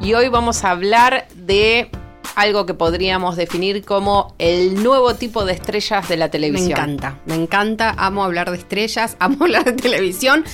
Y 0.00 0.14
hoy 0.14 0.28
vamos 0.28 0.64
a 0.64 0.70
hablar 0.70 1.28
de 1.34 1.90
algo 2.34 2.64
que 2.64 2.72
podríamos 2.72 3.36
definir 3.36 3.84
como 3.84 4.34
el 4.38 4.82
nuevo 4.82 5.14
tipo 5.14 5.44
de 5.44 5.52
estrellas 5.52 6.08
de 6.08 6.16
la 6.16 6.30
televisión. 6.30 6.68
Me 6.68 6.72
encanta, 6.72 7.18
me 7.26 7.34
encanta, 7.34 7.94
amo 7.98 8.24
hablar 8.24 8.50
de 8.50 8.56
estrellas, 8.56 9.16
amo 9.20 9.44
hablar 9.44 9.64
de 9.64 9.72
televisión. 9.72 10.44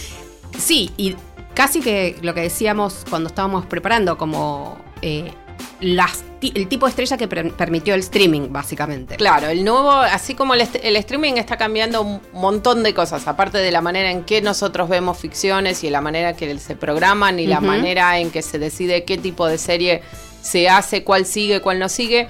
Sí, 0.58 0.90
y 0.96 1.14
casi 1.54 1.80
que 1.80 2.16
lo 2.22 2.34
que 2.34 2.40
decíamos 2.40 3.04
cuando 3.08 3.28
estábamos 3.28 3.66
preparando, 3.66 4.18
como 4.18 4.78
eh, 5.02 5.32
las, 5.80 6.24
el 6.54 6.68
tipo 6.68 6.86
de 6.86 6.90
estrella 6.90 7.16
que 7.16 7.28
permitió 7.28 7.94
el 7.94 8.00
streaming, 8.00 8.48
básicamente. 8.50 9.16
Claro, 9.16 9.48
el 9.48 9.64
nuevo, 9.64 9.90
así 9.90 10.34
como 10.34 10.54
el, 10.54 10.68
el, 10.82 10.96
streaming 10.96 11.34
está 11.34 11.56
cambiando 11.56 12.02
un 12.02 12.20
montón 12.32 12.82
de 12.82 12.94
cosas, 12.94 13.26
aparte 13.26 13.58
de 13.58 13.70
la 13.70 13.80
manera 13.80 14.10
en 14.10 14.24
que 14.24 14.40
nosotros 14.42 14.88
vemos 14.88 15.18
ficciones 15.18 15.84
y 15.84 15.90
la 15.90 16.00
manera 16.00 16.34
que 16.34 16.58
se 16.58 16.76
programan 16.76 17.38
y 17.38 17.46
la 17.46 17.60
manera 17.60 18.18
en 18.18 18.30
que 18.30 18.42
se 18.42 18.58
decide 18.58 19.04
qué 19.04 19.18
tipo 19.18 19.46
de 19.46 19.58
serie 19.58 20.02
se 20.42 20.68
hace, 20.68 21.04
cuál 21.04 21.26
sigue, 21.26 21.60
cuál 21.60 21.78
no 21.78 21.88
sigue, 21.88 22.28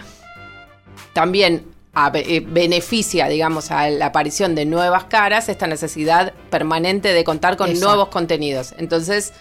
también 1.13 1.65
eh, 2.15 2.45
beneficia, 2.47 3.27
digamos, 3.27 3.71
a 3.71 3.89
la 3.89 4.07
aparición 4.07 4.55
de 4.55 4.67
nuevas 4.67 5.05
caras 5.05 5.49
esta 5.49 5.67
necesidad 5.67 6.35
permanente 6.51 7.15
de 7.15 7.25
contar 7.25 7.57
con 7.57 7.73
nuevos 7.81 8.09
contenidos. 8.09 8.75
Entonces, 8.77 9.33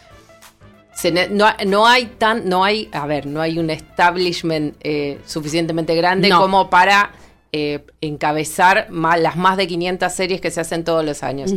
no, 1.65 1.87
hay 1.87 2.05
tan, 2.05 2.47
no 2.47 2.63
hay, 2.63 2.89
a 2.91 3.05
ver, 3.05 3.25
no 3.25 3.41
hay 3.41 3.59
un 3.59 3.69
establishment 3.69 4.75
eh, 4.81 5.19
suficientemente 5.25 5.95
grande 5.95 6.29
como 6.29 6.69
para 6.69 7.11
eh, 7.51 7.85
encabezar 8.01 8.87
las 8.89 9.35
más 9.35 9.57
de 9.57 9.67
500 9.67 10.11
series 10.11 10.41
que 10.41 10.51
se 10.51 10.61
hacen 10.61 10.83
todos 10.83 11.05
los 11.05 11.23
años. 11.23 11.53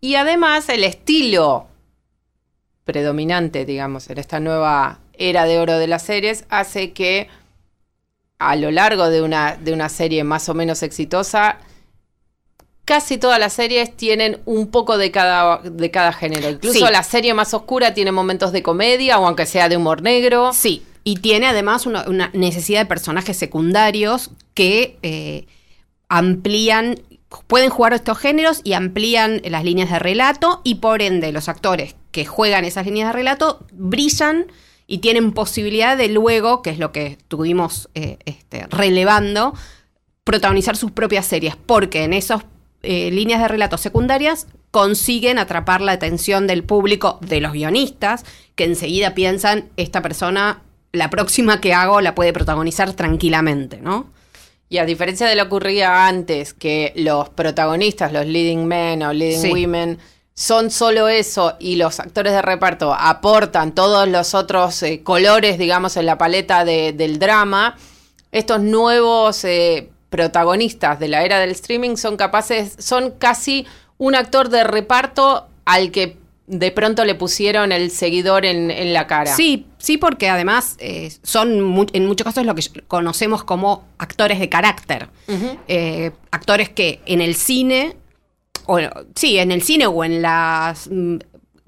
Y 0.00 0.14
además 0.14 0.68
el 0.68 0.84
estilo 0.84 1.66
predominante, 2.84 3.64
digamos, 3.64 4.08
en 4.10 4.18
esta 4.18 4.40
nueva 4.40 5.00
era 5.12 5.44
de 5.44 5.58
oro 5.58 5.78
de 5.78 5.86
las 5.86 6.02
series, 6.02 6.44
hace 6.48 6.92
que 6.92 7.28
a 8.38 8.56
lo 8.56 8.70
largo 8.70 9.10
de 9.10 9.20
una, 9.20 9.56
de 9.56 9.72
una 9.72 9.88
serie 9.88 10.24
más 10.24 10.48
o 10.48 10.54
menos 10.54 10.82
exitosa, 10.82 11.58
casi 12.90 13.18
todas 13.18 13.38
las 13.38 13.52
series 13.52 13.96
tienen 13.96 14.40
un 14.46 14.66
poco 14.66 14.98
de 14.98 15.12
cada, 15.12 15.58
de 15.58 15.92
cada 15.92 16.12
género. 16.12 16.50
Incluso 16.50 16.90
la 16.90 17.04
serie 17.04 17.34
más 17.34 17.54
oscura 17.54 17.94
tiene 17.94 18.10
momentos 18.10 18.50
de 18.50 18.64
comedia 18.64 19.20
o 19.20 19.26
aunque 19.28 19.46
sea 19.46 19.68
de 19.68 19.76
humor 19.76 20.02
negro. 20.02 20.52
Sí, 20.52 20.82
y 21.04 21.18
tiene 21.18 21.46
además 21.46 21.86
una, 21.86 22.30
necesidad 22.32 22.80
de 22.80 22.86
personajes 22.86 23.36
secundarios 23.36 24.30
que 24.54 24.98
eh, 25.02 25.46
amplían, 26.08 27.00
pueden 27.46 27.70
jugar 27.70 27.92
estos 27.92 28.18
géneros 28.18 28.60
y 28.64 28.72
amplían 28.72 29.40
las 29.44 29.62
líneas 29.62 29.88
de 29.88 30.00
relato 30.00 30.60
y 30.64 30.74
por 30.74 31.00
ende 31.00 31.30
los 31.30 31.48
actores 31.48 31.94
que 32.10 32.26
juegan 32.26 32.64
esas 32.64 32.86
líneas 32.86 33.10
de 33.10 33.12
relato 33.12 33.64
brillan 33.70 34.46
y 34.88 34.98
tienen 34.98 35.30
posibilidad 35.30 35.96
de 35.96 36.08
luego, 36.08 36.60
que 36.60 36.70
es 36.70 36.80
lo 36.80 36.90
que 36.90 37.06
estuvimos 37.06 37.88
eh, 37.94 38.18
este, 38.24 38.66
relevando, 38.66 39.54
protagonizar 40.24 40.76
sus 40.76 40.90
propias 40.90 41.26
series, 41.26 41.54
porque 41.54 42.02
en 42.02 42.14
esos 42.14 42.42
eh, 42.82 43.10
líneas 43.10 43.40
de 43.40 43.48
relatos 43.48 43.80
secundarias 43.80 44.46
consiguen 44.70 45.38
atrapar 45.38 45.80
la 45.80 45.92
atención 45.92 46.46
del 46.46 46.64
público, 46.64 47.18
de 47.20 47.40
los 47.40 47.52
guionistas, 47.52 48.24
que 48.54 48.64
enseguida 48.64 49.14
piensan, 49.14 49.68
esta 49.76 50.00
persona, 50.00 50.62
la 50.92 51.10
próxima 51.10 51.60
que 51.60 51.74
hago, 51.74 52.00
la 52.00 52.14
puede 52.14 52.32
protagonizar 52.32 52.92
tranquilamente, 52.94 53.80
¿no? 53.80 54.10
Y 54.68 54.78
a 54.78 54.84
diferencia 54.84 55.26
de 55.26 55.34
lo 55.34 55.42
que 55.42 55.48
ocurría 55.48 56.06
antes, 56.06 56.54
que 56.54 56.92
los 56.94 57.28
protagonistas, 57.30 58.12
los 58.12 58.24
leading 58.24 58.66
men 58.66 59.02
o 59.02 59.12
leading 59.12 59.50
women, 59.50 59.98
son 60.34 60.70
solo 60.70 61.08
eso 61.08 61.56
y 61.58 61.76
los 61.76 62.00
actores 62.00 62.32
de 62.32 62.40
reparto 62.40 62.94
aportan 62.94 63.74
todos 63.74 64.08
los 64.08 64.32
otros 64.34 64.82
eh, 64.84 65.02
colores, 65.02 65.58
digamos, 65.58 65.96
en 65.96 66.06
la 66.06 66.16
paleta 66.16 66.64
del 66.64 67.18
drama, 67.18 67.76
estos 68.32 68.60
nuevos 68.60 69.44
eh, 69.44 69.90
protagonistas 70.10 70.98
de 70.98 71.08
la 71.08 71.24
era 71.24 71.38
del 71.38 71.50
streaming 71.50 71.96
son 71.96 72.16
capaces, 72.16 72.74
son 72.78 73.12
casi 73.12 73.66
un 73.96 74.14
actor 74.14 74.48
de 74.48 74.64
reparto 74.64 75.46
al 75.64 75.90
que 75.90 76.18
de 76.50 76.72
pronto 76.72 77.04
le 77.04 77.14
pusieron 77.14 77.70
el 77.70 77.92
seguidor 77.92 78.44
en, 78.44 78.92
la 78.92 79.06
cara. 79.06 79.32
Sí, 79.36 79.66
sí, 79.78 79.98
porque 79.98 80.28
además 80.28 80.74
eh, 80.80 81.12
son 81.22 81.88
en 81.92 82.06
muchos 82.06 82.24
casos 82.24 82.44
lo 82.44 82.56
que 82.56 82.64
conocemos 82.88 83.44
como 83.44 83.84
actores 83.98 84.40
de 84.40 84.48
carácter. 84.48 85.08
Eh, 85.68 86.10
actores 86.32 86.68
que 86.68 87.00
en 87.06 87.20
el 87.20 87.36
cine, 87.36 87.96
o 88.66 88.80
sí, 89.14 89.38
en 89.38 89.52
el 89.52 89.62
cine 89.62 89.86
o 89.86 90.02
en 90.02 90.22
la 90.22 90.74
mm, 90.90 91.18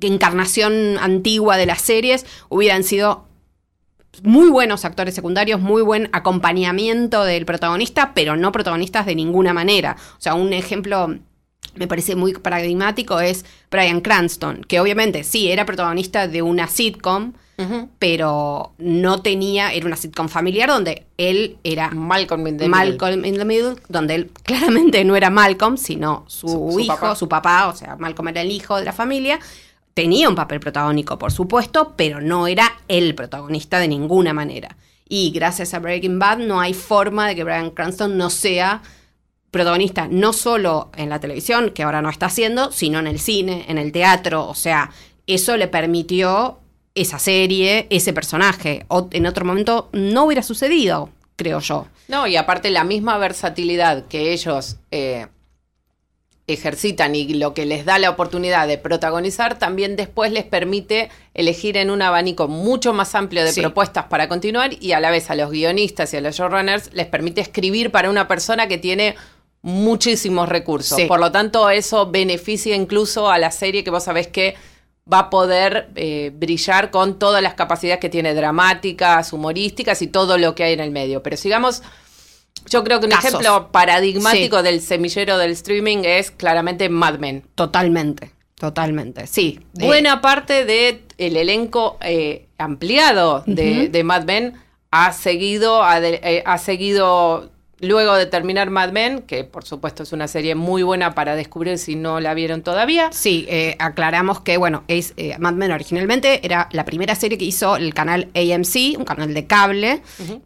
encarnación 0.00 0.98
antigua 0.98 1.56
de 1.56 1.66
las 1.66 1.81
series 1.81 2.26
hubieran 2.48 2.82
sido 2.82 3.28
muy 4.22 4.50
buenos 4.50 4.84
actores 4.84 5.14
secundarios, 5.14 5.60
muy 5.60 5.82
buen 5.82 6.08
acompañamiento 6.12 7.24
del 7.24 7.46
protagonista, 7.46 8.12
pero 8.14 8.36
no 8.36 8.52
protagonistas 8.52 9.06
de 9.06 9.14
ninguna 9.14 9.52
manera. 9.52 9.96
O 10.18 10.20
sea, 10.20 10.34
un 10.34 10.52
ejemplo 10.52 11.18
me 11.74 11.86
parece 11.86 12.16
muy 12.16 12.34
paradigmático 12.34 13.20
es 13.20 13.44
Brian 13.70 14.00
Cranston, 14.00 14.62
que 14.68 14.80
obviamente 14.80 15.24
sí 15.24 15.50
era 15.50 15.64
protagonista 15.64 16.28
de 16.28 16.42
una 16.42 16.66
sitcom, 16.68 17.32
pero 18.00 18.72
no 18.78 19.22
tenía, 19.22 19.72
era 19.72 19.86
una 19.86 19.94
sitcom 19.94 20.28
familiar 20.28 20.68
donde 20.68 21.06
él 21.16 21.58
era 21.62 21.90
Malcolm 21.90 22.44
in 22.48 22.58
the, 22.58 22.68
Malcolm 22.68 23.24
in 23.24 23.36
the 23.36 23.44
Middle, 23.44 23.76
donde 23.88 24.16
él 24.16 24.30
claramente 24.42 25.04
no 25.04 25.14
era 25.14 25.30
Malcolm, 25.30 25.76
sino 25.76 26.24
su, 26.26 26.80
hijo, 26.80 27.14
su 27.14 27.28
papá, 27.28 27.68
o 27.68 27.76
sea, 27.76 27.94
Malcolm 27.94 28.28
era 28.28 28.40
el 28.40 28.50
hijo 28.50 28.76
de 28.76 28.84
la 28.84 28.92
familia, 28.92 29.38
tenía 29.94 30.28
un 30.28 30.34
papel 30.34 30.60
protagónico, 30.60 31.19
por 31.19 31.32
supuesto, 31.32 31.94
pero 31.97 32.20
no 32.20 32.47
era 32.47 32.80
el 32.88 33.14
protagonista 33.14 33.78
de 33.78 33.88
ninguna 33.88 34.32
manera. 34.32 34.76
Y 35.08 35.30
gracias 35.30 35.75
a 35.75 35.78
Breaking 35.78 36.19
Bad 36.19 36.38
no 36.38 36.60
hay 36.60 36.75
forma 36.75 37.28
de 37.28 37.36
que 37.36 37.44
Brian 37.44 37.70
Cranston 37.70 38.16
no 38.16 38.31
sea 38.31 38.82
protagonista 39.50 40.08
no 40.10 40.32
solo 40.32 40.91
en 40.97 41.10
la 41.10 41.20
televisión, 41.20 41.70
que 41.70 41.82
ahora 41.82 42.00
no 42.00 42.08
está 42.08 42.26
haciendo, 42.26 42.72
sino 42.72 42.98
en 42.98 43.06
el 43.06 43.20
cine, 43.20 43.66
en 43.69 43.76
el 43.76 43.92
teatro. 43.92 44.48
O 44.48 44.54
sea, 44.54 44.91
eso 45.26 45.56
le 45.56 45.69
permitió 45.69 46.58
esa 46.94 47.19
serie, 47.19 47.86
ese 47.91 48.12
personaje. 48.12 48.86
O 48.88 49.08
en 49.12 49.26
otro 49.26 49.44
momento 49.44 49.91
no 49.92 50.25
hubiera 50.25 50.42
sucedido, 50.42 51.10
creo 51.36 51.60
yo. 51.60 51.86
No, 52.08 52.26
y 52.26 52.36
aparte 52.36 52.70
la 52.70 52.84
misma 52.84 53.19
versatilidad 53.19 54.06
que 54.06 54.32
ellos 54.32 54.76
eh, 54.91 55.26
ejercitan 56.47 57.14
y 57.14 57.34
lo 57.34 57.54
que 57.54 57.66
les 57.66 57.84
da 57.84 57.98
la 57.98 58.10
oportunidad 58.10 58.66
de 58.66 58.76
protagonizar, 58.76 59.58
también 59.58 59.94
después 59.97 60.32
les 60.32 60.44
permite 60.44 61.08
elegir 61.34 61.76
en 61.76 61.91
un 61.91 62.03
abanico 62.03 62.48
mucho 62.48 62.92
más 62.92 63.14
amplio 63.14 63.44
de 63.44 63.53
propuestas 63.53 64.06
para 64.06 64.28
continuar 64.28 64.72
y 64.81 64.92
a 64.92 65.00
la 65.00 65.10
vez 65.10 65.31
a 65.31 65.34
los 65.34 65.50
guionistas 65.50 66.12
y 66.12 66.16
a 66.16 66.20
los 66.20 66.36
showrunners 66.36 66.92
les 66.92 67.06
permite 67.06 67.41
escribir 67.41 67.91
para 67.91 68.10
una 68.10 68.26
persona 68.26 68.66
que 68.66 68.78
tiene 68.78 69.14
muchísimos 69.62 70.48
recursos. 70.48 71.00
Por 71.02 71.20
lo 71.20 71.31
tanto, 71.31 71.70
eso 71.70 72.10
beneficia 72.10 72.75
incluso 72.75 73.31
a 73.31 73.38
la 73.38 73.52
serie 73.52 73.84
que 73.84 73.91
vos 73.91 74.04
sabés 74.04 74.26
que 74.26 74.56
va 75.10 75.19
a 75.20 75.31
poder 75.31 75.91
eh, 75.94 76.32
brillar 76.34 76.91
con 76.91 77.19
todas 77.19 77.42
las 77.42 77.54
capacidades 77.54 78.00
que 78.00 78.08
tiene 78.08 78.34
dramáticas, 78.34 79.32
humorísticas 79.32 80.02
y 80.02 80.08
todo 80.08 80.38
lo 80.38 80.55
que 80.55 80.64
hay 80.64 80.72
en 80.75 80.81
el 80.81 80.90
medio. 80.90 81.22
Pero 81.22 81.37
sigamos 81.37 81.82
yo 82.69 82.85
creo 82.85 83.00
que 83.00 83.06
un 83.06 83.12
ejemplo 83.12 83.70
paradigmático 83.70 84.62
del 84.62 84.81
semillero 84.81 85.38
del 85.38 85.53
streaming 85.53 85.99
es 86.05 86.31
claramente 86.31 86.88
Mad 86.88 87.19
Men. 87.19 87.44
Totalmente, 87.55 88.32
totalmente, 88.56 89.26
sí. 89.26 89.61
Buena 89.75 90.20
parte 90.20 90.64
del 90.64 91.03
el 91.19 91.37
elenco 91.37 91.99
eh, 92.00 92.47
ampliado 92.59 93.44
de, 93.47 94.03
Mad 94.05 94.25
Men 94.25 94.55
ha 94.91 95.12
seguido, 95.12 95.82
eh, 96.03 96.43
ha 96.44 96.59
seguido 96.59 97.51
Luego 97.82 98.14
de 98.14 98.26
terminar 98.26 98.70
Mad 98.70 98.93
Men, 98.93 99.23
que 99.23 99.43
por 99.43 99.64
supuesto 99.64 100.05
es 100.05 100.12
una 100.12 100.29
serie 100.29 100.55
muy 100.55 100.84
buena 100.84 101.17
para 101.17 101.34
descubrir 101.34 101.79
si 101.79 101.96
no 101.96 102.20
la 102.20 102.32
vieron 102.32 102.62
todavía. 102.62 103.11
Sí, 103.12 103.44
eh, 103.49 103.75
aclaramos 103.81 104.40
que, 104.40 104.56
bueno, 104.56 104.84
es 104.87 105.14
eh, 105.17 105.37
Mad 105.40 105.55
Men 105.55 105.73
originalmente 105.73 106.46
era 106.46 106.69
la 106.70 106.84
primera 106.84 107.17
serie 107.17 107.37
que 107.38 107.44
hizo 107.44 107.75
el 107.75 107.93
canal 107.93 108.31
AMC, 108.37 108.99
un 108.99 109.05
canal 109.05 109.34
de 109.34 109.49
cable, 109.49 110.00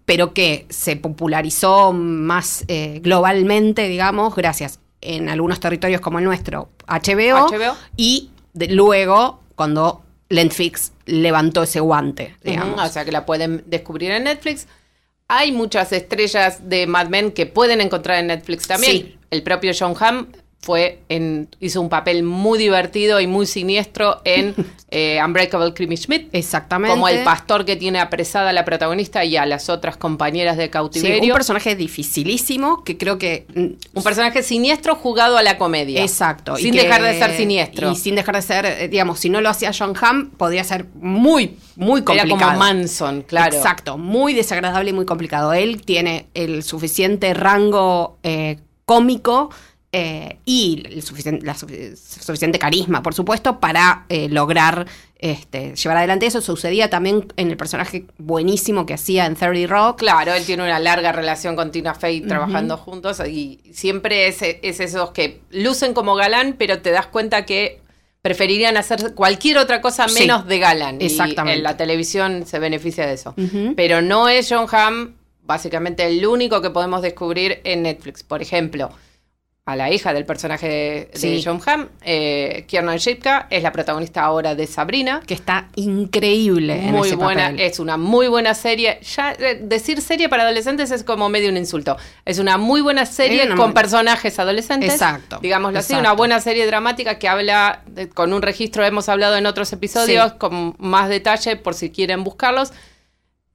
pero 0.07 0.33
que 0.33 0.65
se 0.71 0.97
popularizó 0.97 1.93
más 1.93 2.65
eh, 2.69 3.01
globalmente, 3.03 3.87
digamos, 3.87 4.35
gracias 4.35 4.81
en 5.03 5.29
algunos 5.29 5.61
territorios 5.61 6.01
como 6.01 6.19
el 6.19 6.25
nuestro, 6.25 6.71
HBO, 6.87 7.49
y 7.99 8.31
luego 8.55 9.41
cuando 9.55 10.03
Netflix 10.31 10.93
levantó 11.05 11.65
ese 11.65 11.81
guante, 11.81 12.35
digamos. 12.43 12.81
O 12.81 12.89
sea 12.89 13.05
que 13.05 13.13
la 13.13 13.27
pueden 13.27 13.63
descubrir 13.67 14.11
en 14.11 14.25
Netflix. 14.25 14.67
Hay 15.29 15.53
muchas 15.53 15.93
estrellas 15.93 16.69
de 16.69 16.87
Mad 16.87 17.09
Men 17.09 17.33
que 17.33 17.47
pueden 17.47 17.81
encontrar 17.81 18.19
en 18.19 18.29
Netflix 18.29 18.69
también. 18.69 18.93
Sí. 18.93 19.19
El 19.31 19.43
propio 19.43 19.73
John 19.79 19.95
Hamm 19.99 20.29
fue 20.61 20.99
en, 21.09 21.49
hizo 21.61 21.81
un 21.81 21.89
papel 21.89 22.25
muy 22.25 22.59
divertido 22.59 23.21
y 23.21 23.29
muy 23.29 23.47
siniestro 23.47 24.21
en 24.25 24.53
eh, 24.91 25.21
Unbreakable 25.25 25.73
Kimmy 25.75 25.97
Schmidt. 25.97 26.29
Exactamente. 26.33 26.93
Como 26.93 27.09
el 27.09 27.23
pastor 27.23 27.65
que 27.65 27.77
tiene 27.77 28.01
apresada 28.01 28.51
a 28.51 28.53
la 28.53 28.65
protagonista 28.65 29.25
y 29.25 29.37
a 29.37 29.47
las 29.47 29.69
otras 29.69 29.97
compañeras 29.97 30.57
de 30.57 30.65
Sí, 30.65 30.71
cautiverio. 30.71 31.33
un 31.33 31.37
personaje 31.37 31.77
dificilísimo 31.77 32.83
que 32.83 32.97
creo 32.99 33.17
que 33.19 33.47
mm, 33.55 33.97
Un 33.99 34.03
personaje 34.03 34.43
siniestro 34.43 34.97
jugado 34.97 35.37
a 35.37 35.43
la 35.45 35.57
comedia. 35.57 36.03
Exacto. 36.03 36.57
Sin 36.57 36.75
y 36.75 36.79
que- 36.79 36.83
dejar 36.85 37.03
de 37.03 37.17
ser 37.19 37.37
siniestro. 37.37 37.93
Y 37.93 37.97
sin 37.97 38.17
dejar 38.17 38.35
de 38.35 38.43
ser, 38.43 38.67
eh, 38.67 38.89
digamos, 38.89 39.21
si 39.21 39.29
no 39.31 39.41
lo 39.41 39.49
hacía 39.51 39.71
John 39.77 39.95
Hamm, 40.01 40.31
podría 40.31 40.65
ser 40.65 40.87
muy, 41.01 41.59
muy 41.77 42.01
Era 42.01 42.05
complicado. 42.23 42.39
como 42.53 42.59
Manson, 42.59 43.23
claro. 43.23 43.55
Exacto, 43.55 43.99
muy 43.99 44.35
desagradable 44.35 44.91
y 44.91 44.93
muy 44.93 45.05
complicado. 45.07 45.53
Él 45.53 45.83
tiene 45.83 46.27
el 46.35 46.65
suficiente 46.65 47.35
rango 47.35 48.19
eh, 48.25 48.59
cómico 48.85 49.51
eh, 49.99 50.39
y 50.45 50.83
el 50.87 51.03
suficien- 51.03 51.41
la 51.43 51.55
sufi- 51.55 51.97
suficiente 51.97 52.59
carisma, 52.59 53.03
por 53.03 53.15
supuesto, 53.15 53.61
para 53.61 54.05
eh, 54.11 54.29
lograr 54.29 54.87
este, 55.19 55.75
llevar 55.75 55.97
adelante 55.97 56.27
eso. 56.27 56.43
Sucedía 56.43 56.91
también 56.91 57.27
en 57.39 57.49
el 57.51 57.57
personaje 57.57 58.05
buenísimo 58.19 58.85
que 58.85 58.93
hacía 58.93 59.25
en 59.25 59.35
30 59.37 59.67
Rock. 59.73 59.99
Claro, 60.01 60.35
él 60.35 60.45
tiene 60.45 60.65
una 60.65 60.79
larga 60.79 61.13
relación 61.13 61.57
con 61.57 61.71
Tina 61.71 61.95
Fey 61.95 62.21
trabajando 62.21 62.77
juntos 62.77 63.21
y 63.27 63.61
siempre 63.73 64.29
es, 64.29 64.43
es 64.43 64.81
esos 64.81 65.13
que 65.13 65.41
lucen 65.51 65.95
como 65.95 66.15
galán, 66.15 66.57
pero 66.59 66.83
te 66.83 66.91
das 66.91 67.07
cuenta 67.07 67.47
que 67.47 67.81
preferirían 68.21 68.77
hacer 68.77 69.15
cualquier 69.15 69.57
otra 69.59 69.81
cosa 69.81 70.09
Sí, 70.09 70.21
menos 70.21 70.47
de 70.47 70.59
galán. 70.59 70.99
exactamente. 71.01 71.55
Y 71.57 71.59
en 71.59 71.63
la 71.65 71.77
televisión 71.79 72.45
se 72.45 72.59
beneficia 72.59 73.07
de 73.07 73.15
eso. 73.15 73.35
Pero 73.77 74.03
no 74.03 74.29
es 74.29 74.49
John 74.51 74.67
Hamm, 74.71 75.15
básicamente 75.45 76.05
el 76.07 76.27
único 76.27 76.61
que 76.61 76.69
podemos 76.71 77.01
descubrir 77.03 77.61
en 77.65 77.83
Netflix. 77.85 78.23
Por 78.25 78.43
ejemplo, 78.43 78.91
a 79.69 79.75
la 79.75 79.91
hija 79.91 80.15
del 80.15 80.25
personaje 80.25 80.69
de, 80.69 81.11
de 81.13 81.19
Sí. 81.19 81.43
John 81.45 81.61
Hamm, 81.67 81.89
eh, 82.03 82.65
Kiernan 82.69 82.99
Shipka, 82.99 83.49
es 83.51 83.65
la 83.65 83.73
protagonista 83.73 84.23
ahora 84.23 84.55
de 84.55 84.65
Sabrina. 84.69 85.21
Que 85.27 85.35
está 85.35 85.71
increíble 85.75 86.75
en 86.87 86.93
Muy 86.93 87.09
ese 87.09 87.17
buena, 87.17 87.47
papel. 87.51 87.61
es 87.61 87.81
una 87.81 87.97
muy 87.97 88.29
buena 88.29 88.55
serie. 88.55 89.01
Ya 89.17 89.33
eh, 89.33 89.59
decir 89.61 90.01
serie 90.01 90.29
para 90.29 90.45
adolescentes 90.45 90.93
es 90.93 91.03
como 91.03 91.29
medio 91.29 91.51
un 91.51 91.57
insulto. 91.57 91.97
Es 92.25 92.39
una 92.39 92.59
muy 92.59 92.81
buena 92.81 93.07
serie 93.07 93.45
una 93.45 93.57
con 93.57 93.67
muy- 93.67 93.75
personajes 93.75 94.39
adolescentes. 94.39 94.93
Exacto, 94.93 95.41
Digámoslo 95.43 95.81
así, 95.81 95.95
una 95.95 96.13
buena 96.13 96.39
serie 96.41 96.65
dramática 96.65 97.19
que 97.19 97.27
habla 97.27 97.83
de- 97.87 98.09
con 98.09 98.33
un 98.33 98.43
registro, 98.43 98.85
hemos 98.85 99.09
hablado 99.09 99.35
en 99.37 99.47
otros 99.47 99.73
episodios, 99.73 100.31
Sí. 100.31 100.39
con 100.39 100.77
más 100.79 101.09
detalle 101.09 101.57
por 101.57 101.75
si 101.75 101.91
quieren 101.91 102.23
buscarlos. 102.23 102.73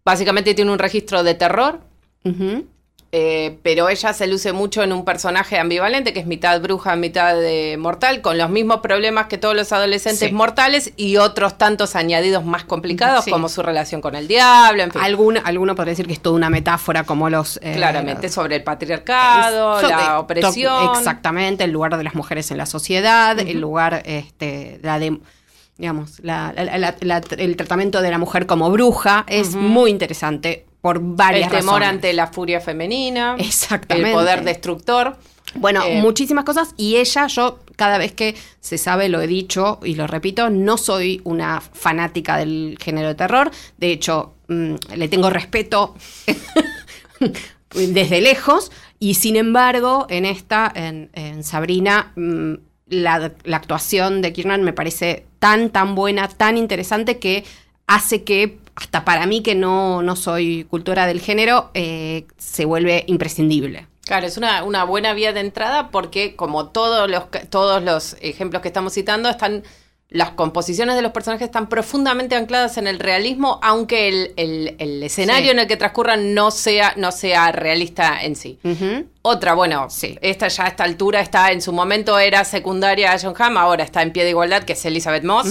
Básicamente 0.04 0.54
tiene 0.56 0.72
un 0.74 0.80
registro 0.80 1.24
de 1.24 1.36
terror. 1.36 1.80
Eh, 3.14 3.58
pero 3.62 3.90
ella 3.90 4.14
se 4.14 4.26
luce 4.28 4.54
mucho 4.54 4.84
en 4.84 4.94
un 4.94 5.04
personaje 5.04 5.60
ambivalente 5.60 6.14
que 6.14 6.22
es 6.22 6.26
mitad 6.26 6.62
bruja, 6.62 6.96
mitad 6.96 7.36
eh, 7.44 7.76
mortal, 7.78 8.22
con 8.22 8.38
los 8.38 8.50
mismos 8.50 8.80
problemas 8.80 9.26
que 9.28 9.38
todos 9.38 9.54
los 9.56 9.72
adolescentes 9.74 10.30
Sí. 10.30 10.34
mortales 10.34 10.94
y 10.96 11.18
otros 11.18 11.58
tantos 11.58 11.96
añadidos 11.98 12.46
más 12.46 12.64
complicados, 12.64 13.26
Sí. 13.26 13.32
como 13.32 13.50
su 13.50 13.62
relación 13.64 14.00
con 14.00 14.16
el 14.16 14.28
diablo, 14.30 14.84
en 14.84 14.92
fin. 14.92 15.02
Alguno 15.04 15.76
podría 15.76 15.92
decir 15.92 16.08
que 16.08 16.14
es 16.14 16.22
toda 16.22 16.36
una 16.38 16.50
metáfora 16.50 17.04
como 17.04 17.30
los... 17.30 17.60
eh, 17.62 17.74
Claramente, 17.76 18.30
sobre 18.30 18.56
el 18.56 18.64
patriarcado, 18.64 19.82
So- 19.82 19.88
eh, 19.88 19.90
la 19.90 20.20
opresión. 20.20 20.96
Exactamente, 20.98 21.66
el 21.66 21.72
lugar 21.72 21.98
de 21.98 22.04
las 22.06 22.16
mujeres 22.16 22.50
en 22.52 22.58
la 22.58 22.66
sociedad, 22.66 23.38
el 23.40 23.60
lugar, 23.60 24.04
este, 24.06 24.80
la 24.84 25.00
de, 25.00 25.20
digamos, 25.78 26.20
la- 26.22 26.54
la- 26.56 26.78
la- 26.78 26.96
la- 27.02 27.22
el 27.38 27.56
tratamiento 27.58 28.02
de 28.02 28.10
la 28.12 28.18
mujer 28.18 28.46
como 28.46 28.70
bruja 28.72 29.26
es 29.28 29.56
muy 29.56 29.90
interesante 29.92 30.66
por 30.82 30.98
El 30.98 31.04
varias 31.04 31.50
temor 31.52 31.76
razones. 31.82 31.90
ante 31.90 32.14
la 32.14 32.28
furia 32.28 32.60
femenina. 32.60 33.36
Exactamente. 33.38 34.10
El 34.10 34.16
poder 34.16 34.44
destructor. 34.44 35.18
Bueno, 35.56 35.84
Eh, 35.84 36.02
muchísimas 36.02 36.46
cosas 36.46 36.74
y 36.78 36.96
ella, 36.98 37.28
yo 37.28 37.60
cada 37.76 37.98
vez 37.98 38.14
que 38.14 38.36
se 38.62 38.78
sabe, 38.78 39.10
lo 39.10 39.22
he 39.22 39.28
dicho 39.28 39.80
y 39.84 39.96
lo 39.96 40.08
repito, 40.08 40.50
no 40.50 40.78
soy 40.78 41.20
una 41.26 41.60
fanática 41.62 42.38
del 42.38 42.78
género 42.82 43.10
de 43.10 43.16
terror. 43.16 43.52
De 43.78 43.92
hecho, 43.92 44.34
mm, 44.48 44.76
le 44.96 45.08
tengo 45.10 45.30
respeto 45.30 45.96
desde 47.74 48.22
lejos 48.22 48.72
y 49.00 49.16
sin 49.16 49.36
embargo, 49.36 50.06
en 50.10 50.26
esta, 50.26 50.72
en, 50.74 51.10
en 51.14 51.44
Sabrina, 51.44 52.12
mm, 52.16 52.54
la, 52.88 53.32
la 53.44 53.58
actuación 53.58 54.22
de 54.22 54.34
Kiernan 54.34 54.64
me 54.64 54.74
parece 54.74 55.26
tan, 55.40 55.70
tan 55.70 55.96
buena, 55.96 56.28
tan 56.28 56.58
interesante 56.58 57.18
que 57.20 57.44
hace 57.88 58.24
que, 58.24 58.60
hasta 58.76 59.06
para 59.06 59.26
mí 59.26 59.42
que 59.44 59.56
no, 59.56 60.02
no 60.02 60.16
soy 60.16 60.66
cultora 60.70 61.08
del 61.08 61.20
género, 61.22 61.72
eh, 61.74 62.26
se 62.38 62.66
vuelve 62.66 63.04
imprescindible. 63.08 63.88
Claro, 64.06 64.26
es 64.28 64.38
una, 64.38 64.64
una 64.64 64.84
buena 64.84 65.14
vía 65.14 65.32
de 65.34 65.40
entrada 65.42 65.90
porque 65.90 66.36
como 66.36 66.68
todos 66.70 67.10
los, 67.10 67.26
todos 67.50 67.82
los 67.84 68.18
ejemplos 68.22 68.62
que 68.62 68.68
estamos 68.68 68.94
citando, 68.94 69.30
están 69.30 69.64
las 70.10 70.32
composiciones 70.32 70.96
de 70.98 71.02
los 71.02 71.14
personajes 71.14 71.46
están 71.46 71.70
profundamente 71.70 72.36
ancladas 72.36 72.78
en 72.78 72.86
el 72.88 73.00
realismo, 73.00 73.62
aunque 73.64 74.10
el, 74.10 74.34
el- 74.36 74.76
el 74.80 75.02
escenario 75.04 75.46
Sí. 75.46 75.52
en 75.52 75.60
el 75.60 75.68
que 75.68 75.78
transcurran 75.78 76.34
no 76.34 76.52
sea, 76.52 76.94
no 76.98 77.14
sea 77.14 77.54
realista 77.54 78.22
en 78.22 78.36
sí. 78.36 78.60
Otra, 79.22 79.54
bueno, 79.54 79.90
Sí. 79.90 80.18
esta 80.22 80.50
ya 80.50 80.66
a 80.66 80.68
esta 80.68 80.84
altura 80.84 81.22
está, 81.22 81.54
en 81.54 81.62
su 81.62 81.72
momento 81.72 82.20
era 82.20 82.44
secundaria 82.44 83.14
a 83.14 83.20
John 83.22 83.36
Hamm, 83.40 83.56
ahora 83.56 83.86
está 83.86 84.02
en 84.02 84.12
pie 84.12 84.26
de 84.26 84.32
igualdad, 84.32 84.64
que 84.64 84.74
es 84.74 84.84
Elizabeth 84.84 85.24
Moss, 85.24 85.48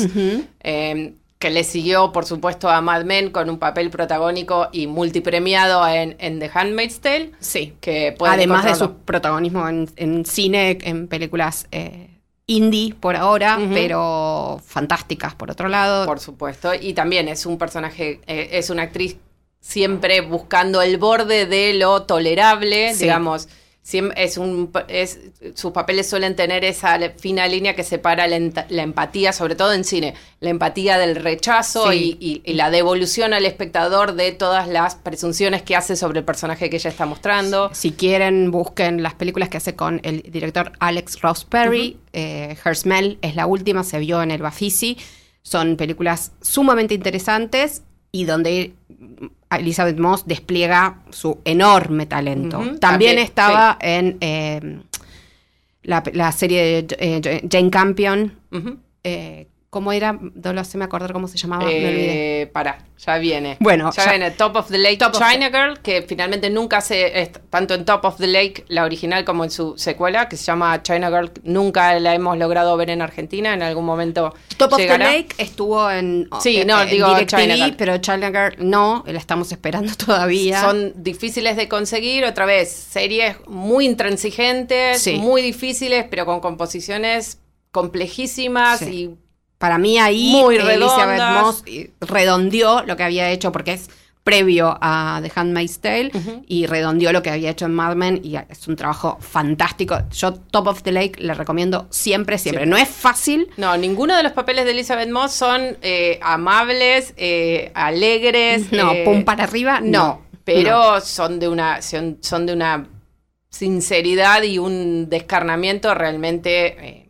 eh, 0.62 1.14
que 1.40 1.48
le 1.50 1.64
siguió, 1.64 2.12
por 2.12 2.26
supuesto, 2.26 2.68
a 2.68 2.82
Mad 2.82 3.04
Men 3.04 3.30
con 3.30 3.48
un 3.48 3.58
papel 3.58 3.88
protagónico 3.88 4.68
y 4.72 4.86
multipremiado 4.86 5.88
en, 5.88 6.14
en 6.18 6.38
The 6.38 6.50
Handmaid's 6.52 7.00
Tale. 7.00 7.32
Sí. 7.40 7.72
Que 7.80 8.14
Además 8.20 8.66
de 8.66 8.74
su 8.74 8.92
protagonismo 8.98 9.66
en, 9.66 9.88
en 9.96 10.26
cine, 10.26 10.76
en 10.82 11.08
películas 11.08 11.66
eh, 11.72 12.10
indie 12.46 12.92
por 12.92 13.16
ahora, 13.16 13.58
pero 13.72 14.60
fantásticas 14.66 15.34
por 15.34 15.50
otro 15.50 15.68
lado. 15.68 16.04
Por 16.04 16.20
supuesto. 16.20 16.74
Y 16.74 16.92
también 16.92 17.26
es 17.26 17.46
un 17.46 17.56
personaje, 17.56 18.20
eh, 18.26 18.50
es 18.52 18.68
una 18.68 18.82
actriz 18.82 19.16
siempre 19.60 20.20
buscando 20.20 20.82
el 20.82 20.98
borde 20.98 21.46
de 21.46 21.72
lo 21.72 22.02
tolerable, 22.02 22.92
Sí. 22.92 23.04
digamos. 23.04 23.48
Es 24.16 24.36
un, 24.38 24.70
es, 24.88 25.18
sus 25.54 25.72
papeles 25.72 26.08
suelen 26.08 26.36
tener 26.36 26.64
esa 26.64 26.98
fina 27.18 27.48
línea 27.48 27.74
que 27.74 27.82
separa 27.82 28.26
la, 28.28 28.38
la 28.68 28.82
empatía, 28.82 29.32
sobre 29.32 29.54
todo 29.56 29.72
en 29.72 29.84
cine, 29.84 30.14
la 30.38 30.50
empatía 30.50 30.96
del 30.98 31.16
rechazo 31.16 31.90
Sí. 31.90 32.16
y, 32.20 32.26
y- 32.30 32.42
y 32.44 32.54
la 32.54 32.70
devolución 32.70 33.32
al 33.32 33.44
espectador 33.46 34.14
de 34.14 34.32
todas 34.32 34.68
las 34.68 34.94
presunciones 34.94 35.62
que 35.62 35.74
hace 35.76 35.96
sobre 35.96 36.20
el 36.20 36.24
personaje 36.24 36.70
que 36.70 36.76
ella 36.76 36.90
está 36.90 37.06
mostrando. 37.06 37.70
Si 37.72 37.92
quieren, 37.92 38.50
busquen 38.50 39.02
las 39.02 39.14
películas 39.14 39.48
que 39.48 39.56
hace 39.56 39.74
con 39.74 40.00
el 40.04 40.22
director 40.22 40.72
Alex 40.78 41.20
Ross 41.22 41.44
Perry. 41.44 41.96
Eh, 42.12 42.56
Her 42.64 42.76
Smell 42.76 43.18
es 43.22 43.34
la 43.34 43.46
última, 43.46 43.82
se 43.82 43.98
vio 43.98 44.22
en 44.22 44.30
el 44.30 44.42
Bafisi. 44.42 44.98
Son 45.42 45.76
películas 45.76 46.32
sumamente 46.42 46.94
interesantes 46.94 47.82
y 48.12 48.24
donde 48.24 48.74
Elizabeth 49.50 49.98
Moss 49.98 50.26
despliega 50.26 51.02
su 51.10 51.40
enorme 51.44 52.06
talento. 52.06 52.58
También, 52.58 52.78
también, 52.78 53.18
estaba 53.18 53.78
en 53.80 54.16
eh, 54.20 54.80
la, 55.82 56.02
la 56.12 56.32
serie 56.32 56.82
de 56.82 56.96
eh, 56.98 57.48
Jane 57.50 57.70
Campion. 57.70 58.32
Eh, 59.02 59.46
¿Cómo 59.70 59.92
era? 59.92 60.18
No 60.20 60.52
lo 60.52 60.64
sé, 60.64 60.78
me 60.78 60.84
acordar 60.84 61.12
cómo 61.12 61.28
se 61.28 61.38
llamaba. 61.38 61.64
me 61.64 61.70
olvidé. 61.70 62.42
Eh, 62.42 62.46
para, 62.48 62.84
ya 62.98 63.18
viene. 63.18 63.56
Bueno, 63.60 63.92
ya, 63.94 64.04
ya- 64.04 64.10
viene 64.10 64.32
Top 64.32 64.56
of 64.56 64.68
the 64.68 64.78
Lake 64.78 64.96
Top 64.96 65.14
of 65.14 65.22
China 65.22 65.48
Girl, 65.48 65.78
que 65.80 66.02
finalmente 66.02 66.50
nunca 66.50 66.80
se, 66.80 67.30
tanto 67.50 67.74
en 67.74 67.84
Top 67.84 68.04
of 68.04 68.16
the 68.16 68.26
Lake, 68.26 68.64
la 68.66 68.84
original, 68.84 69.24
como 69.24 69.44
en 69.44 69.50
su 69.52 69.78
secuela, 69.78 70.28
que 70.28 70.36
se 70.36 70.42
llama 70.46 70.82
China 70.82 71.08
Girl, 71.08 71.30
nunca 71.44 71.96
la 72.00 72.16
hemos 72.16 72.36
logrado 72.36 72.76
ver 72.76 72.90
en 72.90 73.00
Argentina, 73.00 73.54
en 73.54 73.62
algún 73.62 73.84
momento 73.84 74.34
Top 74.56 74.72
of 74.72 74.78
the. 74.78 74.88
Lake 74.98 75.28
estuvo 75.38 75.88
en, 75.88 76.28
Sí, 76.40 76.56
en- 76.62 76.66
no, 76.66 76.82
en 76.82 76.90
digo 76.90 77.06
DirecTV, 77.14 77.38
China 77.40 77.54
Girl. 77.54 77.76
pero 77.76 77.98
China 77.98 78.26
Girl 78.30 78.56
no, 78.58 79.04
la 79.06 79.18
estamos 79.20 79.52
esperando 79.52 79.92
todavía. 80.04 80.62
Son 80.62 80.92
difíciles 80.96 81.56
de 81.56 81.68
conseguir, 81.68 82.24
otra 82.24 82.44
vez, 82.44 82.72
series 82.72 83.36
muy 83.46 83.86
intransigentes, 83.86 85.00
Sí. 85.00 85.14
muy 85.14 85.42
difíciles, 85.42 86.06
pero 86.10 86.26
con 86.26 86.40
composiciones 86.40 87.38
complejísimas 87.70 88.80
Sí. 88.80 88.84
y 89.14 89.29
Para 89.60 89.76
mí 89.76 89.98
ahí 89.98 90.32
Muy 90.40 90.56
Elizabeth. 90.56 91.20
Moss 91.42 91.62
eh, 91.66 91.90
redondeó 92.00 92.82
lo 92.86 92.96
que 92.96 93.02
había 93.02 93.30
hecho 93.30 93.52
porque 93.52 93.74
es 93.74 93.90
previo 94.24 94.78
a 94.80 95.20
The 95.22 95.30
Handmaid's 95.34 95.80
Tale 95.80 96.10
y 96.46 96.64
redondeó 96.64 97.12
lo 97.12 97.22
que 97.22 97.28
había 97.28 97.50
hecho 97.50 97.66
en 97.66 97.74
Mad 97.74 97.94
Men 97.94 98.20
y 98.24 98.36
es 98.36 98.68
un 98.68 98.76
trabajo 98.76 99.18
fantástico. 99.20 99.98
Yo 100.12 100.32
Top 100.32 100.66
of 100.68 100.82
the 100.82 100.92
Lake 100.92 101.20
le 101.22 101.34
recomiendo 101.34 101.88
siempre, 101.90 102.38
siempre. 102.38 102.64
No 102.64 102.78
es 102.78 102.88
fácil, 102.88 103.50
No, 103.58 103.76
ninguno 103.76 104.16
de 104.16 104.22
los 104.22 104.32
papeles 104.32 104.64
de 104.64 104.70
Elizabeth 104.70 105.10
Moss 105.10 105.32
son 105.32 105.76
eh, 105.82 106.18
amables, 106.22 107.12
eh, 107.18 107.70
alegres. 107.74 108.72
no, 108.72 108.92
eh, 108.92 109.02
pum 109.04 109.24
para 109.24 109.44
arriba, 109.44 109.80
no, 109.82 109.90
no. 109.90 110.22
pero 110.42 111.02
son 111.02 111.38
de 111.38 111.48
una 111.48 111.82
son, 111.82 112.16
son 112.22 112.46
de 112.46 112.54
una 112.54 112.88
sinceridad 113.50 114.42
y 114.42 114.58
un 114.58 115.10
descarnamiento 115.10 115.92
realmente 115.94 116.66
eh, 116.88 117.09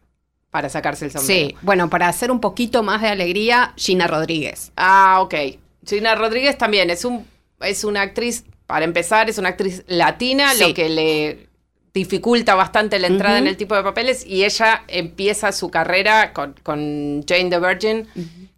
para 0.50 0.68
sacarse 0.68 1.04
el 1.04 1.10
sombrero. 1.12 1.48
Sí, 1.48 1.56
bueno, 1.62 1.88
para 1.90 2.08
hacer 2.08 2.30
un 2.30 2.40
poquito 2.40 2.82
más 2.82 3.02
de 3.02 3.08
alegría, 3.08 3.72
Gina 3.76 4.06
Rodríguez. 4.06 4.72
Ah, 4.76 5.18
ok. 5.20 5.34
Gina 5.86 6.14
Rodríguez 6.14 6.58
también 6.58 6.90
es 6.90 7.04
un 7.04 7.26
es 7.60 7.84
una 7.84 8.00
actriz, 8.00 8.44
para 8.66 8.84
empezar, 8.86 9.28
es 9.28 9.36
una 9.38 9.50
actriz 9.50 9.84
latina, 9.86 10.52
Sí. 10.54 10.60
lo 10.68 10.74
que 10.74 10.88
le 10.88 11.46
dificulta 11.92 12.54
bastante 12.54 12.98
la 12.98 13.08
entrada 13.08 13.38
en 13.38 13.46
el 13.48 13.56
tipo 13.56 13.74
de 13.74 13.82
papeles 13.82 14.24
y 14.24 14.44
ella 14.44 14.84
empieza 14.88 15.50
su 15.52 15.70
carrera 15.70 16.32
con, 16.32 16.54
con 16.62 17.22
Jane 17.28 17.50
the 17.50 17.58
Virgin, 17.58 18.06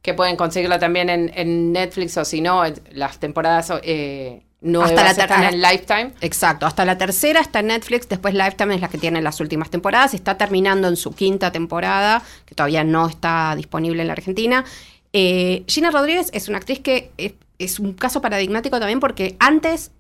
que 0.03 0.13
pueden 0.15 0.37
conseguirla 0.37 0.79
también 0.79 1.09
en, 1.09 1.33
en 1.35 1.73
Netflix 1.73 2.17
o 2.19 2.25
si 2.25 2.41
no, 2.43 2.63
las 2.93 3.19
temporadas 3.19 3.73
eh, 3.83 4.43
nuevas 4.63 4.91
Hasta 4.91 5.05
la 5.05 5.15
tercera. 5.15 5.49
en 5.49 5.61
Lifetime. 5.61 6.13
Exacto, 6.21 6.67
hasta 6.67 6.85
la 6.85 6.97
tercera 6.97 7.41
está 7.41 7.61
en 7.61 7.69
Netflix, 7.69 8.09
después 8.09 8.35
Lifetime 8.35 8.75
es 8.75 8.81
la 8.81 8.89
que 8.89 8.99
tiene 8.99 9.21
las 9.21 9.41
últimas 9.41 9.71
temporadas, 9.71 10.15
está 10.15 10.37
terminando 10.39 10.89
en 10.89 10.97
su 10.97 11.15
quinta 11.15 11.53
temporada, 11.53 12.23
que 12.47 12.55
todavía 12.55 12.85
no 12.85 13.09
está 13.09 13.55
disponible 13.57 14.03
en 14.03 14.09
la 14.09 14.15
Argentina. 14.15 14.65
Eh, 15.13 15.65
Gina 15.67 15.91
Rodríguez 15.91 16.31
es 16.33 16.49
una 16.49 16.59
actriz 16.59 16.81
que 16.81 17.11
es, 17.19 17.35
es 17.59 17.79
un 17.79 17.93
caso 17.93 18.21
paradigmático 18.21 18.79
también 18.79 19.01
porque 19.01 19.37
antes 19.39 19.91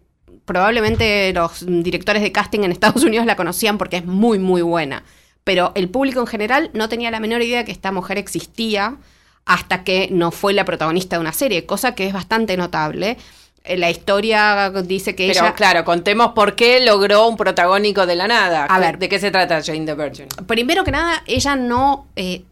probablemente 0.44 1.32
los 1.32 1.64
directores 1.66 2.22
de 2.22 2.32
casting 2.32 2.60
en 2.60 2.72
Estados 2.72 3.02
Unidos 3.04 3.26
la 3.26 3.36
conocían 3.36 3.78
porque 3.78 3.98
es 3.98 4.04
muy, 4.04 4.38
muy 4.38 4.62
buena, 4.62 5.04
pero 5.44 5.72
el 5.74 5.88
público 5.88 6.20
en 6.20 6.26
general 6.26 6.70
no 6.72 6.88
tenía 6.88 7.10
la 7.10 7.20
menor 7.20 7.42
idea 7.42 7.64
que 7.64 7.72
esta 7.72 7.92
mujer 7.92 8.18
existía 8.18 8.96
hasta 9.44 9.84
que 9.84 10.08
no 10.10 10.30
fue 10.30 10.52
la 10.52 10.64
protagonista 10.64 11.16
de 11.16 11.20
una 11.20 11.32
serie, 11.32 11.66
cosa 11.66 11.94
que 11.94 12.06
es 12.06 12.12
bastante 12.12 12.56
notable. 12.56 13.16
Eh, 13.64 13.76
La 13.76 13.90
historia 13.90 14.70
dice 14.84 15.14
que 15.14 15.28
Pero 15.28 15.40
ella... 15.46 15.54
claro, 15.54 15.84
contemos 15.84 16.32
por 16.34 16.54
qué 16.56 16.84
logró 16.84 17.28
un 17.28 17.36
protagónico 17.36 18.06
de 18.06 18.16
la 18.16 18.26
nada. 18.28 18.66
A 18.68 18.74
¿Qué- 18.74 18.80
ver. 18.86 18.98
¿De 18.98 19.08
qué 19.08 19.18
se 19.18 19.30
trata 19.30 19.62
Jane 19.62 19.86
the 19.86 19.94
Virgin? 19.94 20.26
Primero 20.46 20.84
que 20.84 20.90
nada, 20.90 21.22
ella 21.26 21.54
no 21.56 22.06
eh, 22.16 22.42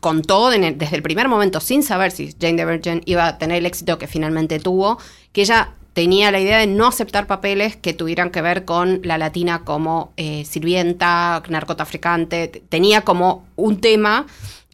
contó 0.00 0.50
desde 0.50 0.96
el 0.96 1.02
primer 1.02 1.28
momento, 1.28 1.60
sin 1.60 1.82
saber 1.82 2.10
si 2.10 2.32
Jane 2.40 2.54
the 2.56 2.64
Virgin 2.64 3.02
iba 3.04 3.26
a 3.26 3.38
tener 3.38 3.58
el 3.58 3.66
éxito 3.66 3.98
que 3.98 4.06
finalmente 4.06 4.58
tuvo, 4.60 4.98
que 5.32 5.42
ella 5.42 5.70
tenía 5.92 6.30
la 6.30 6.38
idea 6.38 6.58
de 6.58 6.68
no 6.68 6.86
aceptar 6.86 7.26
papeles 7.26 7.76
que 7.76 7.92
tuvieran 7.92 8.30
que 8.30 8.40
ver 8.40 8.64
con 8.64 9.00
la 9.02 9.18
latina 9.18 9.62
como 9.64 10.12
eh, 10.16 10.44
sirvienta, 10.44 11.42
narcotraficante. 11.48 12.62
Tenía 12.68 13.00
como 13.02 13.44
un 13.56 13.80
tema 13.80 14.26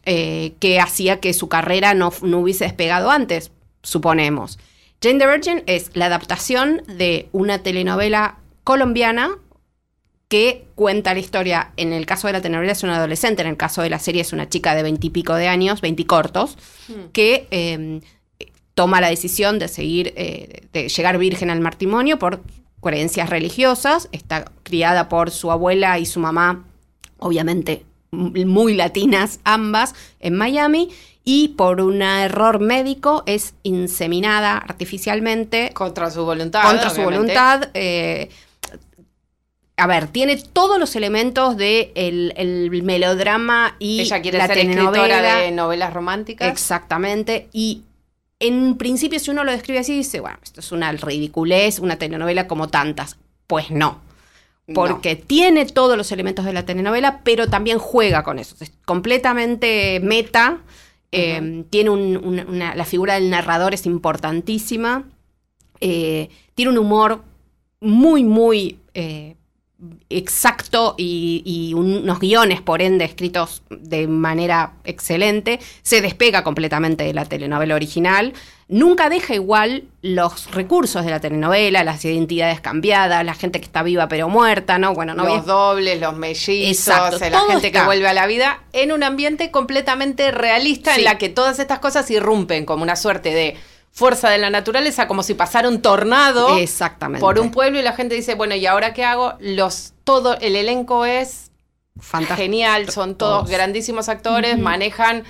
eh, 0.05 0.53
que 0.59 0.79
hacía 0.79 1.19
que 1.19 1.33
su 1.33 1.49
carrera 1.49 1.95
no, 1.95 2.13
no 2.21 2.39
hubiese 2.39 2.65
despegado 2.65 3.09
antes, 3.09 3.49
suponemos. 3.81 4.59
Jane 5.05 5.19
the 5.19 5.27
Virgin 5.27 5.61
es 5.67 5.91
la 5.93 6.07
adaptación 6.07 6.81
de 6.87 7.29
una 7.31 7.59
telenovela 7.59 8.39
colombiana 8.63 9.37
que 10.29 10.65
cuenta 10.73 11.13
la 11.13 11.19
historia. 11.19 11.73
En 11.77 11.93
el 11.93 12.07
caso 12.07 12.25
de 12.25 12.33
la 12.33 12.41
telenovela 12.41 12.71
es 12.71 12.81
una 12.81 12.97
adolescente, 12.97 13.43
en 13.43 13.49
el 13.49 13.55
caso 13.55 13.83
de 13.83 13.91
la 13.91 13.99
serie 13.99 14.23
es 14.23 14.33
una 14.33 14.49
chica 14.49 14.73
de 14.73 14.81
veintipico 14.81 15.35
de 15.35 15.47
años, 15.47 15.81
veinticortos, 15.81 16.57
que 17.13 17.47
eh, 17.51 18.01
toma 18.73 18.99
la 18.99 19.11
decisión 19.11 19.59
de 19.59 19.67
seguir, 19.67 20.11
eh, 20.15 20.63
de 20.73 20.89
llegar 20.89 21.19
virgen 21.19 21.51
al 21.51 21.61
matrimonio 21.61 22.17
por 22.17 22.41
creencias 22.81 23.29
religiosas. 23.29 24.09
Está 24.11 24.51
criada 24.63 25.07
por 25.07 25.29
su 25.29 25.51
abuela 25.51 25.99
y 25.99 26.07
su 26.07 26.19
mamá, 26.19 26.65
obviamente 27.19 27.85
muy 28.09 28.73
latinas 28.73 29.39
ambas, 29.43 29.93
en 30.19 30.33
Miami. 30.33 30.89
Y 31.27 31.49
por 31.49 31.81
un 31.81 32.01
error 32.03 32.59
médico 32.59 33.23
es 33.25 33.55
inseminada 33.63 34.57
artificialmente 34.57 35.71
Contra 35.73 36.11
su 36.11 36.23
voluntad. 36.23 36.63
contra 36.63 36.89
su 36.91 37.01
voluntad. 37.01 37.69
eh, 37.73 38.29
a 39.77 39.87
ver, 39.87 40.07
tiene 40.07 40.37
todos 40.37 40.79
los 40.79 40.95
elementos 40.95 41.57
de 41.57 41.91
el, 41.95 42.33
el 42.37 42.81
melodrama 42.83 43.75
y 43.77 43.99
Ella 44.01 44.21
quiere 44.21 44.37
la 44.37 44.47
ser 44.47 44.55
telenovela. 44.57 45.05
escritora 45.17 45.35
de 45.41 45.51
novelas 45.51 45.93
románticas. 45.93 46.47
Exactamente. 46.49 47.49
Y 47.51 47.81
en 48.39 48.77
principio, 48.77 49.19
si 49.19 49.31
uno 49.31 49.43
lo 49.43 49.51
describe 49.51 49.79
así, 49.79 49.93
dice, 49.97 50.21
bueno, 50.21 50.37
esto 50.43 50.61
es 50.61 50.71
una 50.71 50.91
ridiculez, 50.93 51.79
una 51.79 51.97
telenovela 51.97 52.47
como 52.47 52.69
tantas. 52.69 53.17
Pues 53.47 53.69
no. 53.69 53.99
Porque 54.73 55.15
tiene 55.17 55.65
todos 55.65 55.97
los 55.97 56.11
elementos 56.11 56.45
de 56.45 56.53
la 56.53 56.63
telenovela, 56.65 57.19
pero 57.23 57.47
también 57.49 57.77
juega 57.77 58.23
con 58.23 58.39
eso. 58.39 58.55
Es 58.61 58.71
completamente 58.85 59.99
meta. 60.01 60.59
Eh, 61.11 61.63
Tiene 61.69 61.89
un- 61.89 62.17
una- 62.23 62.45
una- 62.45 62.75
la 62.75 62.85
figura 62.85 63.15
del 63.15 63.29
narrador 63.29 63.73
es 63.73 63.85
importantísima. 63.85 65.03
eh, 65.81 66.29
tiene 66.55 66.71
un 66.71 66.77
humor 66.77 67.21
muy, 67.81 68.23
muy 68.23 68.79
eh, 68.93 69.35
exacto 70.09 70.95
y, 70.97 71.41
y 71.45 71.73
unos 71.73 72.19
guiones, 72.19 72.61
por 72.61 72.81
ende, 72.81 73.05
escritos 73.05 73.63
de 73.69 74.07
manera 74.07 74.73
excelente. 74.83 75.59
Se 75.81 76.01
despega 76.01 76.43
completamente 76.43 77.03
de 77.03 77.13
la 77.13 77.25
telenovela 77.25 77.75
original. 77.75 78.33
Nunca 78.67 79.09
deja 79.09 79.35
igual 79.35 79.83
los 80.01 80.49
recursos 80.51 81.05
de 81.05 81.11
la 81.11 81.19
telenovela, 81.19 81.83
las 81.83 82.03
identidades 82.03 82.61
cambiadas, 82.61 83.23
la 83.23 83.35
gente 83.35 83.59
que 83.59 83.65
está 83.65 83.83
viva 83.83 84.07
pero 84.07 84.27
muerta, 84.27 84.79
¿no? 84.79 84.93
Bueno, 84.95 85.13
no 85.13 85.23
los 85.23 85.31
había- 85.39 85.43
dobles, 85.43 86.01
los 86.01 86.15
mellizos, 86.15 86.87
Exacto, 86.87 87.23
eh, 87.23 87.29
la 87.29 87.41
gente 87.41 87.67
está. 87.67 87.81
que 87.81 87.85
vuelve 87.85 88.07
a 88.07 88.13
la 88.13 88.25
vida, 88.25 88.61
en 88.73 88.91
un 88.91 89.03
ambiente 89.03 89.51
completamente 89.51 90.31
realista 90.31 90.93
Sí. 90.95 91.01
en 91.01 91.05
la 91.05 91.17
que 91.19 91.29
todas 91.29 91.59
estas 91.59 91.77
cosas 91.79 92.09
irrumpen 92.09 92.65
como 92.65 92.81
una 92.81 92.95
suerte 92.95 93.33
de 93.35 93.55
fuerza 93.95 94.29
de 94.29 94.37
la 94.37 94.49
naturaleza, 94.49 95.07
como 95.07 95.23
si 95.23 95.33
pasara 95.35 95.69
un 95.69 95.81
tornado 95.81 96.57
Exactamente. 96.57 97.21
por 97.21 97.39
un 97.39 97.49
pueblo 97.49 97.79
y 97.79 97.81
la 97.81 97.93
gente 97.93 98.13
dice, 98.13 98.35
bueno, 98.35 98.53
¿y 98.53 98.65
ahora 98.65 98.93
qué 98.93 99.05
hago? 99.05 99.35
Los 99.39 99.93
todo 100.03 100.37
el 100.41 100.57
elenco 100.57 101.05
es 101.05 101.49
Fantástico. 101.99 102.41
genial, 102.41 102.89
son 102.89 103.15
todos, 103.15 103.43
Todos. 103.45 103.49
grandísimos 103.49 104.09
actores, 104.09 104.57
manejan 104.59 105.23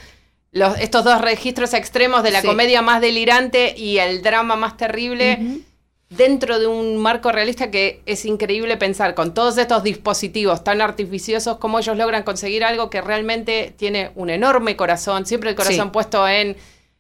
los, 0.52 0.80
estos 0.80 1.04
dos 1.04 1.22
registros 1.22 1.74
extremos 1.76 2.24
de 2.24 2.32
la 2.32 2.42
Sí. 2.42 2.48
comedia 2.48 2.82
más 2.82 3.02
delirante 3.02 3.76
y 3.78 4.00
el 4.00 4.24
drama 4.24 4.56
más 4.56 4.78
terrible 4.78 5.62
dentro 6.10 6.58
de 6.60 6.66
un 6.66 6.98
marco 6.98 7.32
realista 7.32 7.70
que 7.70 8.02
es 8.08 8.26
increíble 8.26 8.78
pensar 8.78 9.14
con 9.14 9.34
todos 9.36 9.58
estos 9.60 9.84
dispositivos 9.84 10.64
tan 10.64 10.82
artificiosos 10.82 11.58
cómo 11.58 11.78
ellos 11.80 11.98
logran 11.98 12.24
conseguir 12.24 12.64
algo 12.64 12.90
que 12.90 13.02
realmente 13.02 13.76
tiene 13.78 14.12
un 14.16 14.30
enorme 14.32 14.76
corazón, 14.76 15.28
siempre 15.28 15.52
el 15.52 15.56
corazón 15.56 15.88
Sí. 15.88 15.92
puesto 15.94 16.28
en 16.28 16.56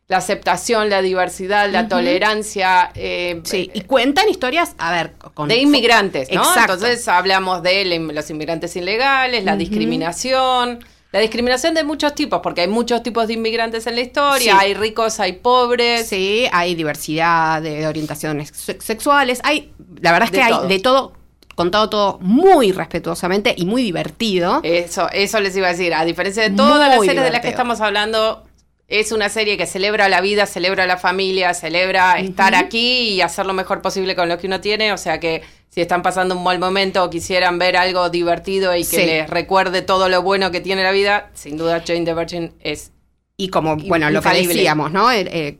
la 0.07 0.17
aceptación, 0.17 0.89
la 0.89 1.01
diversidad, 1.01 1.67
la 1.69 1.87
tolerancia. 1.87 2.91
eh, 2.95 3.41
Sí, 3.43 3.71
y 3.73 3.81
cuentan 3.81 4.29
historias, 4.29 4.75
a 4.77 4.91
ver, 4.91 5.13
con 5.33 5.47
de 5.47 5.57
inmigrantes, 5.57 6.29
¿no? 6.31 6.41
Exacto. 6.41 6.73
Entonces 6.73 7.07
hablamos 7.07 7.63
de 7.63 7.85
los 8.13 8.29
inmigrantes 8.29 8.75
ilegales, 8.75 9.43
la 9.43 9.55
discriminación, 9.55 10.79
la 11.11 11.19
discriminación 11.21 11.73
de 11.73 11.83
muchos 11.83 12.13
tipos, 12.13 12.41
porque 12.43 12.61
hay 12.61 12.67
muchos 12.67 13.01
tipos 13.01 13.27
de 13.27 13.33
inmigrantes 13.33 13.87
en 13.87 13.95
la 13.95 14.01
historia, 14.01 14.51
Sí. 14.53 14.57
hay 14.59 14.73
ricos, 14.75 15.19
hay 15.19 15.33
pobres. 15.33 16.07
Sí, 16.07 16.45
hay 16.51 16.75
diversidad 16.75 17.61
de 17.61 17.87
orientaciones 17.87 18.49
se- 18.53 18.79
sexuales. 18.81 19.39
Hay, 19.43 19.73
la 20.01 20.11
verdad 20.11 20.27
es 20.27 20.31
De 20.33 20.39
que 20.39 20.47
todo. 20.49 20.61
hay 20.63 20.67
de 20.67 20.79
todo, 20.79 21.13
contado 21.55 21.89
todo 21.89 22.17
muy 22.21 22.71
respetuosamente 22.73 23.55
y 23.57 23.65
muy 23.65 23.81
divertido. 23.81 24.59
Eso, 24.63 25.09
eso 25.11 25.39
les 25.39 25.55
iba 25.57 25.67
a 25.67 25.71
decir. 25.71 25.93
A 25.95 26.03
diferencia 26.05 26.43
de 26.43 26.51
todas 26.51 26.89
las 26.89 27.03
series 27.03 27.23
de 27.23 27.31
las 27.31 27.41
que 27.41 27.47
estamos 27.49 27.79
hablando, 27.81 28.43
es 28.87 29.11
una 29.11 29.29
serie 29.29 29.57
que 29.57 29.65
celebra 29.65 30.09
la 30.09 30.21
vida, 30.21 30.45
celebra 30.45 30.85
la 30.85 30.97
familia, 30.97 31.53
celebra 31.53 32.19
estar 32.19 32.53
aquí 32.55 33.09
y 33.09 33.21
hacer 33.21 33.45
lo 33.45 33.53
mejor 33.53 33.81
posible 33.81 34.15
con 34.15 34.29
lo 34.29 34.37
que 34.37 34.47
uno 34.47 34.61
tiene. 34.61 34.93
O 34.93 34.97
sea 34.97 35.19
que 35.19 35.41
si 35.69 35.81
están 35.81 36.01
pasando 36.03 36.35
un 36.35 36.43
mal 36.43 36.59
momento 36.59 37.03
o 37.03 37.09
quisieran 37.09 37.57
ver 37.57 37.77
algo 37.77 38.09
divertido 38.09 38.75
y 38.75 38.81
que 38.81 38.97
Sí. 38.97 39.05
les 39.05 39.29
recuerde 39.29 39.81
todo 39.81 40.07
lo 40.07 40.21
bueno 40.21 40.51
que 40.51 40.61
tiene 40.61 40.83
la 40.83 40.91
vida, 40.91 41.29
sin 41.33 41.57
duda 41.57 41.83
Jane 41.85 42.05
the 42.05 42.13
Virgin 42.13 42.53
es 42.61 42.91
Y 43.37 43.49
como, 43.49 43.75
bueno, 43.75 44.09
lo 44.11 44.21
que 44.21 44.29
decíamos, 44.29 44.91
¿no? 44.93 45.11
Eh, 45.11 45.25
eh, 45.29 45.57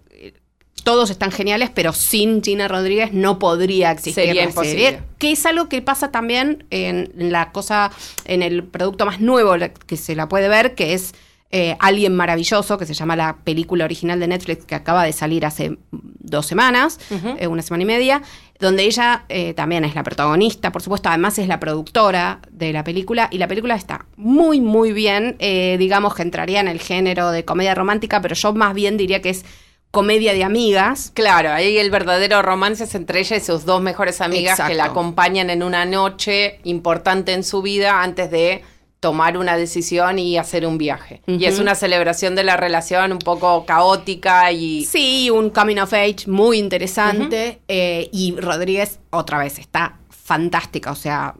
todos 0.86 1.10
están 1.10 1.32
geniales, 1.32 1.72
pero 1.74 1.94
sin 1.94 2.44
Gina 2.44 2.68
Rodríguez 2.68 3.12
no 3.12 3.40
podría 3.40 3.90
existir 3.92 4.24
Sería 4.26 4.44
la 4.44 4.50
imposible. 4.50 4.84
serie. 4.86 5.00
Que 5.18 5.32
es 5.32 5.46
algo 5.48 5.68
que 5.68 5.82
pasa 5.82 6.12
también 6.12 6.66
en 6.70 7.12
la 7.16 7.52
cosa, 7.52 7.92
en 8.26 8.44
el 8.44 8.64
producto 8.64 9.06
más 9.08 9.20
nuevo 9.20 9.56
que 9.88 9.98
se 9.98 10.16
la 10.16 10.30
puede 10.30 10.48
ver, 10.48 10.76
que 10.76 10.94
es 10.94 11.14
eh, 11.58 11.78
Alguien 11.80 12.14
Maravilloso, 12.18 12.78
que 12.78 12.86
se 12.86 12.94
llama 12.94 13.16
la 13.16 13.38
película 13.46 13.86
original 13.86 14.20
de 14.20 14.28
Netflix 14.28 14.66
que 14.66 14.76
acaba 14.76 15.06
de 15.06 15.14
salir 15.14 15.46
hace 15.46 15.78
dos 15.90 16.46
semanas, 16.46 17.00
eh, 17.40 17.48
una 17.48 17.62
semana 17.62 17.84
y 17.84 17.86
media, 17.86 18.22
donde 18.60 18.84
ella 18.84 19.24
eh, 19.30 19.54
también 19.54 19.86
es 19.86 19.96
la 19.96 20.04
protagonista, 20.04 20.74
por 20.74 20.82
supuesto, 20.82 21.08
además 21.08 21.40
es 21.40 21.48
la 21.48 21.62
productora 21.62 22.42
de 22.52 22.74
la 22.74 22.84
película, 22.84 23.30
y 23.32 23.38
la 23.38 23.48
película 23.48 23.76
está 23.76 24.06
muy, 24.18 24.60
muy 24.60 24.92
bien, 24.92 25.38
digamos 25.40 26.14
que 26.14 26.24
entraría 26.24 26.60
en 26.60 26.68
el 26.68 26.82
género 26.82 27.32
de 27.32 27.46
comedia 27.46 27.74
romántica, 27.74 28.20
pero 28.20 28.36
yo 28.36 28.52
más 28.52 28.74
bien 28.74 28.98
diría 28.98 29.22
que 29.22 29.30
es 29.30 29.46
comedia 29.92 30.34
de 30.34 30.44
amigas. 30.44 31.14
Claro, 31.14 31.54
ahí 31.54 31.78
el 31.78 31.90
verdadero 31.90 32.42
romance 32.42 32.84
es 32.84 32.96
entre 32.96 33.22
ella 33.22 33.38
y 33.38 33.40
sus 33.40 33.64
dos 33.64 33.82
mejores 33.82 34.20
amigas 34.20 34.60
que 34.60 34.74
la 34.74 34.88
acompañan 34.88 35.50
en 35.50 35.64
una 35.64 35.86
noche 35.86 36.60
importante 36.66 37.32
en 37.32 37.46
su 37.46 37.62
vida 37.62 38.04
antes 38.04 38.30
de 38.30 38.62
tomar 39.06 39.38
una 39.38 39.56
decisión 39.56 40.18
y 40.18 40.36
hacer 40.40 40.66
un 40.66 40.80
viaje. 40.80 41.22
Y 41.28 41.46
es 41.46 41.60
una 41.60 41.76
celebración 41.76 42.34
de 42.34 42.44
la 42.44 42.58
relación 42.58 43.12
un 43.12 43.20
poco 43.20 43.64
caótica 43.64 44.52
y... 44.52 44.84
Sí, 44.84 45.30
un 45.30 45.52
coming 45.52 45.78
of 45.78 45.94
age 45.94 46.26
muy 46.26 46.58
interesante, 46.58 47.62
eh, 47.68 48.10
y 48.12 48.36
Rodríguez 48.36 48.98
otra 49.12 49.38
vez 49.38 49.60
está 49.60 50.00
fantástica, 50.10 50.90
o 50.92 50.96
sea, 50.96 51.36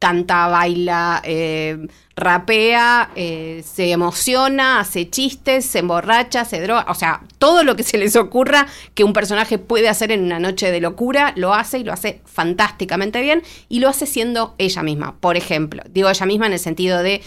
canta, 0.00 0.48
baila, 0.48 1.20
eh, 1.24 1.86
rapea, 2.16 3.10
eh, 3.14 3.62
se 3.64 3.92
emociona, 3.92 4.80
hace 4.80 5.10
chistes, 5.10 5.66
se 5.66 5.80
emborracha, 5.80 6.46
se 6.46 6.60
droga, 6.60 6.86
o 6.88 6.94
sea, 6.94 7.20
todo 7.38 7.62
lo 7.64 7.76
que 7.76 7.82
se 7.82 7.98
les 7.98 8.16
ocurra 8.16 8.66
que 8.94 9.04
un 9.04 9.12
personaje 9.12 9.58
puede 9.58 9.90
hacer 9.90 10.10
en 10.10 10.24
una 10.24 10.40
noche 10.40 10.72
de 10.72 10.80
locura, 10.80 11.34
lo 11.36 11.52
hace 11.52 11.78
y 11.78 11.84
lo 11.84 11.92
hace 11.92 12.22
fantásticamente 12.24 13.20
bien 13.20 13.42
y 13.68 13.80
lo 13.80 13.90
hace 13.90 14.06
siendo 14.06 14.54
ella 14.56 14.82
misma. 14.82 15.16
Por 15.20 15.36
ejemplo, 15.36 15.82
digo 15.90 16.08
ella 16.08 16.26
misma 16.26 16.46
en 16.46 16.54
el 16.54 16.58
sentido 16.58 17.02
de 17.02 17.20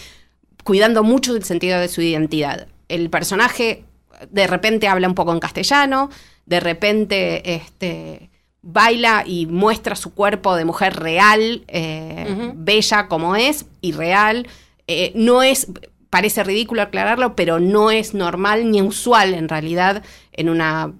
cuidando 0.64 1.04
mucho 1.04 1.32
del 1.32 1.44
sentido 1.44 1.78
de 1.78 1.88
su 1.88 2.02
identidad. 2.02 2.66
El 2.88 3.08
personaje 3.08 3.84
de 4.30 4.46
repente 4.48 4.88
habla 4.88 5.06
un 5.06 5.14
poco 5.14 5.32
en 5.32 5.38
castellano, 5.38 6.10
de 6.46 6.58
repente 6.58 7.54
este, 7.54 8.30
baila 8.64 9.24
y 9.26 9.46
muestra 9.46 9.94
su 9.94 10.14
cuerpo 10.14 10.56
de 10.56 10.64
mujer 10.64 10.96
real, 10.96 11.64
eh, 11.68 12.52
bella 12.54 13.08
como 13.08 13.36
es 13.36 13.66
y 13.80 13.92
real. 13.92 14.48
Eh, 14.86 15.12
no 15.14 15.42
es, 15.42 15.68
parece 16.10 16.42
ridículo 16.42 16.82
aclararlo, 16.82 17.36
pero 17.36 17.60
no 17.60 17.90
es 17.90 18.14
normal 18.14 18.70
ni 18.70 18.80
usual 18.82 19.34
en 19.34 19.48
realidad 19.48 20.02
en 20.32 20.48
una 20.48 20.92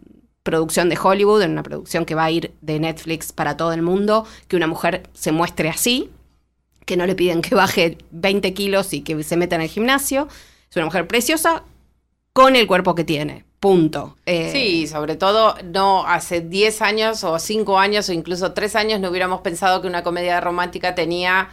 producción 0.42 0.90
de 0.90 0.98
Hollywood, 1.02 1.42
en 1.42 1.52
una 1.52 1.62
producción 1.62 2.04
que 2.04 2.14
va 2.14 2.24
a 2.24 2.30
ir 2.30 2.52
de 2.60 2.78
Netflix 2.78 3.32
para 3.32 3.56
todo 3.56 3.72
el 3.72 3.80
mundo, 3.80 4.26
que 4.46 4.56
una 4.56 4.66
mujer 4.66 5.04
se 5.14 5.32
muestre 5.32 5.70
así, 5.70 6.10
que 6.84 6.98
no 6.98 7.06
le 7.06 7.14
piden 7.14 7.40
que 7.40 7.54
baje 7.54 7.96
20 8.10 8.52
kilos 8.52 8.92
y 8.92 9.00
que 9.00 9.22
se 9.22 9.38
meta 9.38 9.56
en 9.56 9.62
el 9.62 9.68
gimnasio. 9.68 10.28
Es 10.70 10.76
una 10.76 10.84
mujer 10.84 11.08
preciosa 11.08 11.64
con 12.34 12.56
el 12.56 12.66
cuerpo 12.66 12.94
que 12.94 13.04
tiene. 13.04 13.46
Punto. 13.64 14.14
Eh, 14.26 14.50
sí, 14.52 14.86
sobre 14.86 15.16
todo 15.16 15.54
no 15.64 16.06
hace 16.06 16.42
10 16.42 16.82
años 16.82 17.24
o 17.24 17.38
5 17.38 17.78
años 17.78 18.10
o 18.10 18.12
incluso 18.12 18.52
3 18.52 18.76
años 18.76 19.00
no 19.00 19.08
hubiéramos 19.08 19.40
pensado 19.40 19.80
que 19.80 19.88
una 19.88 20.02
comedia 20.02 20.38
romántica 20.38 20.94
tenía 20.94 21.48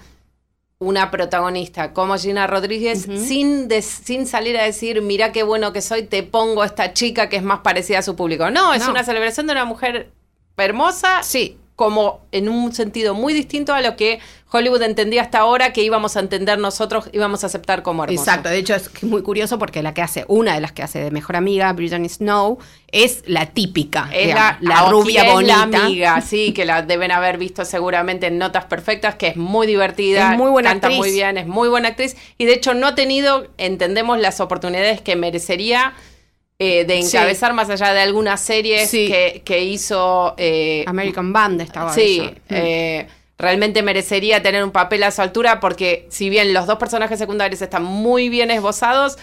una 0.77 1.09
protagonista 1.09 1.93
como 1.93 2.17
Gina 2.17 2.47
Rodríguez 2.47 3.03
sin, 3.03 3.69
sin 3.81 4.27
salir 4.27 4.57
a 4.57 4.63
decir, 4.63 5.01
mira 5.01 5.31
qué 5.31 5.43
bueno 5.43 5.71
que 5.71 5.81
soy, 5.81 6.03
te 6.03 6.21
pongo 6.23 6.65
esta 6.65 6.91
chica 6.91 7.29
que 7.29 7.37
es 7.37 7.43
más 7.43 7.61
parecida 7.61 7.99
a 7.99 8.01
su 8.01 8.17
público. 8.17 8.51
No, 8.51 8.73
es 8.73 8.85
una 8.89 9.05
celebración 9.05 9.47
de 9.47 9.53
una 9.53 9.63
mujer 9.63 10.11
hermosa. 10.57 11.23
Sí. 11.23 11.57
Como 11.77 12.25
en 12.33 12.49
un 12.49 12.73
sentido 12.73 13.13
muy 13.13 13.33
distinto 13.33 13.73
a 13.73 13.79
lo 13.79 13.95
que 13.95 14.19
Hollywood 14.53 14.81
entendía 14.81 15.21
hasta 15.21 15.39
ahora 15.39 15.71
que 15.71 15.81
íbamos 15.81 16.17
a 16.17 16.19
entender 16.19 16.59
nosotros, 16.59 17.09
íbamos 17.13 17.43
a 17.43 17.47
aceptar 17.47 17.83
como 17.83 18.03
hermoso. 18.03 18.21
Exacto, 18.21 18.49
de 18.49 18.57
hecho 18.57 18.75
es 18.75 19.03
muy 19.03 19.21
curioso 19.21 19.57
porque 19.57 19.81
la 19.81 19.93
que 19.93 20.01
hace, 20.01 20.25
una 20.27 20.55
de 20.55 20.61
las 20.61 20.73
que 20.73 20.83
hace 20.83 20.99
de 20.99 21.11
mejor 21.11 21.37
amiga, 21.37 21.71
Brittany 21.71 22.09
Snow, 22.09 22.57
es 22.91 23.23
la 23.27 23.45
típica, 23.45 24.09
es 24.13 24.33
la, 24.33 24.57
rubia 24.89 25.23
bonita. 25.31 25.67
la 25.67 25.83
amiga, 25.83 26.21
sí, 26.25 26.51
que 26.51 26.65
la 26.65 26.81
deben 26.81 27.11
haber 27.11 27.37
visto 27.37 27.63
seguramente 27.63 28.27
en 28.27 28.37
Notas 28.37 28.65
Perfectas, 28.65 29.15
que 29.15 29.27
es 29.27 29.37
muy 29.37 29.67
divertida, 29.67 30.33
es 30.33 30.37
muy 30.37 30.51
buena 30.51 30.71
canta 30.71 30.89
muy 30.89 31.11
bien, 31.11 31.37
es 31.37 31.47
muy 31.47 31.69
buena 31.69 31.89
actriz 31.89 32.17
y 32.37 32.43
de 32.43 32.53
hecho 32.53 32.73
no 32.73 32.87
ha 32.87 32.95
tenido, 32.95 33.47
entendemos 33.57 34.19
las 34.19 34.41
oportunidades 34.41 34.99
que 34.99 35.15
merecería 35.15 35.93
eh, 36.59 36.85
de 36.85 36.99
encabezar 36.99 37.53
más 37.53 37.69
allá 37.69 37.93
de 37.93 38.01
algunas 38.01 38.41
series 38.41 38.91
que, 38.91 39.63
hizo 39.63 40.35
eh, 40.37 40.83
American 40.85 41.31
Band 41.33 41.61
estaba 41.61 41.91
sí, 41.93 42.21
eh, 42.49 43.07
realmente 43.41 43.83
merecería 43.83 44.41
tener 44.41 44.63
un 44.63 44.71
papel 44.71 45.03
a 45.03 45.11
su 45.11 45.21
altura 45.21 45.59
porque 45.59 46.07
si 46.09 46.29
bien 46.29 46.53
los 46.53 46.67
dos 46.67 46.77
personajes 46.77 47.19
secundarios 47.19 47.61
están 47.61 47.83
muy 47.83 48.29
bien 48.29 48.51
esbozados, 48.51 49.17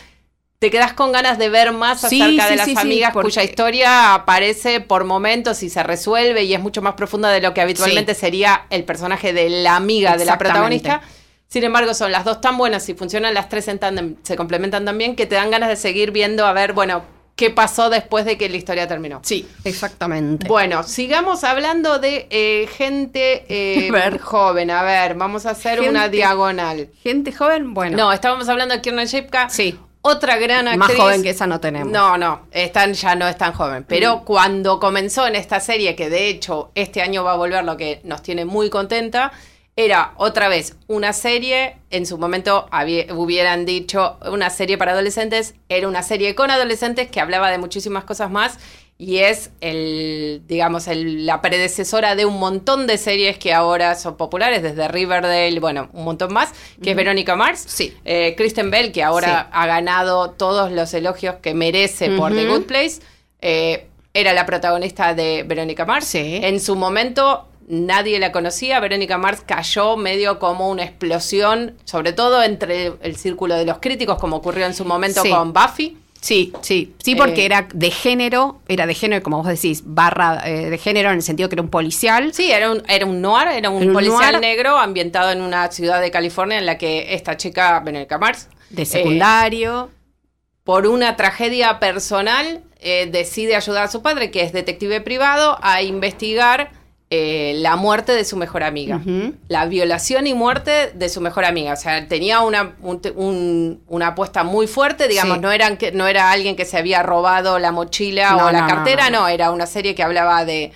te 0.58 0.70
quedas 0.70 0.92
con 0.92 1.12
ganas 1.12 1.38
de 1.38 1.48
ver 1.48 1.72
más 1.72 2.04
acerca 2.04 2.50
de 2.50 2.56
las 2.56 2.76
amigas 2.76 3.12
cuya 3.12 3.44
historia 3.44 4.14
aparece 4.14 4.80
por 4.80 5.04
momentos 5.04 5.62
y 5.62 5.70
se 5.70 5.82
resuelve 5.82 6.42
y 6.42 6.52
es 6.52 6.60
mucho 6.60 6.82
más 6.82 6.94
profunda 6.94 7.30
de 7.30 7.40
lo 7.40 7.54
que 7.54 7.60
habitualmente 7.60 8.14
sería 8.14 8.66
el 8.70 8.84
personaje 8.84 9.32
de 9.32 9.48
la 9.48 9.76
amiga 9.76 10.16
de 10.16 10.24
la 10.24 10.36
protagonista. 10.36 11.00
Sin 11.46 11.64
embargo, 11.64 11.94
son 11.94 12.12
las 12.12 12.24
dos 12.24 12.42
tan 12.42 12.58
buenas 12.58 12.88
y 12.90 12.94
funcionan 12.94 13.32
las 13.32 13.48
tres 13.48 13.68
en 13.68 13.78
tándem, 13.78 14.16
se 14.22 14.36
complementan 14.36 14.84
tan 14.84 14.98
bien 14.98 15.16
que 15.16 15.24
te 15.24 15.36
dan 15.36 15.50
ganas 15.50 15.70
de 15.70 15.76
seguir 15.76 16.10
viendo 16.10 16.44
a 16.44 16.52
ver, 16.52 16.74
bueno, 16.74 17.04
qué 17.38 17.50
pasó 17.50 17.88
después 17.88 18.24
de 18.24 18.36
que 18.36 18.48
la 18.48 18.56
historia 18.56 18.88
terminó. 18.88 19.20
Sí, 19.22 19.48
exactamente. 19.62 20.48
Bueno, 20.48 20.82
sigamos 20.82 21.44
hablando 21.44 22.00
de 22.00 22.26
eh, 22.30 22.68
gente 22.76 23.46
eh, 23.48 24.18
joven. 24.20 24.72
A 24.72 24.82
ver, 24.82 25.14
vamos 25.14 25.46
a 25.46 25.50
hacer 25.50 25.80
una 25.82 26.08
diagonal. 26.08 26.90
Gente 27.00 27.32
joven, 27.32 27.74
bueno. 27.74 27.96
No, 27.96 28.12
estábamos 28.12 28.48
hablando 28.48 28.74
de 28.74 28.80
Kiernan 28.80 29.06
Shipka. 29.06 29.48
Sí. 29.48 29.78
Otra 30.02 30.36
gran 30.36 30.66
actriz. 30.66 30.78
Más 30.78 30.96
joven 30.96 31.22
que 31.22 31.30
esa 31.30 31.46
no 31.46 31.60
tenemos. 31.60 31.92
No, 31.92 32.18
no, 32.18 32.48
están, 32.50 32.94
ya 32.94 33.14
no 33.14 33.28
es 33.28 33.38
tan 33.38 33.52
joven. 33.52 33.84
Pero 33.86 34.16
mm. 34.16 34.24
cuando 34.24 34.80
comenzó 34.80 35.24
en 35.28 35.36
esta 35.36 35.60
serie, 35.60 35.94
que 35.94 36.10
de 36.10 36.28
hecho 36.28 36.72
este 36.74 37.02
año 37.02 37.22
va 37.22 37.34
a 37.34 37.36
volver, 37.36 37.64
lo 37.64 37.76
que 37.76 38.00
nos 38.02 38.20
tiene 38.20 38.46
muy 38.46 38.68
contenta, 38.68 39.30
era 39.78 40.12
otra 40.16 40.48
vez 40.48 40.74
una 40.88 41.12
serie, 41.12 41.76
en 41.90 42.04
su 42.04 42.18
momento 42.18 42.68
hubieran 43.14 43.64
dicho 43.64 44.18
una 44.28 44.50
serie 44.50 44.76
para 44.76 44.90
adolescentes, 44.90 45.54
era 45.68 45.86
una 45.86 46.02
serie 46.02 46.34
con 46.34 46.50
adolescentes 46.50 47.08
que 47.08 47.20
hablaba 47.20 47.48
de 47.52 47.58
muchísimas 47.58 48.02
cosas 48.02 48.28
más 48.28 48.58
y 48.98 49.18
es 49.18 49.52
el, 49.60 50.42
digamos, 50.48 50.88
la 50.88 51.40
predecesora 51.40 52.16
de 52.16 52.26
un 52.26 52.40
montón 52.40 52.88
de 52.88 52.98
series 52.98 53.38
que 53.38 53.54
ahora 53.54 53.94
son 53.94 54.16
populares, 54.16 54.64
desde 54.64 54.88
Riverdale, 54.88 55.60
bueno, 55.60 55.88
un 55.92 56.02
montón 56.02 56.32
más, 56.32 56.52
que 56.82 56.90
es 56.90 56.96
Verónica 56.96 57.36
Mars. 57.36 57.64
Sí. 57.68 57.96
Eh, 58.04 58.34
Kristen 58.36 58.72
Bell, 58.72 58.90
que 58.90 59.04
ahora 59.04 59.48
ha 59.52 59.66
ganado 59.68 60.30
todos 60.30 60.72
los 60.72 60.92
elogios 60.92 61.36
que 61.36 61.54
merece 61.54 62.10
por 62.16 62.34
The 62.34 62.46
Good 62.48 62.64
Place. 62.64 62.98
Eh, 63.40 63.86
era 64.12 64.32
la 64.32 64.44
protagonista 64.44 65.14
de 65.14 65.44
Verónica 65.44 65.84
Mars. 65.84 66.06
Sí. 66.06 66.40
En 66.42 66.58
su 66.58 66.74
momento 66.74 67.47
nadie 67.68 68.18
la 68.18 68.32
conocía. 68.32 68.80
Verónica 68.80 69.18
Mars 69.18 69.42
cayó 69.46 69.96
medio 69.96 70.38
como 70.38 70.68
una 70.68 70.84
explosión, 70.84 71.76
sobre 71.84 72.12
todo 72.12 72.42
entre 72.42 72.92
el 73.02 73.16
círculo 73.16 73.54
de 73.54 73.64
los 73.64 73.78
críticos, 73.78 74.18
como 74.18 74.36
ocurrió 74.36 74.66
en 74.66 74.74
su 74.74 74.84
momento 74.84 75.22
con 75.28 75.52
Buffy. 75.52 75.96
Sí, 76.20 76.52
sí, 76.62 76.94
sí, 76.98 77.14
porque 77.14 77.42
eh, 77.42 77.46
era 77.46 77.68
de 77.72 77.90
género, 77.92 78.58
era 78.66 78.86
de 78.86 78.94
género, 78.94 79.22
como 79.22 79.38
vos 79.38 79.46
decís, 79.46 79.82
barra 79.84 80.42
eh, 80.48 80.68
de 80.68 80.78
género 80.78 81.10
en 81.10 81.16
el 81.16 81.22
sentido 81.22 81.48
que 81.48 81.54
era 81.54 81.62
un 81.62 81.68
policial. 81.68 82.34
Sí, 82.34 82.50
era 82.50 82.72
un, 82.72 82.82
era 82.88 83.06
un 83.06 83.20
noir, 83.20 83.46
era 83.48 83.70
un, 83.70 83.92
policial 83.92 84.40
negro 84.40 84.76
ambientado 84.76 85.30
en 85.30 85.40
una 85.40 85.70
ciudad 85.70 86.00
de 86.00 86.10
California 86.10 86.58
en 86.58 86.66
la 86.66 86.76
que 86.76 87.14
esta 87.14 87.36
chica, 87.36 87.78
Verónica 87.80 88.18
Mars, 88.18 88.48
de 88.70 88.84
secundario, 88.84 89.90
eh, 89.92 90.18
por 90.64 90.88
una 90.88 91.16
tragedia 91.16 91.78
personal, 91.78 92.62
decide 92.80 93.56
ayudar 93.56 93.84
a 93.84 93.88
su 93.88 94.02
padre, 94.02 94.30
que 94.30 94.42
es 94.42 94.52
detective 94.52 95.00
privado, 95.00 95.58
a 95.62 95.82
investigar 95.82 96.70
eh, 97.10 97.54
la 97.56 97.76
muerte 97.76 98.12
de 98.12 98.22
su 98.26 98.36
mejor 98.36 98.62
amiga. 98.62 99.00
La 99.48 99.64
violación 99.64 100.26
y 100.26 100.34
muerte 100.34 100.92
de 100.94 101.08
su 101.08 101.22
mejor 101.22 101.46
amiga. 101.46 101.72
O 101.72 101.76
sea, 101.76 102.06
tenía 102.06 102.40
una, 102.40 102.76
una 102.82 104.06
apuesta 104.08 104.44
muy 104.44 104.66
fuerte, 104.66 105.08
digamos, 105.08 105.40
no, 105.40 105.50
eran 105.50 105.78
que, 105.78 105.90
no 105.90 106.06
era 106.06 106.30
alguien 106.30 106.54
que 106.54 106.66
se 106.66 106.76
había 106.76 107.02
robado 107.02 107.58
la 107.58 107.72
mochila 107.72 108.44
o 108.44 108.52
la 108.52 108.66
cartera, 108.66 109.08
no, 109.08 109.26
era 109.26 109.50
una 109.52 109.66
serie 109.66 109.94
que 109.94 110.02
hablaba 110.02 110.44
de, 110.44 110.72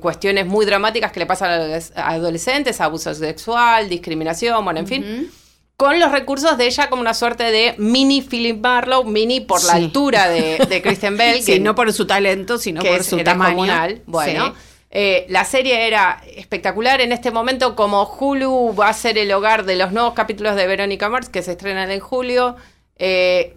cuestiones 0.00 0.46
muy 0.46 0.64
dramáticas 0.64 1.12
que 1.12 1.20
le 1.20 1.26
pasan 1.26 1.50
a 1.50 1.66
los 1.66 1.92
adolescentes, 1.94 2.80
abuso 2.80 3.12
sexual, 3.12 3.90
discriminación, 3.90 4.64
bueno, 4.64 4.80
en 4.80 4.86
fin. 4.86 5.30
Con 5.76 6.00
los 6.00 6.10
recursos 6.10 6.56
de 6.56 6.66
ella 6.66 6.88
como 6.88 7.02
una 7.02 7.14
suerte 7.14 7.44
de 7.44 7.74
mini 7.76 8.22
Philip 8.22 8.58
Marlowe, 8.62 9.04
mini 9.04 9.40
por 9.40 9.62
la 9.64 9.74
altura 9.74 10.28
de, 10.28 10.80
Kristen 10.82 11.18
Bell. 11.18 11.44
que 11.46 11.60
no 11.60 11.74
por 11.74 11.92
su 11.92 12.06
talento, 12.06 12.56
sino 12.56 12.82
por 12.82 13.04
su 13.04 13.18
tamaño. 13.18 13.66
Bueno. 14.06 14.54
Eh, 14.92 15.24
la 15.28 15.44
serie 15.44 15.86
era 15.86 16.20
espectacular 16.36 17.00
en 17.00 17.12
este 17.12 17.30
momento, 17.30 17.76
como 17.76 18.02
Hulu 18.02 18.74
va 18.74 18.88
a 18.88 18.92
ser 18.92 19.18
el 19.18 19.30
hogar 19.32 19.64
de 19.64 19.76
los 19.76 19.92
nuevos 19.92 20.14
capítulos 20.14 20.56
de 20.56 20.66
Verónica 20.66 21.08
Mars, 21.08 21.28
que 21.28 21.42
se 21.42 21.52
estrenan 21.52 21.90
en 21.92 22.00
julio. 22.00 22.56
Eh, 22.96 23.56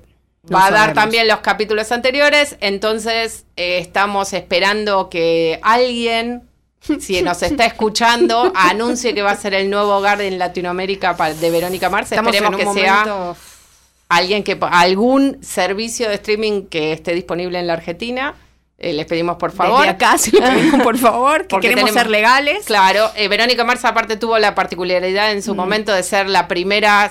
va 0.54 0.68
a 0.68 0.72
dar 0.72 0.94
también 0.94 1.28
los 1.28 1.40
capítulos 1.40 1.92
anteriores, 1.92 2.56
entonces 2.60 3.46
eh, 3.56 3.80
estamos 3.80 4.32
esperando 4.34 5.10
que 5.10 5.60
alguien, 5.64 6.44
si 6.80 7.24
nos 7.24 7.42
está 7.42 7.66
escuchando, 7.66 8.52
anuncie 8.56 9.16
que 9.16 9.24
va 9.24 9.32
a 9.32 9.38
ser 9.38 9.56
el 9.56 9.72
nuevo 9.72 9.96
hogar 9.96 10.22
en 10.22 10.38
Latinoamérica 10.38 11.14
de 11.14 11.50
Verónica 11.50 11.90
Mars. 11.90 12.12
Esperemos 12.12 12.56
que 12.56 12.74
sea 12.74 13.36
alguien 14.08 14.44
que 14.44 14.56
algún 14.62 15.44
servicio 15.44 16.08
de 16.10 16.16
streaming 16.16 16.68
que 16.68 16.94
esté 16.94 17.16
disponible 17.16 17.58
en 17.58 17.66
la 17.66 17.74
Argentina. 17.74 18.36
Eh, 18.84 18.92
les 18.92 19.06
pedimos 19.06 19.38
por 19.38 19.52
favor. 19.54 19.80
Desde 19.80 19.92
acá, 19.92 20.18
si 20.18 20.32
pedimos 20.32 20.82
por 20.82 20.98
favor, 20.98 21.48
que 21.48 21.58
queremos 21.62 21.92
ser 21.92 22.10
legales. 22.10 22.66
Claro, 22.66 23.10
eh, 23.16 23.30
Verónica 23.30 23.64
Mars 23.64 23.86
aparte 23.86 24.18
tuvo 24.18 24.38
la 24.40 24.56
particularidad 24.56 25.32
en 25.32 25.42
su 25.42 25.54
mm. 25.54 25.58
momento 25.58 25.94
de 25.94 26.04
ser 26.04 26.28
la 26.28 26.50
primera 26.50 27.10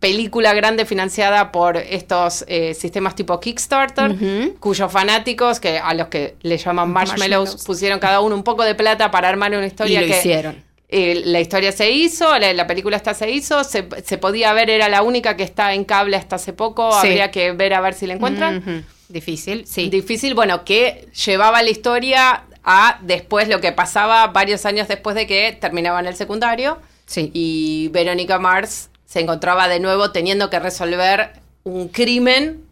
película 0.00 0.52
grande 0.54 0.84
financiada 0.84 1.52
por 1.52 1.76
estos 1.76 2.44
eh, 2.48 2.74
sistemas 2.74 3.14
tipo 3.14 3.38
Kickstarter, 3.38 4.16
cuyos 4.58 4.90
fanáticos, 4.90 5.60
que 5.60 5.78
a 5.78 5.94
los 5.94 6.08
que 6.08 6.34
le 6.42 6.58
llaman 6.58 6.90
marshmallows, 6.90 7.62
pusieron 7.64 8.00
cada 8.00 8.20
uno 8.20 8.34
un 8.34 8.42
poco 8.42 8.64
de 8.64 8.74
plata 8.74 9.10
para 9.10 9.28
armar 9.28 9.52
una 9.52 9.66
historia 9.66 10.02
y 10.02 10.08
lo 10.08 10.16
hicieron. 10.16 10.64
la 10.90 11.40
historia 11.40 11.70
se 11.72 11.90
hizo, 11.90 12.36
la, 12.38 12.66
película 12.66 12.96
está 12.96 13.14
se 13.14 13.30
hizo, 13.30 13.62
se, 13.62 13.84
podía 13.84 14.52
ver, 14.54 14.70
era 14.70 14.88
la 14.88 15.02
única 15.02 15.36
que 15.36 15.44
está 15.44 15.74
en 15.74 15.84
cable 15.84 16.16
hasta 16.16 16.36
hace 16.36 16.52
poco, 16.52 16.92
habría 16.92 17.30
que 17.30 17.52
ver 17.52 17.74
a 17.74 17.80
ver 17.80 17.94
si 17.94 18.06
la 18.06 18.14
encuentran. 18.14 18.86
Difícil, 19.08 19.66
sí. 19.66 19.88
Difícil, 19.88 20.34
bueno, 20.34 20.64
que 20.64 21.08
llevaba 21.26 21.62
la 21.62 21.70
historia 21.70 22.44
a 22.64 22.98
después 23.02 23.48
lo 23.48 23.60
que 23.60 23.70
pasaba 23.72 24.26
varios 24.28 24.66
años 24.66 24.88
después 24.88 25.14
de 25.14 25.26
que 25.26 25.56
terminaban 25.60 26.06
el 26.06 26.16
secundario. 26.16 26.78
Sí. 27.06 27.30
Y 27.32 27.88
Verónica 27.92 28.38
Mars 28.38 28.90
se 29.04 29.20
encontraba 29.20 29.68
de 29.68 29.78
nuevo 29.78 30.10
teniendo 30.10 30.50
que 30.50 30.58
resolver 30.58 31.30
un 31.62 31.88
crimen 31.88 32.64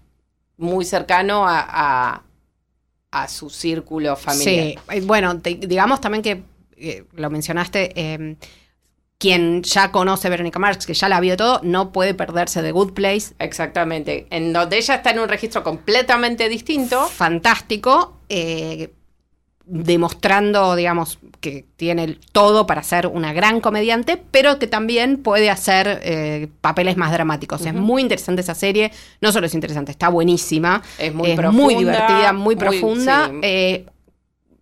muy 0.57 0.85
cercano 0.85 1.47
a, 1.47 1.61
a- 1.68 2.23
a 3.12 3.29
su 3.29 3.49
círculo 3.49 4.16
familiar. 4.16 4.75
Sí, 4.92 5.01
bueno, 5.03 5.40
te- 5.40 5.55
digamos 5.55 6.01
también 6.01 6.23
que, 6.23 6.42
eh, 6.77 7.05
lo 7.12 7.31
mencionaste, 7.31 7.92
eh, 7.94 8.37
quien 9.24 9.62
ya 9.62 9.90
conoce 9.90 10.26
a 10.26 10.30
Verónica 10.30 10.58
Marx, 10.58 10.84
que 10.84 10.92
ya 10.92 11.08
la 11.08 11.18
vio 11.18 11.34
todo, 11.38 11.60
no 11.62 11.92
puede 11.92 12.12
perderse 12.12 12.60
de 12.60 12.72
Good 12.72 12.92
Place. 12.92 13.32
Exactamente. 13.38 14.26
En 14.28 14.52
donde 14.52 14.76
ella 14.76 14.96
está 14.96 15.12
en 15.12 15.18
un 15.20 15.28
registro 15.30 15.62
completamente 15.64 16.46
distinto. 16.50 17.06
Fantástico, 17.06 18.18
eh, 18.28 18.92
demostrando, 19.64 20.76
digamos, 20.76 21.18
que 21.40 21.64
tiene 21.76 22.18
todo 22.32 22.66
para 22.66 22.82
ser 22.82 23.06
una 23.06 23.32
gran 23.32 23.60
comediante, 23.62 24.22
pero 24.30 24.58
que 24.58 24.66
también 24.66 25.16
puede 25.22 25.48
hacer 25.48 26.00
eh, 26.02 26.48
papeles 26.60 26.98
más 26.98 27.10
dramáticos. 27.10 27.64
Es 27.64 27.72
muy 27.72 28.02
interesante 28.02 28.42
esa 28.42 28.54
serie, 28.54 28.92
no 29.22 29.32
solo 29.32 29.46
es 29.46 29.54
interesante, 29.54 29.90
está 29.90 30.10
buenísima. 30.10 30.82
Es 30.98 31.14
muy 31.14 31.34
profunda, 31.34 31.78
divertida, 31.78 32.32
muy 32.34 32.42
muy- 32.42 32.56
profunda. 32.56 33.28
sí. 33.30 33.38
Eh, 33.42 33.87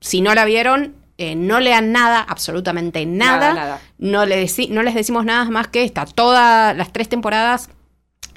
si 0.01 0.21
no 0.21 0.35
la 0.35 0.45
vieron, 0.45 0.95
eh, 1.23 1.35
no 1.37 1.61
lean 1.61 1.93
nada, 1.93 2.21
absolutamente 2.21 3.07
nada. 3.07 3.55
Nada, 3.55 3.55
nada. 3.55 3.81
No, 3.99 4.27
le 4.27 4.47
no 4.71 4.83
les 4.83 4.95
decimos 4.95 5.25
nada 5.25 5.45
más 5.47 5.69
que 5.69 5.85
está 5.85 6.05
todas 6.07 6.77
las 6.77 6.93
tres 6.93 7.09
temporadas 7.09 7.71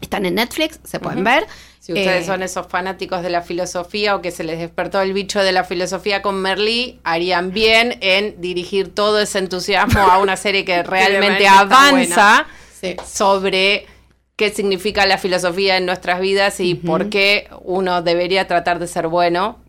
están 0.01 0.25
en 0.25 0.35
Netflix, 0.35 0.79
se 0.83 0.99
pueden 0.99 1.23
ver. 1.23 1.45
Si 1.79 1.93
ustedes 1.93 2.23
Eh, 2.23 2.25
son 2.27 2.43
esos 2.43 2.67
fanáticos 2.67 3.21
de 3.23 3.29
la 3.29 3.41
filosofía 3.41 4.15
o 4.15 4.21
que 4.21 4.31
se 4.31 4.43
les 4.43 4.59
despertó 4.59 4.99
el 5.01 5.13
bicho 5.13 5.41
de 5.41 5.51
la 5.51 5.63
filosofía 5.63 6.21
con 6.21 6.35
Merlí, 6.41 6.99
harían 7.03 7.51
bien 7.51 7.97
en 8.01 8.39
dirigir 8.41 8.93
todo 8.93 9.19
ese 9.19 9.39
entusiasmo 9.39 10.01
a 10.01 10.17
una 10.17 10.35
serie 10.35 10.65
que 10.65 10.83
realmente 10.83 11.47
avanza 11.47 12.45
Sí. 12.81 12.95
sobre 13.05 13.87
qué 14.35 14.49
significa 14.49 15.05
la 15.05 15.17
filosofía 15.17 15.77
en 15.77 15.85
nuestras 15.85 16.19
vidas 16.19 16.59
y 16.59 16.75
por 16.75 17.09
qué 17.09 17.47
uno 17.61 18.01
debería 18.01 18.47
tratar 18.47 18.79
de 18.79 18.87
ser 18.87 19.07
bueno. 19.07 19.59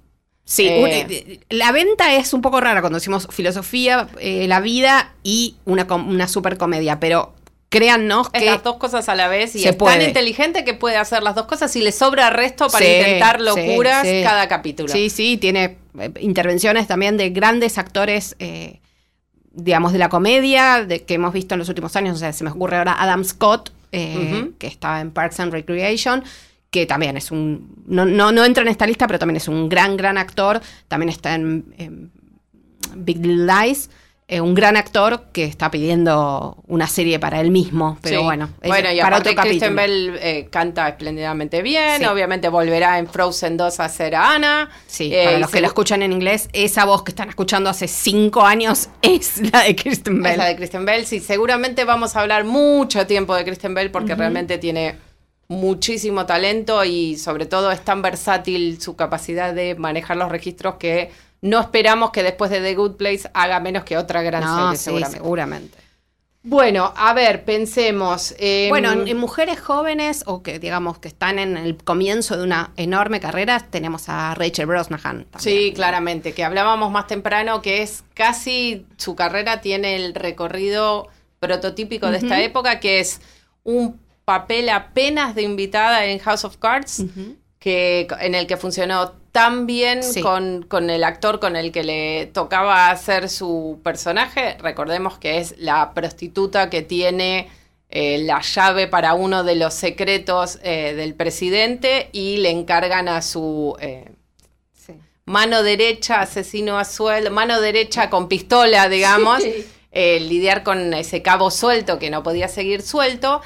Sí, 0.48 0.68
Eh, 0.68 0.80
un- 0.82 0.90
eh, 0.90 1.40
la 1.50 1.72
venta 1.72 2.14
es 2.14 2.32
un 2.32 2.40
poco 2.40 2.60
rara 2.60 2.80
cuando 2.80 2.98
decimos 2.98 3.26
filosofía, 3.30 4.06
eh, 4.20 4.46
la 4.46 4.60
vida 4.60 5.12
y 5.24 5.56
una, 5.64 5.84
una 5.92 6.28
super 6.28 6.56
comedia, 6.56 7.00
pero 7.00 7.34
créannos 7.68 8.28
Es 8.32 8.40
que 8.42 8.46
las 8.46 8.62
dos 8.62 8.76
cosas 8.76 9.08
a 9.08 9.16
la 9.16 9.26
vez 9.26 9.56
y 9.56 9.58
se 9.62 9.70
es 9.70 9.76
puede. 9.76 9.96
tan 9.98 10.06
inteligente 10.06 10.64
que 10.64 10.72
puede 10.72 10.96
hacer 10.98 11.24
las 11.24 11.34
dos 11.34 11.46
cosas 11.46 11.74
y 11.74 11.82
le 11.82 11.90
sobra 11.90 12.30
resto 12.30 12.68
para 12.68 12.86
Sí, 12.86 12.92
intentar 12.92 13.40
locuras 13.40 14.06
sí. 14.06 14.20
cada 14.22 14.46
capítulo. 14.46 14.88
Sí, 14.88 15.10
sí, 15.10 15.36
tiene 15.36 15.78
intervenciones 16.20 16.86
también 16.86 17.16
de 17.16 17.30
grandes 17.30 17.76
actores, 17.76 18.36
eh, 18.38 18.78
digamos, 19.52 19.92
de 19.92 19.98
la 19.98 20.08
comedia 20.08 20.84
de, 20.84 21.02
que 21.02 21.14
hemos 21.14 21.32
visto 21.32 21.54
en 21.54 21.58
los 21.58 21.68
últimos 21.68 21.96
años. 21.96 22.16
O 22.16 22.18
sea, 22.20 22.32
se 22.32 22.44
me 22.44 22.50
ocurre 22.50 22.76
ahora 22.76 22.94
Adam 22.98 23.24
Scott, 23.24 23.72
eh, 23.90 24.50
que 24.58 24.68
está 24.68 25.00
en 25.00 25.10
Parks 25.10 25.40
and 25.40 25.52
Recreation, 25.52 26.22
que 26.80 26.86
también 26.86 27.16
es 27.16 27.30
un. 27.30 27.74
No, 27.86 28.04
no, 28.04 28.32
no 28.32 28.44
entra 28.44 28.62
en 28.62 28.68
esta 28.68 28.86
lista, 28.86 29.06
pero 29.06 29.18
también 29.18 29.36
es 29.38 29.48
un 29.48 29.68
gran, 29.68 29.96
gran 29.96 30.18
actor. 30.18 30.60
También 30.88 31.08
está 31.08 31.34
en, 31.34 31.74
en 31.78 32.10
Big 32.96 33.18
Little 33.24 33.46
Lies. 33.46 33.88
eh, 34.28 34.40
un 34.40 34.54
gran 34.56 34.76
actor 34.76 35.26
que 35.32 35.44
está 35.44 35.70
pidiendo 35.70 36.56
una 36.66 36.88
serie 36.88 37.20
para 37.20 37.40
él 37.40 37.52
mismo, 37.52 37.96
pero 38.02 38.18
Sí. 38.18 38.24
bueno, 38.24 38.48
es 38.60 38.68
bueno, 38.68 38.90
y 38.90 38.98
para 39.00 39.18
otro 39.18 39.32
Kristen 39.36 39.76
capítulo. 39.76 39.76
Bell 39.76 40.18
eh, 40.20 40.48
canta 40.50 40.88
espléndidamente 40.88 41.62
bien, 41.62 42.00
Sí. 42.00 42.06
obviamente 42.06 42.48
volverá 42.48 42.98
en 42.98 43.06
Frozen 43.06 43.56
2 43.56 43.78
a 43.78 43.88
ser 43.88 44.16
a 44.16 44.34
Ana. 44.34 44.68
Sí, 44.88 45.14
Eh, 45.14 45.24
para 45.26 45.38
los 45.38 45.48
que 45.52 45.60
lo 45.60 45.68
escuchan 45.68 46.02
en 46.02 46.12
inglés, 46.12 46.48
esa 46.52 46.84
voz 46.84 47.04
que 47.04 47.12
están 47.12 47.28
escuchando 47.28 47.70
hace 47.70 47.86
cinco 47.86 48.42
años 48.44 48.88
es 49.02 49.40
la 49.52 49.62
de 49.62 49.76
Kristen 49.76 50.20
Bell. 50.20 50.32
Es 50.32 50.38
la 50.38 50.46
de 50.46 50.56
Kristen 50.56 50.84
Bell, 50.84 51.06
sí, 51.06 51.20
seguramente 51.20 51.84
vamos 51.84 52.16
a 52.16 52.20
hablar 52.22 52.42
mucho 52.44 53.06
tiempo 53.06 53.32
de 53.36 53.44
Kristen 53.44 53.74
Bell 53.74 53.92
porque 53.92 54.16
realmente 54.16 54.58
tiene 54.58 54.96
muchísimo 55.48 56.26
talento 56.26 56.84
y 56.84 57.16
sobre 57.16 57.46
todo 57.46 57.70
es 57.70 57.84
tan 57.84 58.02
versátil 58.02 58.80
su 58.80 58.96
capacidad 58.96 59.54
de 59.54 59.74
manejar 59.76 60.16
los 60.16 60.30
registros 60.30 60.76
que 60.76 61.10
no 61.42 61.60
esperamos 61.60 62.10
que 62.10 62.22
después 62.22 62.50
de 62.50 62.60
The 62.60 62.74
Good 62.74 62.96
Place 62.96 63.30
haga 63.34 63.60
menos 63.60 63.84
que 63.84 63.96
otra 63.98 64.22
gran 64.22 64.42
No, 64.44 64.74
serie 64.74 64.76
sí, 64.76 64.84
seguramente. 64.84 65.18
seguramente. 65.18 65.78
Bueno, 66.42 66.92
a 66.96 67.12
ver, 67.12 67.44
pensemos. 67.44 68.34
em, 68.38 68.68
Bueno, 68.68 68.92
en, 68.92 69.08
en 69.08 69.16
mujeres 69.16 69.60
jóvenes 69.60 70.22
o 70.26 70.42
que 70.44 70.58
digamos 70.60 70.98
que 70.98 71.08
están 71.08 71.38
en 71.40 71.56
el 71.56 71.76
comienzo 71.76 72.36
de 72.36 72.44
una 72.44 72.72
enorme 72.76 73.18
carrera, 73.20 73.58
tenemos 73.68 74.08
a 74.08 74.34
Rachel 74.34 74.66
Brosnahan. 74.66 75.24
también. 75.30 75.40
Sí, 75.40 75.72
claramente, 75.74 76.34
que 76.34 76.44
hablábamos 76.44 76.92
más 76.92 77.08
temprano, 77.08 77.62
que 77.62 77.82
es 77.82 78.04
casi 78.14 78.86
su 78.96 79.16
carrera 79.16 79.60
tiene 79.60 79.96
el 79.96 80.14
recorrido 80.14 81.08
prototípico 81.40 82.10
de 82.12 82.18
esta 82.18 82.40
época, 82.40 82.78
que 82.80 83.00
es 83.00 83.20
un 83.64 84.00
papel 84.26 84.68
apenas 84.68 85.34
de 85.34 85.42
invitada 85.42 86.04
en 86.04 86.18
House 86.18 86.44
of 86.44 86.56
Cards, 86.58 87.04
que, 87.60 88.06
en 88.20 88.34
el 88.34 88.46
que 88.46 88.56
funcionó 88.58 89.12
tan 89.32 89.66
bien 89.66 90.02
Sí. 90.02 90.20
con, 90.20 90.62
con 90.68 90.90
el 90.90 91.04
actor 91.04 91.40
con 91.40 91.56
el 91.56 91.70
que 91.72 91.84
le 91.84 92.26
tocaba 92.26 92.90
hacer 92.90 93.28
su 93.30 93.80
personaje. 93.84 94.56
Recordemos 94.60 95.16
que 95.18 95.38
es 95.38 95.54
la 95.58 95.94
prostituta 95.94 96.68
que 96.70 96.82
tiene 96.82 97.48
eh, 97.88 98.18
la 98.24 98.40
llave 98.40 98.88
para 98.88 99.14
uno 99.14 99.44
de 99.44 99.54
los 99.54 99.72
secretos 99.72 100.58
eh, 100.64 100.94
del 100.96 101.14
presidente 101.14 102.08
y 102.12 102.38
le 102.38 102.50
encargan 102.50 103.08
a 103.08 103.22
su... 103.22 103.76
eh, 103.80 104.10
Sí. 104.74 104.94
mano 105.24 105.62
derecha, 105.62 106.20
asesino 106.20 106.78
a 106.78 106.84
sueldo, 106.84 107.30
mano 107.30 107.60
derecha 107.60 108.10
con 108.10 108.26
pistola, 108.28 108.88
digamos, 108.88 109.42
Sí. 109.42 109.64
eh, 109.92 110.18
lidiar 110.20 110.62
con 110.64 110.92
ese 110.94 111.22
cabo 111.22 111.50
suelto 111.52 111.98
que 112.00 112.10
no 112.10 112.22
podía 112.24 112.48
seguir 112.48 112.82
suelto. 112.82 113.40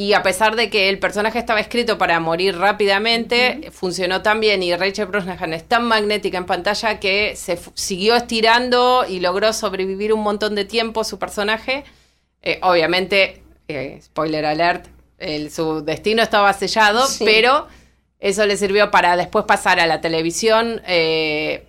Y 0.00 0.14
a 0.14 0.22
pesar 0.22 0.56
de 0.56 0.70
que 0.70 0.88
el 0.88 0.98
personaje 0.98 1.38
estaba 1.38 1.60
escrito 1.60 1.98
para 1.98 2.18
morir 2.20 2.56
rápidamente, 2.56 3.68
funcionó 3.70 4.22
tan 4.22 4.40
bien 4.40 4.62
y 4.62 4.74
Rachel 4.74 5.04
Brosnahan 5.04 5.52
es 5.52 5.68
tan 5.68 5.84
magnética 5.84 6.38
en 6.38 6.46
pantalla 6.46 6.98
que 6.98 7.36
se 7.36 7.58
siguió 7.74 8.16
estirando 8.16 9.04
y 9.06 9.20
logró 9.20 9.52
sobrevivir 9.52 10.14
un 10.14 10.22
montón 10.22 10.54
de 10.54 10.64
tiempo 10.64 11.04
su 11.04 11.18
personaje. 11.18 11.84
Eh, 12.40 12.58
obviamente, 12.62 13.42
eh, 13.68 14.00
spoiler 14.02 14.46
alert, 14.46 14.86
el- 15.18 15.50
su 15.50 15.82
destino 15.84 16.22
estaba 16.22 16.50
sellado, 16.54 17.04
Sí. 17.06 17.26
pero 17.26 17.66
eso 18.20 18.46
le 18.46 18.56
sirvió 18.56 18.90
para 18.90 19.18
después 19.18 19.44
pasar 19.44 19.80
a 19.80 19.86
la 19.86 20.00
televisión 20.00 20.80
eh, 20.86 21.66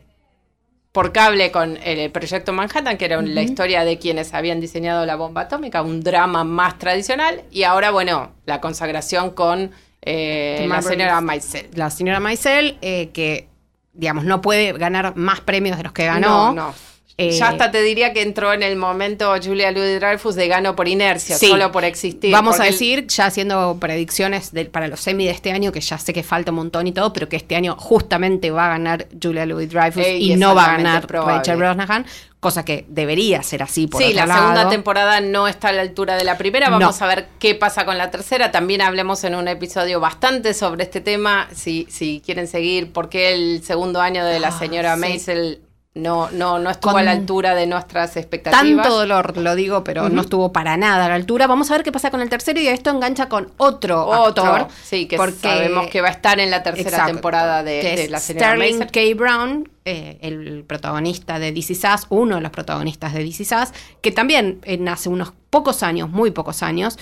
por 0.92 1.14
cable 1.14 1.52
con 1.52 1.78
el 1.84 2.12
proyecto 2.12 2.52
Manhattan, 2.52 2.98
que 2.98 3.06
era 3.06 3.22
la 3.22 3.42
historia 3.42 3.86
de 3.86 3.98
quienes 3.98 4.34
habían 4.34 4.60
diseñado 4.60 5.06
la 5.06 5.16
bomba 5.16 5.42
atómica, 5.42 5.82
un 5.82 6.02
drama 6.02 6.44
más 6.44 6.78
tradicional, 6.78 7.44
y 7.50 7.64
ahora, 7.64 7.92
bueno, 7.92 8.32
la 8.46 8.60
consagración 8.60 9.32
con 9.32 9.72
eh, 10.02 10.66
la 10.68 10.82
señora 10.82 11.22
Maisel. 11.22 11.70
La 11.76 11.90
señora 11.90 12.20
Maisel, 12.20 12.78
eh, 12.82 13.10
que 13.14 13.48
digamos 13.94 14.26
no 14.26 14.42
puede 14.42 14.74
ganar 14.74 15.16
más 15.16 15.42
premios 15.42 15.78
de 15.78 15.84
los 15.84 15.94
que 15.94 16.06
ganó. 16.06 16.54
No, 16.54 16.68
no. 16.68 16.91
Eh, 17.30 17.32
ya 17.32 17.50
hasta 17.50 17.72
te 17.72 17.82
diría 17.82 18.14
que 18.14 18.22
entró 18.22 18.54
en 18.54 18.64
el 18.64 18.76
momento 18.76 19.34
Julia 19.44 19.72
Louis 19.72 20.00
Dreyfus 20.00 20.36
de 20.36 20.48
gano 20.48 20.76
por 20.76 20.88
inercia, 20.88 21.38
Sí. 21.38 21.48
solo 21.48 21.72
por 21.72 21.84
existir. 21.84 22.32
Vamos 22.32 22.56
a 22.56 22.58
porque 22.58 22.68
el- 22.70 22.74
decir, 22.74 23.08
ya 23.08 23.26
haciendo 23.26 23.78
predicciones 23.80 24.52
para 24.72 24.88
los 24.88 25.00
semi 25.02 25.26
de 25.26 25.32
este 25.32 25.52
año, 25.52 25.72
que 25.72 25.82
ya 25.82 25.98
sé 25.98 26.14
que 26.14 26.24
falta 26.24 26.52
un 26.52 26.58
montón 26.58 26.88
y 26.88 26.92
todo, 26.92 27.14
pero 27.14 27.30
que 27.30 27.36
este 27.38 27.56
año 27.56 27.76
justamente 27.78 28.52
va 28.52 28.66
a 28.68 28.70
ganar 28.70 29.08
Julia 29.22 29.46
Louis 29.46 29.70
Dreyfus 29.70 30.04
Eh, 30.06 30.18
y 30.18 30.36
no 30.36 30.56
va 30.56 30.66
a 30.66 30.78
ganar. 30.78 31.08
Rachel 31.12 31.58
Brosnahan, 31.58 32.06
cosa 32.40 32.66
que 32.66 32.86
debería 32.88 33.44
ser 33.44 33.62
así 33.62 33.86
por 33.88 34.02
sí, 34.02 34.10
otro 34.14 34.26
la 34.26 34.36
segunda 34.36 34.68
temporada 34.70 35.22
no 35.22 35.48
está 35.48 35.68
a 35.70 35.72
la 35.74 35.82
altura 35.84 36.16
de 36.16 36.24
la 36.24 36.38
primera. 36.40 36.70
Vamos 36.72 37.00
No. 37.00 37.06
a 37.06 37.10
ver 37.10 37.28
qué 37.40 37.54
pasa 37.54 37.86
con 37.86 37.98
la 38.00 38.10
tercera. 38.10 38.52
También 38.52 38.82
hablemos 38.82 39.24
en 39.24 39.36
un 39.36 39.48
episodio 39.48 40.00
bastante 40.00 40.54
sobre 40.56 40.84
este 40.84 41.02
tema. 41.02 41.48
Si, 41.54 41.86
si 41.90 42.22
quieren 42.26 42.48
seguir, 42.48 42.92
por 42.92 43.10
qué 43.10 43.34
el 43.34 43.62
segundo 43.64 44.02
año 44.02 44.26
de 44.26 44.40
la 44.40 44.48
Ah, 44.48 44.58
señora 44.60 44.96
sí. 44.96 45.00
Maisel 45.02 45.60
no, 45.94 46.32
no, 46.32 46.58
no 46.58 46.70
estuvo 46.70 46.96
a 46.98 47.04
la 47.04 47.12
altura 47.12 47.54
de 47.54 47.68
nuestras 47.68 48.16
expectativas. 48.16 48.62
Tanto 48.84 48.98
dolor, 48.98 49.36
lo 49.38 49.56
digo, 49.56 49.84
pero 49.84 50.08
no 50.08 50.22
estuvo 50.22 50.54
para 50.54 50.78
nada 50.78 51.06
a 51.06 51.10
la 51.10 51.16
altura. 51.16 51.48
Vamos 51.48 51.70
a 51.70 51.74
ver 51.74 51.84
qué 51.84 51.92
pasa 51.92 52.10
con 52.12 52.22
el 52.22 52.30
tercero 52.30 52.62
y 52.62 52.68
esto 52.70 52.90
engancha 52.92 53.28
con 53.28 53.52
otro, 53.58 54.06
Otro, 54.08 54.46
actor. 54.46 54.68
sí, 54.84 55.06
que 55.06 55.18
porque- 55.18 55.36
sabemos 55.40 55.88
que 55.88 56.00
va 56.00 56.08
a 56.08 56.12
estar 56.12 56.40
en 56.40 56.50
la 56.50 56.64
tercera 56.64 56.90
Exacto, 56.90 57.12
temporada 57.12 57.62
de, 57.64 57.82
que 57.82 57.96
de 57.98 58.08
la 58.10 58.20
señora 58.22 58.56
Sterling. 58.56 58.80
K. 58.88 59.00
Brown, 59.18 59.70
eh, 59.84 60.18
el 60.22 60.64
protagonista 60.66 61.40
de 61.40 61.52
DC 61.52 61.76
Sass, 61.76 62.06
uno 62.08 62.36
de 62.36 62.42
los 62.42 62.52
protagonistas 62.52 63.14
de 63.14 63.24
DC 63.26 63.44
Sass, 63.44 63.74
que 64.02 64.12
también 64.12 64.62
en 64.64 64.88
hace 64.88 65.10
unos 65.10 65.34
pocos 65.50 65.84
años, 65.84 66.10
muy 66.10 66.32
pocos 66.32 66.64
años, 66.64 66.98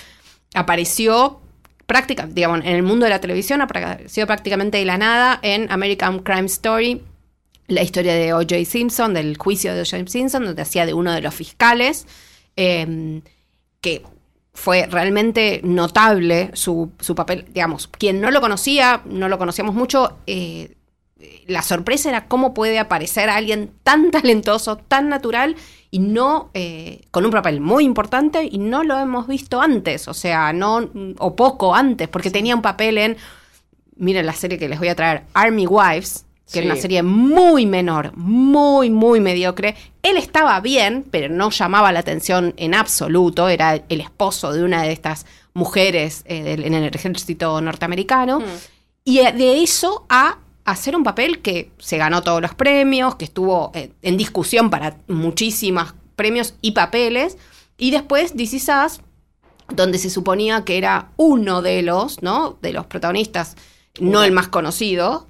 apareció 0.54 1.40
práctica, 1.86 2.26
digamos, 2.28 2.60
en 2.60 2.66
el 2.74 2.82
mundo 2.82 3.04
de 3.04 3.10
la 3.10 3.20
televisión, 3.20 3.60
apareció 3.60 4.26
prácticamente 4.26 4.78
de 4.78 4.84
la 4.84 4.98
nada 4.98 5.38
en 5.42 5.70
American 5.72 6.20
Crime 6.20 6.46
Story, 6.46 7.02
la 7.70 7.82
historia 7.82 8.14
de 8.14 8.32
O.J. 8.32 8.64
Simpson, 8.64 9.14
del 9.14 9.36
juicio 9.38 9.74
de 9.74 9.82
O.J. 9.82 10.06
Simpson, 10.06 10.44
donde 10.44 10.62
hacía 10.62 10.86
de 10.86 10.94
uno 10.94 11.12
de 11.12 11.20
los 11.22 11.34
fiscales, 11.34 12.06
eh, 12.56 13.22
que 13.80 14.02
fue 14.52 14.86
realmente 14.86 15.60
notable 15.64 16.50
su, 16.54 16.92
su 17.00 17.14
papel. 17.14 17.46
Digamos, 17.52 17.86
quien 17.88 18.20
no 18.20 18.30
lo 18.30 18.40
conocía, 18.40 19.02
no 19.06 19.28
lo 19.28 19.38
conocíamos 19.38 19.74
mucho, 19.74 20.18
eh, 20.26 20.76
la 21.46 21.62
sorpresa 21.62 22.08
era 22.08 22.26
cómo 22.26 22.54
puede 22.54 22.78
aparecer 22.78 23.28
alguien 23.28 23.72
tan 23.82 24.10
talentoso, 24.10 24.76
tan 24.76 25.08
natural 25.08 25.56
y 25.90 25.98
no, 25.98 26.50
eh, 26.54 27.02
con 27.10 27.24
un 27.24 27.30
papel 27.30 27.60
muy 27.60 27.84
importante 27.84 28.48
y 28.50 28.58
no 28.58 28.84
lo 28.84 28.98
hemos 28.98 29.26
visto 29.26 29.60
antes, 29.60 30.08
o 30.08 30.14
sea, 30.14 30.52
no, 30.52 30.88
o 31.18 31.36
poco 31.36 31.74
antes, 31.74 32.08
porque 32.08 32.30
tenía 32.30 32.54
un 32.54 32.62
papel 32.62 32.98
en, 32.98 33.16
miren 33.96 34.26
la 34.26 34.32
serie 34.32 34.58
que 34.58 34.68
les 34.68 34.78
voy 34.78 34.88
a 34.88 34.94
traer, 34.94 35.24
Army 35.34 35.66
Wives, 35.66 36.26
que 36.52 36.58
era 36.58 36.66
una 36.66 36.76
serie 36.80 37.02
muy 37.02 37.66
menor, 37.66 38.16
muy, 38.16 38.90
muy 38.90 39.20
mediocre. 39.20 39.76
Él 40.02 40.16
estaba 40.16 40.60
bien, 40.60 41.04
pero 41.10 41.32
no 41.32 41.50
llamaba 41.50 41.92
la 41.92 42.00
atención 42.00 42.54
en 42.56 42.74
absoluto. 42.74 43.48
Era 43.48 43.74
el 43.88 44.00
esposo 44.00 44.52
de 44.52 44.64
una 44.64 44.82
de 44.82 44.92
estas 44.92 45.26
mujeres 45.54 46.22
eh, 46.26 46.42
del- 46.42 46.64
en 46.64 46.74
el 46.74 46.94
ejército 46.94 47.60
norteamericano. 47.60 48.42
Y 49.04 49.18
eh, 49.20 49.32
de 49.32 49.62
eso 49.62 50.04
a 50.08 50.38
hacer 50.64 50.94
un 50.94 51.02
papel 51.04 51.40
que 51.40 51.70
se 51.78 51.96
ganó 51.98 52.22
todos 52.22 52.40
los 52.42 52.54
premios, 52.54 53.14
que 53.16 53.24
estuvo 53.24 53.72
eh, 53.74 53.90
en 54.02 54.16
discusión 54.16 54.70
para 54.70 54.96
muchísimos 55.08 55.94
premios 56.16 56.54
y 56.60 56.72
papeles. 56.72 57.36
Y 57.78 57.90
después 57.92 58.34
Is 58.36 58.68
Us, 58.68 59.00
donde 59.74 59.98
se 59.98 60.10
suponía 60.10 60.64
que 60.64 60.76
era 60.78 61.08
uno 61.16 61.62
de 61.62 61.82
los, 61.82 62.22
¿no? 62.22 62.58
De 62.60 62.72
los 62.72 62.86
protagonistas, 62.86 63.56
no 64.00 64.22
el 64.22 64.32
más 64.32 64.48
conocido, 64.48 65.26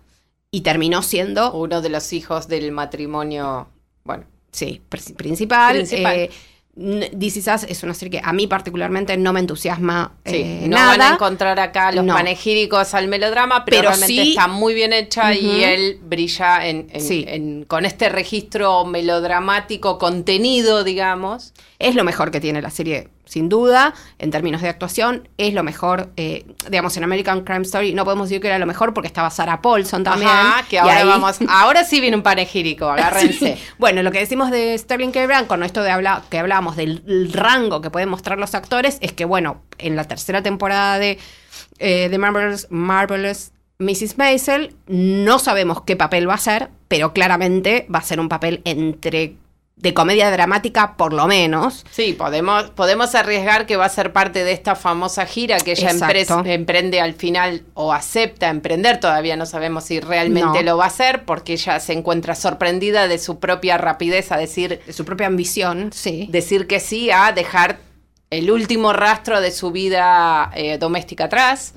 y 0.52 0.62
terminó 0.62 1.02
siendo, 1.02 1.52
Uno 1.52 1.80
de 1.80 1.88
los 1.90 2.12
hijos 2.12 2.48
del 2.48 2.72
matrimonio, 2.72 3.68
bueno, 4.04 4.24
sí, 4.50 4.80
pr- 4.90 5.14
principal. 5.14 5.74
Principal. 5.76 6.16
Eh, 6.16 6.30
n- 6.76 7.08
This 7.10 7.36
Is 7.36 7.46
Us 7.46 7.62
es 7.64 7.82
una 7.84 7.94
serie 7.94 8.20
que 8.20 8.26
a 8.26 8.32
mí 8.32 8.48
particularmente 8.48 9.16
no 9.16 9.32
me 9.32 9.38
entusiasma 9.38 10.14
sí, 10.24 10.36
eh, 10.36 10.60
no 10.64 10.76
nada. 10.76 10.88
van 10.88 11.00
a 11.02 11.14
encontrar 11.14 11.60
acá 11.60 11.92
los 11.92 12.04
No. 12.04 12.14
panegíricos 12.14 12.94
al 12.94 13.06
melodrama, 13.06 13.64
pero, 13.64 13.76
Pero 13.78 13.88
realmente 13.90 14.12
sí- 14.24 14.30
está 14.30 14.48
muy 14.48 14.74
bien 14.74 14.92
hecha 14.92 15.32
y 15.34 15.62
él 15.62 16.00
brilla 16.02 16.66
en, 16.66 16.88
en- 16.92 17.00
Sí. 17.00 17.24
en- 17.28 17.64
con 17.64 17.84
este 17.84 18.08
registro 18.08 18.84
melodramático 18.86 19.98
contenido, 19.98 20.82
digamos. 20.82 21.52
Es 21.78 21.94
lo 21.94 22.02
mejor 22.02 22.32
que 22.32 22.40
tiene 22.40 22.60
la 22.60 22.70
serie, 22.70 23.06
sin 23.30 23.48
duda, 23.48 23.94
en 24.18 24.32
términos 24.32 24.60
de 24.60 24.68
actuación. 24.68 25.28
Es 25.38 25.54
lo 25.54 25.62
mejor, 25.62 26.10
eh, 26.16 26.44
digamos, 26.68 26.96
en 26.96 27.04
American 27.04 27.42
Crime 27.44 27.62
Story. 27.62 27.94
No 27.94 28.04
podemos 28.04 28.28
decir 28.28 28.42
que 28.42 28.48
era 28.48 28.58
lo 28.58 28.66
mejor 28.66 28.92
porque 28.92 29.06
estaba 29.06 29.30
Sarah 29.30 29.62
Paulson 29.62 30.02
también. 30.02 30.28
Ajá, 30.28 30.64
que 30.68 30.80
ahora 30.80 30.96
ahí- 30.98 31.06
vamos, 31.06 31.38
ahora 31.48 31.84
sí 31.84 32.00
viene 32.00 32.16
un 32.16 32.24
panegírico, 32.24 32.90
agárrense. 32.90 33.56
Sí. 33.56 33.62
Bueno, 33.78 34.02
lo 34.02 34.10
que 34.10 34.18
decimos 34.18 34.50
de 34.50 34.76
Sterling 34.76 35.12
K. 35.12 35.26
Brown, 35.26 35.46
con 35.46 35.62
esto 35.62 35.82
de 35.84 35.92
habla, 35.92 36.22
que 36.28 36.38
hablábamos 36.40 36.74
del 36.74 37.04
el 37.06 37.32
rango 37.32 37.80
que 37.80 37.90
pueden 37.90 38.08
mostrar 38.08 38.36
los 38.38 38.54
actores, 38.56 38.98
es 39.00 39.12
que, 39.12 39.24
bueno, 39.24 39.62
en 39.78 39.94
la 39.94 40.04
tercera 40.04 40.42
temporada 40.42 40.98
de, 40.98 41.18
eh, 41.78 42.08
de 42.08 42.18
Marvelous, 42.18 42.66
Marvelous 42.70 43.52
Mrs. 43.78 44.18
Maisel, 44.18 44.74
no 44.88 45.38
sabemos 45.38 45.82
qué 45.82 45.94
papel 45.96 46.28
va 46.28 46.34
a 46.34 46.38
ser, 46.38 46.68
pero 46.88 47.12
claramente 47.12 47.86
va 47.94 48.00
a 48.00 48.02
ser 48.02 48.18
un 48.20 48.28
papel 48.28 48.60
entre 48.64 49.36
de 49.80 49.94
comedia 49.94 50.30
dramática, 50.30 50.96
por 50.96 51.12
lo 51.12 51.26
menos. 51.26 51.84
Sí, 51.90 52.12
podemos, 52.12 52.64
podemos 52.70 53.14
arriesgar 53.14 53.66
que 53.66 53.76
va 53.76 53.86
a 53.86 53.88
ser 53.88 54.12
parte 54.12 54.44
de 54.44 54.52
esta 54.52 54.74
famosa 54.76 55.24
gira 55.26 55.58
que 55.58 55.72
ella 55.72 55.90
emprende 56.44 57.00
al 57.00 57.14
final 57.14 57.62
o 57.74 57.92
acepta 57.92 58.48
emprender. 58.50 59.00
Todavía 59.00 59.36
no 59.36 59.46
sabemos 59.46 59.84
si 59.84 60.00
realmente 60.00 60.58
No. 60.58 60.62
lo 60.72 60.76
va 60.76 60.84
a 60.84 60.88
hacer 60.88 61.24
porque 61.24 61.54
ella 61.54 61.80
se 61.80 61.94
encuentra 61.94 62.34
sorprendida 62.34 63.08
de 63.08 63.18
su 63.18 63.38
propia 63.40 63.78
rapidez 63.78 64.32
a 64.32 64.36
decir, 64.36 64.80
De 64.86 64.92
su 64.92 65.04
propia 65.04 65.26
ambición, 65.26 65.90
sí. 65.94 66.28
decir 66.30 66.66
que 66.66 66.78
sí 66.80 67.10
a 67.10 67.32
dejar 67.32 67.78
el 68.30 68.50
último 68.50 68.92
rastro 68.92 69.40
de 69.40 69.50
su 69.50 69.70
vida 69.72 70.50
eh, 70.54 70.78
doméstica 70.78 71.24
atrás. 71.24 71.74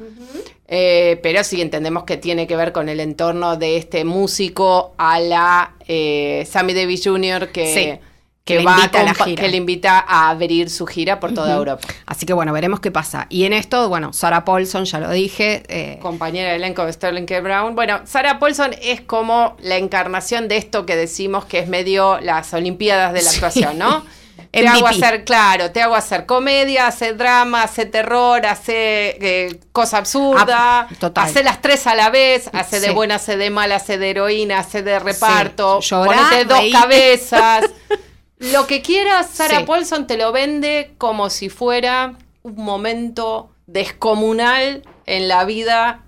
Eh, 0.75 1.19
pero 1.21 1.43
sí 1.43 1.62
entendemos 1.62 2.03
que 2.03 2.17
tiene 2.17 2.47
que 2.47 2.55
ver 2.55 2.71
con 2.71 2.89
el 2.89 2.99
entorno 2.99 3.57
de 3.57 3.77
este 3.77 4.05
músico 4.05 4.95
a 4.97 5.19
la 5.19 5.75
eh, 5.88 6.47
Sammy 6.49 6.73
Davis 6.73 7.01
Jr. 7.03 7.49
que, 7.51 7.73
Sí, 7.75 7.99
que, 8.43 8.63
va 8.63 8.73
invita 8.79 9.01
a 9.01 9.03
la 9.03 9.13
gira. 9.13 9.43
que 9.43 9.49
le 9.49 9.57
invita 9.57 9.99
a 9.99 10.31
abrir 10.31 10.71
su 10.71 10.88
gira 10.88 11.19
por 11.19 11.31
toda. 11.31 11.53
Europa. 11.55 11.88
Así 12.07 12.25
que 12.25 12.33
bueno, 12.33 12.51
veremos 12.53 12.79
qué 12.79 12.89
pasa. 12.89 13.27
Y 13.29 13.43
en 13.45 13.53
esto, 13.53 13.88
bueno, 13.88 14.13
Sarah 14.13 14.45
Paulson, 14.45 14.86
ya 14.86 14.99
lo 14.99 15.12
dije. 15.12 15.62
eh, 15.67 15.99
Compañera 16.01 16.49
de 16.49 16.55
elenco 16.55 16.83
de 16.88 16.91
Sterling 16.93 17.25
K. 17.27 17.39
Brown. 17.41 17.75
Bueno, 17.75 18.01
Sarah 18.05 18.39
Paulson 18.39 18.71
es 18.81 18.99
como 19.01 19.55
la 19.62 19.77
encarnación 19.77 20.47
de 20.47 20.57
esto 20.57 20.88
que 20.88 20.95
decimos 20.95 21.45
que 21.45 21.59
es 21.59 21.67
medio 21.67 22.19
las 22.19 22.51
Olimpiadas 22.55 23.13
de 23.13 23.21
la 23.21 23.29
Sí. 23.29 23.36
actuación, 23.36 23.77
¿no? 23.77 24.03
Te 24.61 24.67
hago 24.67 24.87
hacer, 24.87 25.23
claro, 25.25 25.71
te 25.71 25.81
hago 25.81 25.95
hacer 25.95 26.25
comedia, 26.27 26.85
hacer 26.87 27.17
drama, 27.17 27.63
hacer 27.63 27.89
terror, 27.89 28.45
hacer 28.45 29.17
eh, 29.19 29.59
cosa 29.71 29.97
absurda, 29.97 30.81
Ah, 30.81 30.87
total. 30.99 31.25
hacer 31.25 31.43
las 31.43 31.59
tres 31.61 31.87
a 31.87 31.95
la 31.95 32.09
vez, 32.11 32.49
hace 32.53 32.79
de 32.79 32.87
Sí. 32.89 32.93
buena, 32.93 33.15
hace 33.15 33.35
de 33.35 33.49
mala, 33.49 33.77
hace 33.77 33.97
de 33.97 34.11
heroína, 34.11 34.59
hace 34.59 34.83
de 34.83 34.99
reparto, 34.99 35.79
ponete 35.89 36.45
dos 36.45 36.61
cabezas. 36.71 37.65
Lo 38.37 38.67
que 38.67 38.81
quieras, 38.81 39.27
Sarah 39.33 39.59
Sí. 39.59 39.63
Paulson 39.65 40.05
te 40.05 40.17
lo 40.17 40.31
vende 40.31 40.93
como 40.97 41.29
si 41.31 41.49
fuera 41.49 42.13
un 42.43 42.55
momento 42.55 43.49
descomunal 43.65 44.83
en 45.05 45.27
la 45.29 45.45
vida 45.45 46.03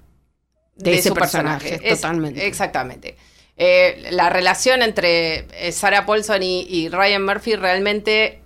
De 0.76 0.92
de, 0.92 0.98
ese 1.00 1.10
su 1.10 1.16
personaje. 1.16 1.70
personaje, 1.70 1.94
Es- 1.94 2.02
totalmente. 2.02 2.46
Exactamente. 2.46 3.18
Eh, 3.58 4.08
la 4.12 4.30
relación 4.30 4.82
entre 4.82 5.46
eh, 5.54 5.72
Sarah 5.72 6.06
Paulson 6.06 6.44
y, 6.44 6.62
y 6.70 6.90
Ryan 6.90 7.24
Murphy 7.26 7.56
realmente... 7.56 8.40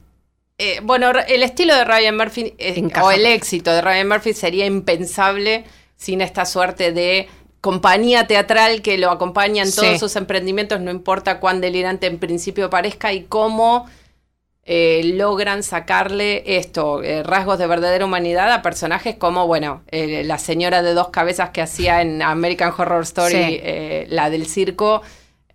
eh, 0.60 0.80
bueno, 0.84 1.12
el 1.28 1.41
estilo 1.43 1.76
de 1.76 1.84
Ryan 1.86 2.15
Murphy 2.17 2.54
eh, 2.60 2.88
o 3.02 3.12
el 3.12 3.26
éxito 3.26 3.72
de 3.72 3.82
Ryan 3.82 4.08
Murphy 4.08 4.34
sería 4.34 4.65
impensable 4.65 5.63
sin 5.98 6.22
esta 6.22 6.45
suerte 6.45 6.91
de 6.91 7.28
compañía 7.62 8.28
teatral 8.28 8.82
que 8.82 8.98
lo 8.98 9.10
acompaña 9.12 9.63
en 9.63 9.72
todos 9.74 9.88
Sí. 9.93 10.00
sus 10.00 10.15
emprendimientos, 10.15 10.80
no 10.80 10.91
importa 10.91 11.39
cuán 11.39 11.60
delirante 11.60 12.08
en 12.08 12.19
principio 12.19 12.69
parezca 12.69 13.12
y 13.12 13.24
cómo 13.24 13.89
eh, 14.71 15.01
logran 15.15 15.63
sacarle 15.63 16.43
esto, 16.45 17.01
eh, 17.01 17.23
rasgos 17.23 17.58
de 17.58 17.65
verdadera 17.65 18.05
humanidad 18.05 18.51
a 18.51 18.62
personajes 18.62 19.15
como, 19.15 19.47
bueno, 19.47 19.82
eh, 19.89 20.21
la 20.25 20.38
señora 20.38 20.84
de 20.84 20.93
dos 20.93 21.08
cabezas 21.10 21.49
que 21.49 21.63
hacía 21.63 22.03
en 22.03 22.21
American 22.21 22.71
Horror 22.77 23.01
Story, 23.01 23.34
Sí. 23.34 24.05
la 24.10 24.29
del 24.29 24.45
circo, 24.45 25.01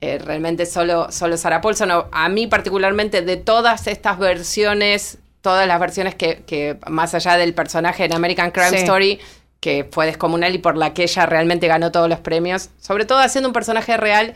realmente 0.01 0.67
solo, 0.67 1.13
solo 1.13 1.37
Sarah 1.37 1.61
Paulson. 1.61 1.91
A 2.11 2.29
mí 2.29 2.49
particularmente 2.49 3.23
de 3.23 3.37
todas 3.37 3.87
estas 3.87 4.19
versiones, 4.19 5.19
todas 5.43 5.67
las 5.69 5.79
versiones 5.79 6.17
que, 6.17 6.43
que 6.45 6.77
más 6.89 7.15
allá 7.15 7.37
del 7.37 7.55
personaje 7.55 8.05
en 8.05 8.13
American 8.15 8.51
Crime 8.51 8.71
Sí. 8.71 8.77
Story, 8.79 9.21
que 9.61 9.89
fue 9.91 10.07
descomunal 10.07 10.55
y 10.55 10.59
por 10.59 10.77
la 10.77 10.93
que 10.93 11.05
ella 11.05 11.25
realmente 11.25 11.69
ganó 11.69 11.93
todos 11.93 12.09
los 12.09 12.19
premios, 12.19 12.69
sobre 12.81 13.05
todo 13.07 13.19
haciendo 13.21 13.49
un 13.49 13.53
personaje 13.55 13.97
real, 13.97 14.35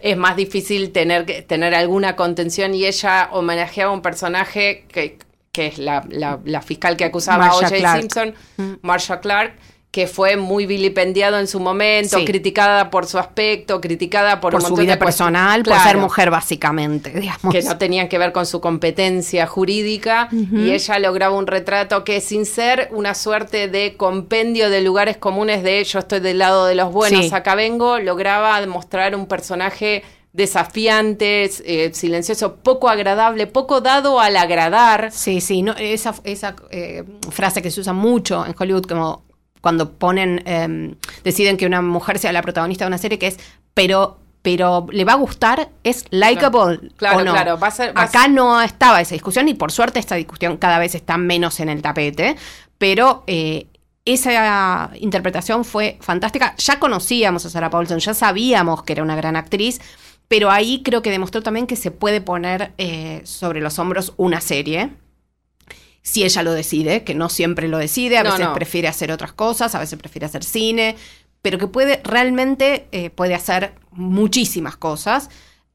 es 0.00 0.16
más 0.16 0.36
difícil 0.36 0.90
tener, 0.92 1.24
tener 1.46 1.74
alguna 1.74 2.16
contención 2.16 2.74
y 2.74 2.84
ella 2.86 3.28
homenajeaba 3.32 3.90
a 3.92 3.94
un 3.94 4.02
personaje 4.02 4.84
que, 4.88 5.18
que 5.52 5.66
es 5.68 5.78
la, 5.78 6.04
la- 6.08 6.40
la 6.44 6.60
fiscal 6.62 6.96
que 6.96 7.04
acusaba 7.04 7.46
a 7.46 7.48
O.J. 7.68 7.76
Simpson, 8.00 8.34
Marsha 8.82 9.20
Clark, 9.20 9.54
que 9.94 10.08
fue 10.08 10.36
muy 10.36 10.66
vilipendiado 10.66 11.38
en 11.38 11.46
su 11.46 11.60
momento, 11.60 12.18
Sí. 12.18 12.24
criticada 12.24 12.90
por 12.90 13.06
su 13.06 13.16
aspecto, 13.16 13.80
criticada 13.80 14.40
por, 14.40 14.50
por 14.50 14.60
un 14.62 14.66
su 14.66 14.74
vida 14.74 14.94
de 14.94 14.98
personal, 14.98 15.62
por 15.62 15.78
ser 15.78 15.98
mujer, 15.98 16.30
básicamente, 16.32 17.10
digamos. 17.10 17.54
que 17.54 17.62
no 17.62 17.78
tenían 17.78 18.08
que 18.08 18.18
ver 18.18 18.32
con 18.32 18.44
su 18.44 18.60
competencia 18.60 19.46
jurídica 19.46 20.28
y 20.32 20.72
ella 20.72 20.98
lograba 20.98 21.36
un 21.36 21.46
retrato 21.46 22.02
que 22.02 22.20
sin 22.20 22.44
ser 22.44 22.88
una 22.90 23.14
suerte 23.14 23.68
de 23.68 23.94
compendio 23.96 24.68
de 24.68 24.80
lugares 24.80 25.16
comunes 25.16 25.62
de 25.62 25.84
yo 25.84 26.00
estoy 26.00 26.18
del 26.18 26.38
lado 26.38 26.66
de 26.66 26.74
los 26.74 26.92
buenos, 26.92 27.26
Sí. 27.26 27.30
acá 27.32 27.54
vengo, 27.54 28.00
lograba 28.00 28.60
demostrar 28.60 29.14
un 29.14 29.26
personaje 29.26 30.02
desafiante, 30.32 31.48
eh, 31.66 31.90
silencioso, 31.92 32.56
poco 32.56 32.88
agradable, 32.88 33.46
poco 33.46 33.80
dado 33.80 34.18
al 34.18 34.36
agradar. 34.36 35.10
Sí, 35.12 35.40
sí, 35.40 35.62
no, 35.62 35.72
esa, 35.78 36.14
esa 36.24 36.56
eh, 36.70 37.04
frase 37.30 37.62
que 37.62 37.70
se 37.70 37.80
usa 37.80 37.92
mucho 37.92 38.44
en 38.44 38.54
Hollywood, 38.58 38.84
como 38.86 39.22
cuando 39.64 39.92
ponen, 39.94 40.42
eh, 40.46 40.94
deciden 41.24 41.56
que 41.56 41.64
una 41.66 41.80
mujer 41.82 42.18
sea 42.20 42.30
la 42.32 42.42
protagonista 42.42 42.84
de 42.84 42.88
una 42.88 42.98
serie, 42.98 43.18
que 43.18 43.28
es, 43.28 43.38
pero, 43.72 44.18
pero 44.42 44.86
le 44.92 45.04
va 45.06 45.14
a 45.14 45.16
gustar, 45.16 45.70
es 45.82 46.04
likable. 46.10 46.90
Claro, 46.96 47.18
o 47.20 47.24
no. 47.24 47.32
claro, 47.32 47.58
va 47.58 47.68
a 47.68 47.70
ser- 47.72 47.96
va 47.96 48.02
a 48.02 48.04
Acá 48.04 48.28
no 48.28 48.60
estaba 48.60 49.00
esa 49.00 49.14
discusión 49.14 49.48
y 49.48 49.54
por 49.54 49.72
suerte 49.72 49.98
esta 49.98 50.16
discusión 50.16 50.58
cada 50.58 50.78
vez 50.78 50.94
está 50.94 51.16
menos 51.16 51.58
en 51.60 51.70
el 51.70 51.80
tapete, 51.80 52.36
pero 52.76 53.24
eh, 53.26 53.66
esa 54.04 54.90
interpretación 55.00 55.64
fue 55.64 55.96
fantástica. 56.02 56.54
Ya 56.58 56.78
conocíamos 56.78 57.46
a 57.46 57.50
Sarah 57.50 57.70
Paulson, 57.70 58.00
ya 58.00 58.12
sabíamos 58.12 58.82
que 58.82 58.92
era 58.92 59.02
una 59.02 59.16
gran 59.16 59.34
actriz, 59.34 59.80
pero 60.28 60.50
ahí 60.50 60.82
creo 60.84 61.00
que 61.00 61.10
demostró 61.10 61.42
también 61.42 61.66
que 61.66 61.76
se 61.76 61.90
puede 61.90 62.20
poner 62.20 62.72
eh, 62.76 63.22
sobre 63.24 63.60
los 63.62 63.78
hombros 63.78 64.12
una 64.18 64.40
serie. 64.42 64.90
Si 66.06 66.22
ella 66.22 66.42
lo 66.42 66.52
decide, 66.52 67.02
que 67.02 67.14
no 67.14 67.28
siempre 67.30 67.66
lo 67.66 67.78
decide, 67.78 68.18
a 68.18 68.22
No, 68.22 68.30
veces 68.32 68.46
no. 68.46 68.54
prefiere 68.54 68.88
hacer 68.88 69.10
otras 69.10 69.32
cosas, 69.32 69.74
a 69.74 69.78
veces 69.80 69.98
prefiere 69.98 70.26
hacer 70.26 70.44
cine, 70.44 70.96
pero 71.40 71.58
que 71.58 71.66
puede 71.66 72.00
realmente 72.04 72.86
eh, 72.92 73.08
puede 73.10 73.34
hacer 73.34 73.72
muchísimas 73.90 74.76
cosas. 74.76 75.30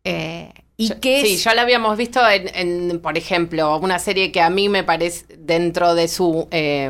eh, 0.06 0.54
y 0.78 0.92
que 1.02 1.22
Sí, 1.26 1.34
es- 1.34 1.44
ya 1.44 1.54
la 1.56 1.63
habíamos 1.63 1.98
visto 1.98 2.22
en, 2.30 2.48
en, 2.56 3.00
por 3.02 3.18
ejemplo, 3.18 3.78
una 3.80 4.00
serie 4.00 4.32
que 4.32 4.39
a 4.39 4.50
mí 4.50 4.70
me 4.70 4.84
parece 4.86 5.26
dentro 5.38 5.94
de 5.94 6.08
su 6.08 6.48
eh, 6.52 6.89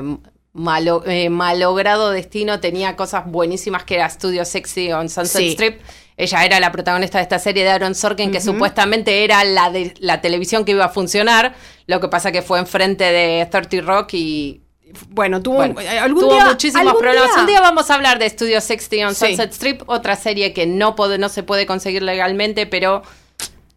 malo- 0.54 1.04
eh, 1.08 1.30
malogrado 1.32 2.12
destino 2.12 2.60
tenía 2.60 2.95
cosas 2.95 3.23
buenísimas 3.25 3.84
que 3.86 3.95
era 3.95 4.08
Studio 4.10 4.45
Sexy 4.45 4.91
on 4.91 5.10
Sunset 5.10 5.41
Sí. 5.41 5.49
Strip. 5.54 5.82
Ella 6.19 6.43
era 6.45 6.60
la 6.60 6.71
protagonista 6.71 7.17
de 7.17 7.23
esta 7.23 7.39
serie 7.39 7.63
de 7.63 7.69
Aaron 7.69 7.95
Sorkin, 7.95 8.29
que 8.32 8.41
supuestamente 8.41 9.23
era 9.23 9.43
la 9.45 9.69
de 9.71 9.93
la 9.99 10.21
televisión 10.21 10.65
que 10.65 10.73
iba 10.73 10.86
a 10.86 10.89
funcionar. 10.89 11.55
Lo 11.88 11.99
que 11.99 12.10
pasa 12.10 12.32
que 12.32 12.41
fue 12.41 12.60
enfrente 12.60 13.05
de 13.05 13.47
30 13.49 13.82
Rock 13.82 14.13
y 14.13 14.62
Bueno, 15.10 15.41
tuvo, 15.41 15.58
bueno, 15.58 15.79
algún 16.01 16.21
tuvo 16.23 16.34
día- 16.34 16.45
muchísimos 16.47 16.88
algún 16.88 17.01
problemas. 17.01 17.32
día- 17.34 17.39
Un 17.41 17.47
día 17.47 17.62
vamos 17.62 17.89
a 17.89 17.95
hablar 17.95 18.19
de 18.19 18.27
Studio 18.29 18.60
60 18.60 19.08
on 19.08 19.15
Sí. 19.15 19.27
Sunset 19.27 19.51
Strip, 19.53 19.82
otra 19.88 20.15
serie 20.15 20.51
que 20.51 20.65
no, 20.65 20.95
puede, 20.95 21.17
no 21.17 21.29
se 21.29 21.43
puede 21.43 21.65
conseguir 21.65 22.01
legalmente, 22.03 22.65
pero 22.65 23.01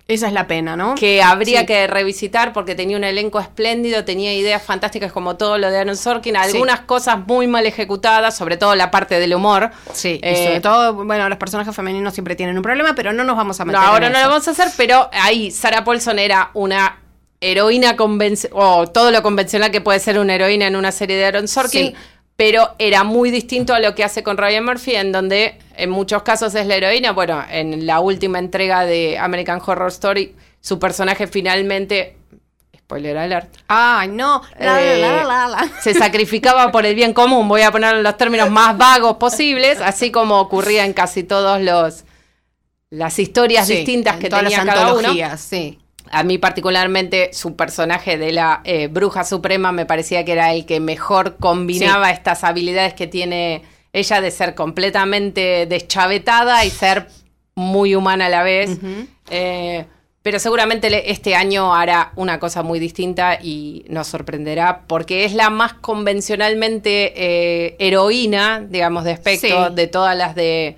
Esa 0.09 0.27
es 0.27 0.33
la 0.33 0.47
pena, 0.47 0.77
¿no? 0.77 0.95
que 0.97 1.23
habría 1.23 1.61
Sí. 1.61 1.67
que 1.67 1.87
revisitar 1.87 2.53
porque 2.53 2.75
tenía 2.75 2.97
un 2.97 3.05
elenco 3.05 3.39
espléndido, 3.41 4.05
tenía 4.05 4.35
ideas 4.35 4.63
fantásticas 4.63 5.13
como 5.13 5.37
todo 5.37 5.59
lo 5.59 5.71
de 5.71 5.79
Aaron 5.79 5.97
Sorkin, 5.97 6.37
algunas 6.37 6.81
cosas 6.81 7.19
muy 7.27 7.47
mal 7.47 7.65
ejecutadas, 7.67 8.37
sobre 8.37 8.57
todo 8.57 8.75
la 8.75 8.91
parte 8.91 9.19
del 9.21 9.33
humor. 9.35 9.71
Sí, 9.93 10.19
y 10.23 10.27
Eh, 10.27 10.45
sobre 10.45 10.61
todo, 10.61 10.93
bueno, 11.05 11.29
los 11.29 11.39
personajes 11.39 11.75
femeninos 11.75 12.13
siempre 12.15 12.35
tienen 12.37 12.57
un 12.57 12.63
problema, 12.63 12.95
pero 12.95 13.13
no 13.13 13.25
nos 13.25 13.37
vamos 13.37 13.59
a 13.61 13.65
No, 13.65 13.73
meter 13.73 13.85
ahora 13.85 14.07
en 14.09 14.13
no 14.13 14.19
eso. 14.19 14.27
lo 14.27 14.33
vamos 14.33 14.49
a 14.49 14.51
hacer, 14.51 14.69
pero 14.77 15.09
ahí 15.13 15.51
Sarah 15.51 15.85
Paulson 15.85 16.19
era 16.19 16.51
una 16.55 16.99
heroína 17.41 17.97
convencional, 17.97 18.59
o 18.61 18.87
todo 18.89 19.11
lo 19.11 19.23
convencional 19.23 19.71
que 19.71 19.81
puede 19.81 19.99
ser 19.99 20.19
una 20.19 20.35
heroína 20.35 20.67
en 20.67 20.77
una 20.77 20.93
serie 20.93 21.17
de 21.17 21.25
Aaron 21.25 21.49
Sorkin, 21.49 21.89
Sí. 21.89 21.95
Pero 22.37 22.75
era 22.79 23.05
muy 23.05 23.31
distinto 23.31 23.75
a 23.75 23.81
lo 23.81 23.95
que 23.95 24.05
hace 24.05 24.23
con 24.23 24.37
Ryan 24.37 24.65
Murphy, 24.65 24.97
en 24.97 25.13
donde 25.13 25.59
en 25.77 25.91
muchos 25.91 26.23
casos 26.23 26.55
es 26.55 26.67
la 26.67 26.77
heroína. 26.77 27.13
Bueno, 27.13 27.43
en 27.51 27.87
la 27.87 28.01
última 28.01 28.39
entrega 28.39 28.85
de 28.85 29.19
American 29.19 29.61
Horror 29.65 29.89
Story, 29.89 30.35
su 30.61 30.79
personaje 30.79 31.27
finalmente, 31.27 32.17
spoiler 32.77 33.17
alert, 33.19 33.55
Ay, 33.69 34.09
no. 34.09 34.43
La, 34.59 34.83
eh, 34.83 35.01
la, 35.01 35.49
la, 35.49 35.71
se 35.81 35.95
sacrificaba 35.95 36.71
por 36.73 36.85
el 36.87 36.95
bien 36.95 37.13
común, 37.13 37.49
voy 37.49 37.63
a 37.63 37.71
poner 37.71 37.97
los 37.97 38.17
términos 38.17 38.51
más 38.51 38.77
vagos 38.77 39.17
posibles, 39.17 39.81
así 39.81 40.11
como 40.11 40.41
ocurría 40.41 40.85
en 40.85 40.93
casi 40.93 41.23
todos 41.23 41.61
los 41.61 42.05
las 42.91 43.19
historias 43.19 43.67
Sí, 43.67 43.77
distintas 43.77 44.17
en 44.17 44.21
que 44.21 44.29
tenía 44.29 44.65
cada 44.65 44.93
uno. 44.95 45.09
sí. 45.39 45.79
A 46.11 46.23
mí 46.25 46.39
particularmente 46.39 47.31
su 47.33 47.57
personaje 47.57 48.19
de 48.19 48.33
la 48.33 48.61
eh, 48.65 48.89
bruja 48.89 49.25
suprema 49.25 49.73
me 49.73 49.87
parecía 49.87 50.25
que 50.25 50.33
era 50.33 50.53
el 50.53 50.67
que 50.67 50.81
mejor 50.81 51.37
combinaba 51.39 52.11
estas 52.11 52.45
habilidades 52.45 52.95
que 52.95 53.07
tiene 53.07 53.63
ella 53.93 54.21
de 54.21 54.31
ser 54.31 54.55
completamente 54.55 55.67
deschavetada 55.67 56.65
y 56.65 56.71
ser 56.71 57.09
muy 57.55 57.95
humana 57.95 58.27
a 58.27 58.29
la 58.31 58.43
vez. 58.43 58.79
Eh, 59.31 59.85
pero 60.23 60.39
seguramente 60.39 61.11
este 61.11 61.35
año 61.35 61.75
hará 61.75 62.13
una 62.17 62.39
cosa 62.39 62.63
muy 62.63 62.79
distinta 62.79 63.39
y 63.43 63.85
nos 63.89 64.07
sorprenderá 64.07 64.83
porque 64.87 65.25
es 65.25 65.35
la 65.35 65.51
más 65.51 65.75
convencionalmente 65.75 67.13
eh, 67.17 67.77
heroína, 67.79 68.65
digamos, 68.69 69.05
de 69.05 69.13
aspecto 69.13 69.69
Sí. 69.69 69.75
de 69.75 69.87
todas 69.89 70.17
las 70.17 70.35
de 70.35 70.77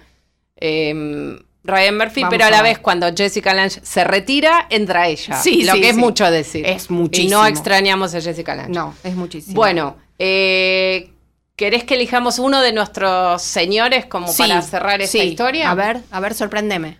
eh, 0.56 1.38
Ryan 1.64 1.96
Murphy, 1.96 2.20
Vamos 2.20 2.32
pero 2.34 2.44
a 2.44 2.50
la 2.50 2.60
vez 2.62 2.78
cuando 2.78 3.06
Jessica 3.14 3.54
Lange 3.54 3.80
se 3.82 4.04
retira, 4.04 4.66
entra 4.68 5.08
ella. 5.08 5.34
Sí, 5.40 5.64
lo 5.64 5.72
sí, 5.72 5.80
que 5.80 5.88
es 5.88 5.94
sí. 5.94 6.00
mucho 6.00 6.30
decir. 6.30 6.66
Es 6.66 6.90
Y 6.90 6.92
muchísimo. 6.92 7.40
no 7.40 7.46
extrañamos 7.46 8.14
a 8.14 8.20
Jessica 8.20 8.54
Lange. 8.54 8.70
No, 8.70 8.94
es 9.02 9.14
muchísimo. 9.16 9.54
Bueno, 9.54 9.96
eh, 10.18 11.10
¿querés 11.56 11.84
que 11.84 11.94
elijamos 11.94 12.38
uno 12.38 12.60
de 12.60 12.72
nuestros 12.72 13.40
señores 13.42 14.04
como 14.06 14.28
Sí, 14.28 14.42
para 14.42 14.60
cerrar 14.60 15.00
esta 15.00 15.18
sí. 15.18 15.24
historia? 15.24 15.70
A 15.70 15.74
ver, 15.74 16.00
a 16.10 16.20
ver, 16.20 16.34
sorpréndeme. 16.34 16.98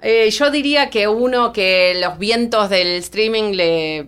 Eh, 0.00 0.30
yo 0.30 0.50
diría 0.50 0.90
que 0.90 1.08
uno 1.08 1.52
que 1.52 1.94
los 2.00 2.18
vientos 2.18 2.70
del 2.70 2.98
streaming 2.98 3.54
le, 3.54 4.06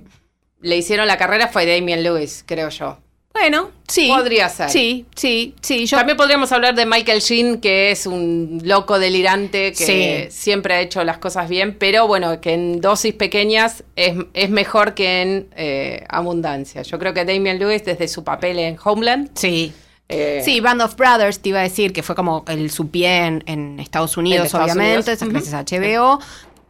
le 0.60 0.76
hicieron 0.76 1.06
la 1.08 1.16
carrera 1.16 1.48
fue 1.48 1.66
Damien 1.66 2.02
Lewis, 2.04 2.44
creo 2.46 2.68
yo. 2.68 2.98
Bueno, 3.38 3.70
sí. 3.86 4.08
Podría 4.08 4.48
ser. 4.48 4.70
Sí, 4.70 5.04
sí, 5.14 5.54
sí. 5.60 5.84
Yo 5.86 5.96
También 5.98 6.16
podríamos 6.16 6.50
hablar 6.52 6.74
de 6.74 6.86
Michael 6.86 7.20
Sheen, 7.20 7.60
que 7.60 7.90
es 7.90 8.06
un 8.06 8.60
loco 8.64 8.98
delirante 8.98 9.72
que 9.72 10.28
Sí. 10.30 10.36
siempre 10.36 10.74
ha 10.74 10.80
hecho 10.80 11.04
las 11.04 11.18
cosas 11.18 11.48
bien, 11.48 11.76
pero 11.78 12.06
bueno, 12.06 12.40
que 12.40 12.54
en 12.54 12.80
dosis 12.80 13.12
pequeñas 13.14 13.84
es, 13.94 14.14
es 14.32 14.48
mejor 14.50 14.94
que 14.94 15.20
en 15.22 15.48
eh, 15.56 16.04
abundancia. 16.08 16.80
Yo 16.82 16.98
creo 16.98 17.12
que 17.12 17.24
Damien 17.26 17.58
Lewis, 17.58 17.84
desde 17.84 18.08
su 18.08 18.24
papel 18.24 18.58
en 18.58 18.78
Homeland, 18.82 19.30
Sí. 19.34 19.72
eh, 20.08 20.40
Sí, 20.42 20.60
Band 20.60 20.80
of 20.80 20.96
Brothers 20.96 21.40
te 21.40 21.50
iba 21.50 21.60
a 21.60 21.64
decir 21.64 21.92
que 21.92 22.02
fue 22.02 22.14
como 22.14 22.42
el 22.48 22.70
su 22.70 22.88
pie 22.90 23.26
en, 23.26 23.44
en 23.46 23.78
Estados 23.80 24.16
Unidos, 24.16 24.54
obviamente, 24.54 25.12
Unidos, 25.22 25.28
gracias 25.44 25.54
a 25.54 25.62
HBO. 25.64 26.20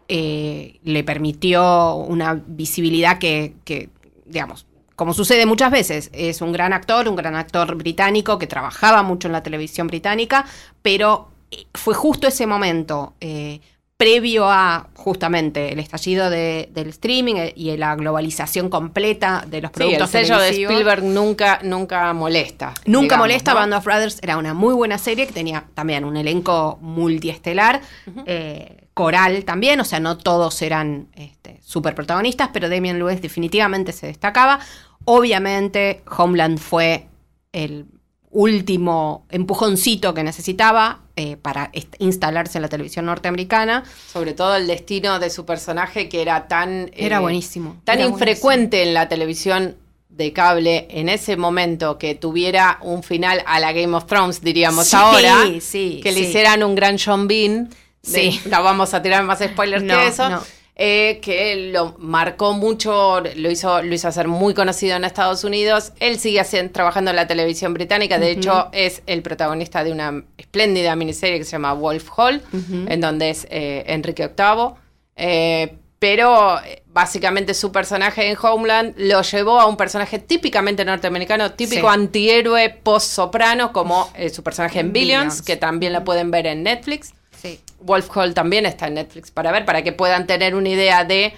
eh, 0.09 0.79
le 0.85 1.05
permitió 1.05 1.95
una 1.97 2.43
visibilidad 2.47 3.19
que, 3.19 3.55
que, 3.65 3.89
digamos, 4.25 4.67
como 4.97 5.15
sucede 5.15 5.47
muchas 5.47 5.71
veces, 5.71 6.11
es 6.13 6.41
un 6.41 6.53
gran 6.53 6.73
actor, 6.73 7.09
un 7.09 7.17
gran 7.17 7.37
actor 7.37 7.75
británico 7.77 8.39
que 8.39 8.47
trabajaba 8.47 9.03
mucho 9.03 9.29
en 9.29 9.33
la 9.33 9.43
televisión 9.43 9.87
británica, 9.87 10.45
pero 10.83 11.29
eh, 11.51 11.67
fue 11.75 11.95
justo 11.95 12.27
ese 12.27 12.47
momento. 12.47 13.15
eh, 13.21 13.61
previo 13.99 14.51
a 14.51 14.89
justamente 14.95 15.73
el 15.73 15.79
estallido 15.79 16.29
de- 16.29 16.69
del 16.75 16.89
streaming 16.91 17.37
eh, 17.37 17.53
y 17.57 17.75
la 17.79 17.97
globalización 17.97 18.69
completa 18.69 19.43
de 19.47 19.63
los 19.63 19.71
sí, 19.75 19.83
el 19.85 19.89
productos 19.89 20.11
sello 20.11 20.39
de. 20.39 20.51
Spielberg 20.51 21.03
nunca, 21.03 21.61
nunca 21.63 22.13
molesta. 22.13 22.75
Nunca 22.85 23.03
digamos, 23.05 23.19
molesta, 23.21 23.55
¿no? 23.55 23.61
Band 23.61 23.73
of 23.73 23.85
Brothers 23.87 24.19
era 24.23 24.37
una 24.37 24.53
muy 24.53 24.75
buena 24.75 24.99
serie 24.99 25.27
que 25.27 25.33
tenía 25.33 25.65
también 25.73 26.05
un 26.05 26.19
elenco 26.19 26.79
multiestelar, 26.83 27.81
eh, 28.27 28.89
coral 28.93 29.45
también, 29.47 29.81
o 29.81 29.85
sea, 29.85 29.99
no 30.01 30.19
todos 30.19 30.61
eran 30.61 31.09
este, 31.15 31.59
super 31.63 31.95
protagonistas, 31.95 32.51
pero 32.53 32.69
Damien 32.69 32.99
Lewis 32.99 33.23
definitivamente 33.23 33.93
se 33.93 34.07
destacaba. 34.09 34.59
Obviamente, 35.07 36.03
Homeland 36.17 36.59
fue 36.59 37.07
el 37.53 37.87
último 38.31 39.25
empujoncito 39.31 40.13
que 40.13 40.23
necesitaba 40.23 41.01
eh, 41.17 41.37
para 41.37 41.71
instalarse 41.99 42.59
en 42.59 42.63
la 42.63 42.69
televisión 42.69 43.07
norteamericana. 43.07 43.83
Sobre 44.13 44.35
todo 44.35 44.57
el 44.57 44.67
destino 44.67 45.19
de 45.19 45.31
su 45.31 45.47
personaje 45.47 46.09
que 46.11 46.21
era 46.21 46.47
tan... 46.49 46.91
Era 46.95 47.17
eh, 47.17 47.21
buenísimo. 47.21 47.77
Tan 47.85 48.01
era 48.01 48.09
infrecuente 48.09 48.83
en 48.83 48.93
la 48.93 49.09
televisión 49.09 49.77
de 50.11 50.33
cable 50.33 50.87
en 50.91 51.09
ese 51.09 51.37
momento 51.37 51.99
que 51.99 52.15
tuviera 52.15 52.79
un 52.83 53.03
final 53.03 53.43
a 53.47 53.61
la 53.61 53.73
Game 53.73 53.95
of 53.97 54.07
Thrones, 54.07 54.43
diríamos 54.43 54.89
Sí, 54.89 54.97
ahora, 54.97 55.45
sí, 55.61 56.01
que 56.03 56.13
le 56.13 56.21
hicieran 56.21 56.63
un 56.63 56.75
gran 56.75 56.97
John 57.03 57.27
Bean. 57.29 57.69
de- 58.03 58.33
Sí. 58.33 58.41
no 58.51 58.63
vamos 58.63 58.93
a 58.95 59.03
tirar 59.03 59.25
más 59.25 59.39
spoilers 59.41 59.83
No, 59.83 59.95
que 59.95 60.07
eso. 60.09 60.29
no. 60.29 60.43
Eh, 60.79 61.21
que 61.23 61.71
lo 61.73 61.95
marcó 61.99 62.53
mucho, 62.53 63.21
lo 63.37 63.51
hizo, 63.51 63.83
lo 63.83 63.95
hizo 63.95 64.09
hacer 64.09 64.29
muy 64.29 64.53
conocido 64.53 64.95
en 64.97 65.05
Estados 65.05 65.43
Unidos. 65.43 65.93
Él 66.01 66.19
sigue 66.19 66.39
haciendo- 66.41 66.73
trabajando 66.73 67.11
en 67.11 67.17
la 67.17 67.27
televisión 67.27 67.73
británica. 67.73 68.19
De 68.19 68.31
hecho, 68.31 68.69
es 68.73 69.03
el 69.07 69.23
protagonista 69.23 69.83
de 69.85 69.93
una 69.93 70.23
espléndida 70.37 70.95
miniserie 70.95 71.39
que 71.39 71.45
se 71.45 71.53
llama 71.53 71.73
Wolf 71.73 72.11
Hall, 72.19 72.43
en 72.89 73.01
donde 73.01 73.31
es 73.31 73.47
eh, 73.51 73.85
Enrique 73.87 74.29
VIII. 74.37 74.75
Eh, 75.17 75.75
pero 75.99 76.59
básicamente 76.89 77.55
su 77.55 77.73
personaje 77.73 78.29
en 78.31 78.37
Homeland 78.41 78.93
lo 78.99 79.23
llevó 79.23 79.59
a 79.59 79.65
un 79.67 79.79
personaje 79.79 80.19
típicamente 80.19 80.85
norteamericano, 80.85 81.53
típico 81.53 81.89
Sí. 81.89 81.95
antihéroe 81.95 82.69
post-soprano, 82.83 83.73
como 83.73 84.11
eh, 84.15 84.29
su 84.29 84.43
personaje 84.43 84.81
en 84.81 84.87
En 84.89 84.93
Billions, 84.93 85.23
Billions. 85.25 85.43
que 85.43 85.57
también 85.57 85.95
la 85.95 86.05
pueden 86.05 86.31
ver 86.31 86.47
en 86.47 86.63
Netflix. 86.65 87.15
Wolf 87.81 88.09
Hall 88.17 88.35
también 88.35 88.67
está 88.67 88.87
en 88.89 88.95
Netflix 88.95 89.31
para 89.31 89.53
ver, 89.53 89.65
para 89.65 89.83
que 89.83 89.93
puedan 89.93 90.27
tener 90.27 90.55
una 90.55 90.69
idea 90.69 91.05
de 91.05 91.35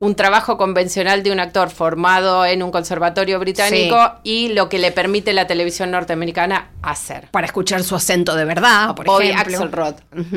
un 0.00 0.14
trabajo 0.14 0.56
convencional 0.56 1.22
de 1.24 1.32
un 1.32 1.40
actor 1.40 1.70
formado 1.70 2.44
en 2.46 2.62
un 2.62 2.70
conservatorio 2.70 3.40
británico 3.40 4.12
y 4.22 4.48
lo 4.48 4.68
que 4.68 4.78
le 4.78 4.92
permite 4.92 5.32
la 5.32 5.46
televisión 5.48 5.90
norteamericana 5.90 6.70
hacer. 6.82 7.28
Para 7.32 7.46
escuchar 7.46 7.82
su 7.82 7.96
acento 7.96 8.36
de 8.36 8.44
verdad, 8.44 8.94
por 8.94 9.06
Bobby 9.06 9.30
ejemplo. 9.30 9.56
Axelrod. 9.56 9.94
Ujú. 10.16 10.36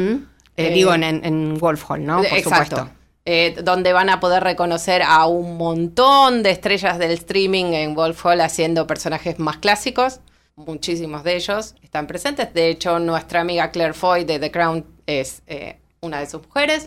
Eh, 0.57 0.67
Eh, 0.67 0.69
digo, 0.73 0.93
en 0.95 1.57
Wolf 1.59 1.89
Hall, 1.89 2.05
¿no? 2.05 2.17
Por 2.17 2.25
Exacto. 2.25 2.75
supuesto. 2.77 2.89
Eh, 3.23 3.55
donde 3.63 3.93
van 3.93 4.09
a 4.09 4.19
poder 4.19 4.43
reconocer 4.43 5.03
a 5.03 5.27
un 5.27 5.55
montón 5.57 6.41
de 6.41 6.49
estrellas 6.49 6.97
del 6.97 7.11
streaming 7.11 7.65
en 7.73 7.93
Wolf 7.93 8.25
Hall 8.25 8.41
haciendo 8.41 8.87
personajes 8.87 9.37
más 9.37 9.57
clásicos. 9.57 10.21
Muchísimos 10.55 11.23
de 11.23 11.35
ellos 11.35 11.75
están 11.81 12.07
presentes. 12.07 12.53
De 12.53 12.69
hecho, 12.69 12.99
nuestra 12.99 13.41
amiga 13.41 13.71
Claire 13.71 13.93
Foy 13.93 14.25
de 14.25 14.37
The 14.39 14.51
Crown 14.51 14.85
es 15.07 15.41
eh, 15.47 15.77
una 16.01 16.19
de 16.19 16.27
sus 16.27 16.41
mujeres. 16.43 16.85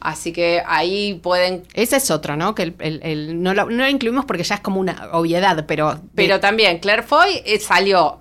Así 0.00 0.32
que 0.32 0.62
ahí 0.66 1.14
pueden 1.22 1.64
Ese 1.74 1.96
es 1.96 2.10
otro, 2.10 2.36
¿no? 2.36 2.54
Que 2.54 2.62
el, 2.64 2.74
el- 2.78 3.00
el- 3.02 3.42
no, 3.42 3.52
lo, 3.54 3.64
no 3.66 3.82
lo 3.84 3.88
incluimos 3.88 4.24
porque 4.24 4.42
ya 4.44 4.54
es 4.56 4.60
como 4.60 4.80
una 4.80 5.10
obviedad, 5.12 5.64
pero... 5.66 6.00
Pero 6.14 6.40
también 6.40 6.78
Claire 6.78 7.02
Foy 7.02 7.42
eh, 7.44 7.58
salió 7.58 8.20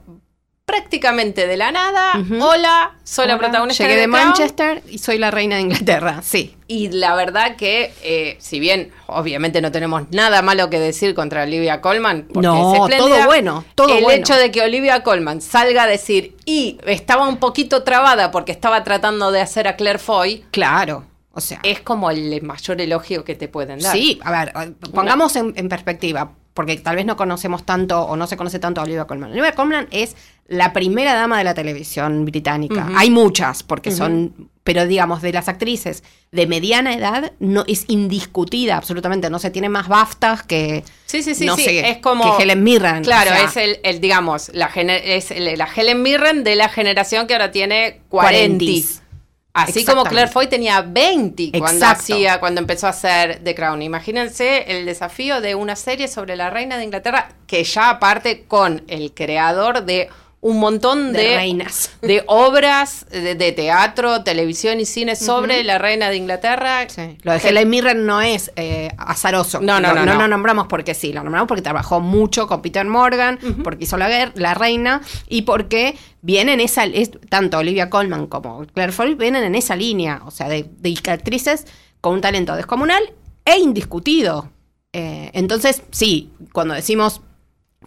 prácticamente 0.70 1.48
de 1.48 1.58
la 1.58 1.72
nada. 1.72 2.14
Hola, 2.42 2.92
soy 3.04 3.26
la 3.28 3.40
protagonista 3.40 3.84
Llegué 3.84 3.96
de, 3.96 4.02
de. 4.02 4.08
Manchester 4.08 4.84
y 4.88 5.00
soy 5.00 5.18
la 5.18 5.32
reina 5.32 5.56
de 5.56 5.64
Inglaterra, 5.64 6.22
sí. 6.22 6.56
Y 6.68 6.90
la 6.90 7.16
verdad 7.16 7.56
que, 7.56 7.92
eh, 8.04 8.38
si 8.40 8.60
bien 8.60 8.92
obviamente 9.08 9.62
no 9.62 9.72
tenemos 9.72 10.04
nada 10.12 10.44
malo 10.44 10.70
que 10.70 10.80
decir 10.80 11.16
contra 11.16 11.42
Olivia 11.44 11.82
Colman, 11.82 12.28
porque 12.32 12.46
No, 12.48 12.88
es 12.88 12.98
todo 12.98 13.26
bueno, 13.26 13.66
todo 13.74 13.98
el 13.98 14.04
bueno. 14.04 14.20
hecho 14.22 14.36
de 14.36 14.52
que 14.52 14.62
Olivia 14.62 15.02
Colman 15.02 15.42
salga 15.42 15.84
a 15.84 15.88
decir, 15.88 16.36
y 16.46 16.78
estaba 16.86 17.28
un 17.28 17.38
poquito 17.38 17.82
trabada 17.82 18.30
porque 18.30 18.52
estaba 18.52 18.84
tratando 18.84 19.32
de 19.32 19.42
hacer 19.42 19.68
a 19.68 19.76
Claire 19.76 19.98
Foy, 19.98 20.46
Claro, 20.52 21.04
o 21.34 21.42
sea... 21.42 21.60
es 21.64 21.80
como 21.80 22.12
el 22.12 22.40
mayor 22.44 22.80
elogio 22.80 23.24
que 23.24 23.34
te 23.34 23.48
pueden 23.48 23.80
dar. 23.80 23.92
Sí, 23.96 24.20
a 24.24 24.32
ver, 24.32 24.54
pongamos 24.94 25.36
en, 25.36 25.54
en 25.56 25.68
perspectiva. 25.68 26.34
Porque 26.54 26.78
tal 26.78 26.96
vez 26.96 27.06
no 27.06 27.16
conocemos 27.16 27.66
tanto 27.66 28.02
o 28.02 28.16
no 28.16 28.28
se 28.28 28.36
conoce 28.38 28.60
tanto 28.60 28.82
a 28.82 28.84
Olivia 28.84 29.06
Colman. 29.06 29.32
Olivia 29.32 29.54
Colman 29.54 29.88
es 29.92 30.16
la 30.48 30.74
primera 30.74 31.14
dama 31.14 31.38
de 31.38 31.44
la 31.44 31.54
televisión 31.54 32.26
británica. 32.26 32.90
Hay 32.96 33.12
muchas, 33.12 33.62
porque 33.64 33.92
son, 33.92 34.50
pero 34.64 34.86
digamos, 34.88 35.22
de 35.22 35.32
las 35.32 35.48
actrices 35.48 36.04
de 36.32 36.48
mediana 36.48 36.94
edad, 36.96 37.32
no 37.40 37.64
es 37.68 37.86
indiscutida 37.88 38.78
absolutamente. 38.78 39.30
No 39.30 39.40
se 39.40 39.52
tiene 39.52 39.70
más 39.70 39.88
BAFTAs 39.88 40.44
que. 40.44 40.84
Sí, 41.06 41.22
sí, 41.24 41.36
sí, 41.36 41.46
no 41.46 41.56
sí, 41.56 41.64
sé, 41.66 41.90
es 41.90 41.98
como- 42.00 42.36
que 42.38 42.44
Helen 42.44 42.64
Mirren. 42.64 43.04
Claro, 43.04 43.32
o 43.32 43.36
sea, 43.36 43.44
es 43.46 43.58
el, 43.58 43.80
el, 43.84 44.02
digamos, 44.02 44.50
la, 44.54 44.68
es 44.68 45.32
el- 45.32 45.58
la 45.58 45.68
Helen 45.74 46.02
Mirren 46.02 46.44
de 46.44 46.56
la 46.56 46.70
generación 46.70 47.28
que 47.28 47.34
ahora 47.34 47.52
tiene 47.52 48.02
40. 48.10 48.10
Cuarentis. 48.10 49.02
Así 49.64 49.86
como. 49.86 50.04
Claire 50.04 50.32
Foy 50.32 50.48
tenía 50.48 50.82
20 50.82 51.52
cuando 51.60 51.86
hacía, 51.86 52.40
cuando 52.40 52.62
empezó 52.62 52.88
a 52.88 52.92
hacer 52.92 53.42
The 53.44 53.54
Crown. 53.56 53.82
Imagínense 53.82 54.66
el 54.68 54.86
desafío 54.86 55.42
de 55.42 55.56
una 55.56 55.76
serie 55.76 56.08
sobre 56.08 56.36
la 56.36 56.50
reina 56.50 56.78
de 56.78 56.84
Inglaterra, 56.84 57.30
que 57.48 57.64
ya 57.64 57.90
aparte 57.90 58.46
con 58.48 58.84
el 58.88 59.14
creador 59.14 59.84
de 59.84 60.10
un 60.42 60.60
montón 60.60 61.12
de 61.12 61.20
de, 61.20 61.36
reinas. 61.36 61.92
de 62.02 62.24
obras 62.28 63.06
de, 63.10 63.36
de 63.36 63.52
teatro, 63.52 64.24
televisión 64.24 64.80
y 64.80 64.86
cine 64.86 65.16
sobre 65.16 65.64
la 65.64 65.78
reina 65.78 66.10
de 66.10 66.16
Inglaterra. 66.16 66.88
Sí. 66.88 67.18
Lo 67.24 67.34
de 67.34 67.40
Helen 67.40 67.70
Mirren 67.70 68.06
no 68.06 68.22
es 68.22 68.52
eh, 68.56 68.90
azaroso. 68.98 69.60
No, 69.60 69.80
no, 69.80 69.94
no, 69.94 70.06
no. 70.06 70.14
no. 70.14 70.20
lo 70.22 70.28
nombramos 70.28 70.68
porque 70.68 70.94
sí, 70.94 71.12
lo 71.12 71.24
nombramos 71.24 71.48
porque 71.48 71.62
trabajó 71.62 72.00
mucho 72.00 72.48
con 72.48 72.62
Peter 72.62 72.86
Morgan, 72.86 73.40
porque 73.64 73.84
hizo 73.84 73.98
la 73.98 74.54
reina 74.54 75.02
y 75.28 75.42
porque 75.42 75.98
vienen 76.22 76.60
esa, 76.60 76.86
es, 76.86 77.12
tanto 77.30 77.58
Olivia 77.58 77.90
Colman 77.90 78.28
como 78.28 78.66
Claire 78.68 78.94
Foy 78.94 79.16
vienen 79.16 79.44
en 79.44 79.56
esa 79.56 79.76
línea, 79.76 80.22
o 80.26 80.32
sea, 80.32 80.48
de, 80.48 80.66
de 80.78 80.98
actrices 81.12 81.66
con 82.02 82.14
un 82.14 82.22
talento 82.22 82.56
descomunal 82.56 83.04
e 83.46 83.58
indiscutido. 83.58 84.52
Eh, 84.94 85.32
entonces, 85.34 85.84
sí, 85.92 86.32
cuando 86.52 86.74
decimos 86.74 87.22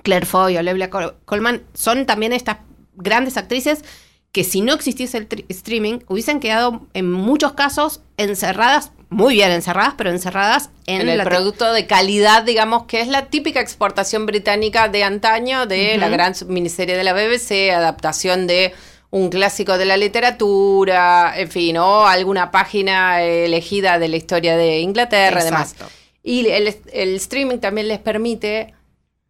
Claire 0.02 0.26
Foy 0.26 0.56
o 0.56 0.60
Olivia 0.60 0.90
Col- 0.90 1.14
Colman, 1.24 1.62
son 1.74 2.06
también 2.06 2.32
estas 2.32 2.58
grandes 2.94 3.36
actrices 3.36 3.84
que 4.32 4.44
si 4.44 4.62
no 4.62 4.72
existiese 4.72 5.18
el 5.18 5.28
streaming, 5.50 5.98
hubiesen 6.08 6.40
quedado 6.40 6.86
en 6.94 7.10
muchos 7.12 7.52
casos 7.52 8.00
encerradas, 8.16 8.92
muy 9.10 9.34
bien 9.34 9.50
encerradas, 9.50 9.92
pero 9.98 10.08
encerradas 10.08 10.70
en, 10.86 11.02
en 11.02 11.08
el 11.10 11.22
producto 11.22 11.70
de 11.72 11.86
calidad, 11.86 12.42
digamos, 12.42 12.84
que 12.86 13.02
es 13.02 13.08
la 13.08 13.26
típica 13.26 13.60
exportación 13.60 14.24
británica 14.24 14.88
de 14.88 15.04
antaño 15.04 15.66
de 15.66 15.98
la 15.98 16.08
gran 16.08 16.34
miniserie 16.48 16.96
de 16.96 17.04
la 17.04 17.12
BBC, 17.12 17.72
adaptación 17.74 18.46
de 18.46 18.72
un 19.10 19.28
clásico 19.28 19.76
de 19.76 19.84
la 19.84 19.98
literatura, 19.98 21.34
en 21.36 21.50
fin, 21.50 21.76
o 21.76 22.06
alguna 22.06 22.50
página 22.50 23.22
elegida 23.22 23.98
de 23.98 24.08
la 24.08 24.16
historia 24.16 24.56
de 24.56 24.80
Inglaterra 24.80 25.42
y 25.42 25.44
demás. 25.44 25.72
Exacto. 25.72 25.92
Y 26.22 26.46
el, 26.48 26.74
el 26.92 27.14
streaming 27.16 27.58
también 27.58 27.88
les 27.88 27.98
permite 27.98 28.72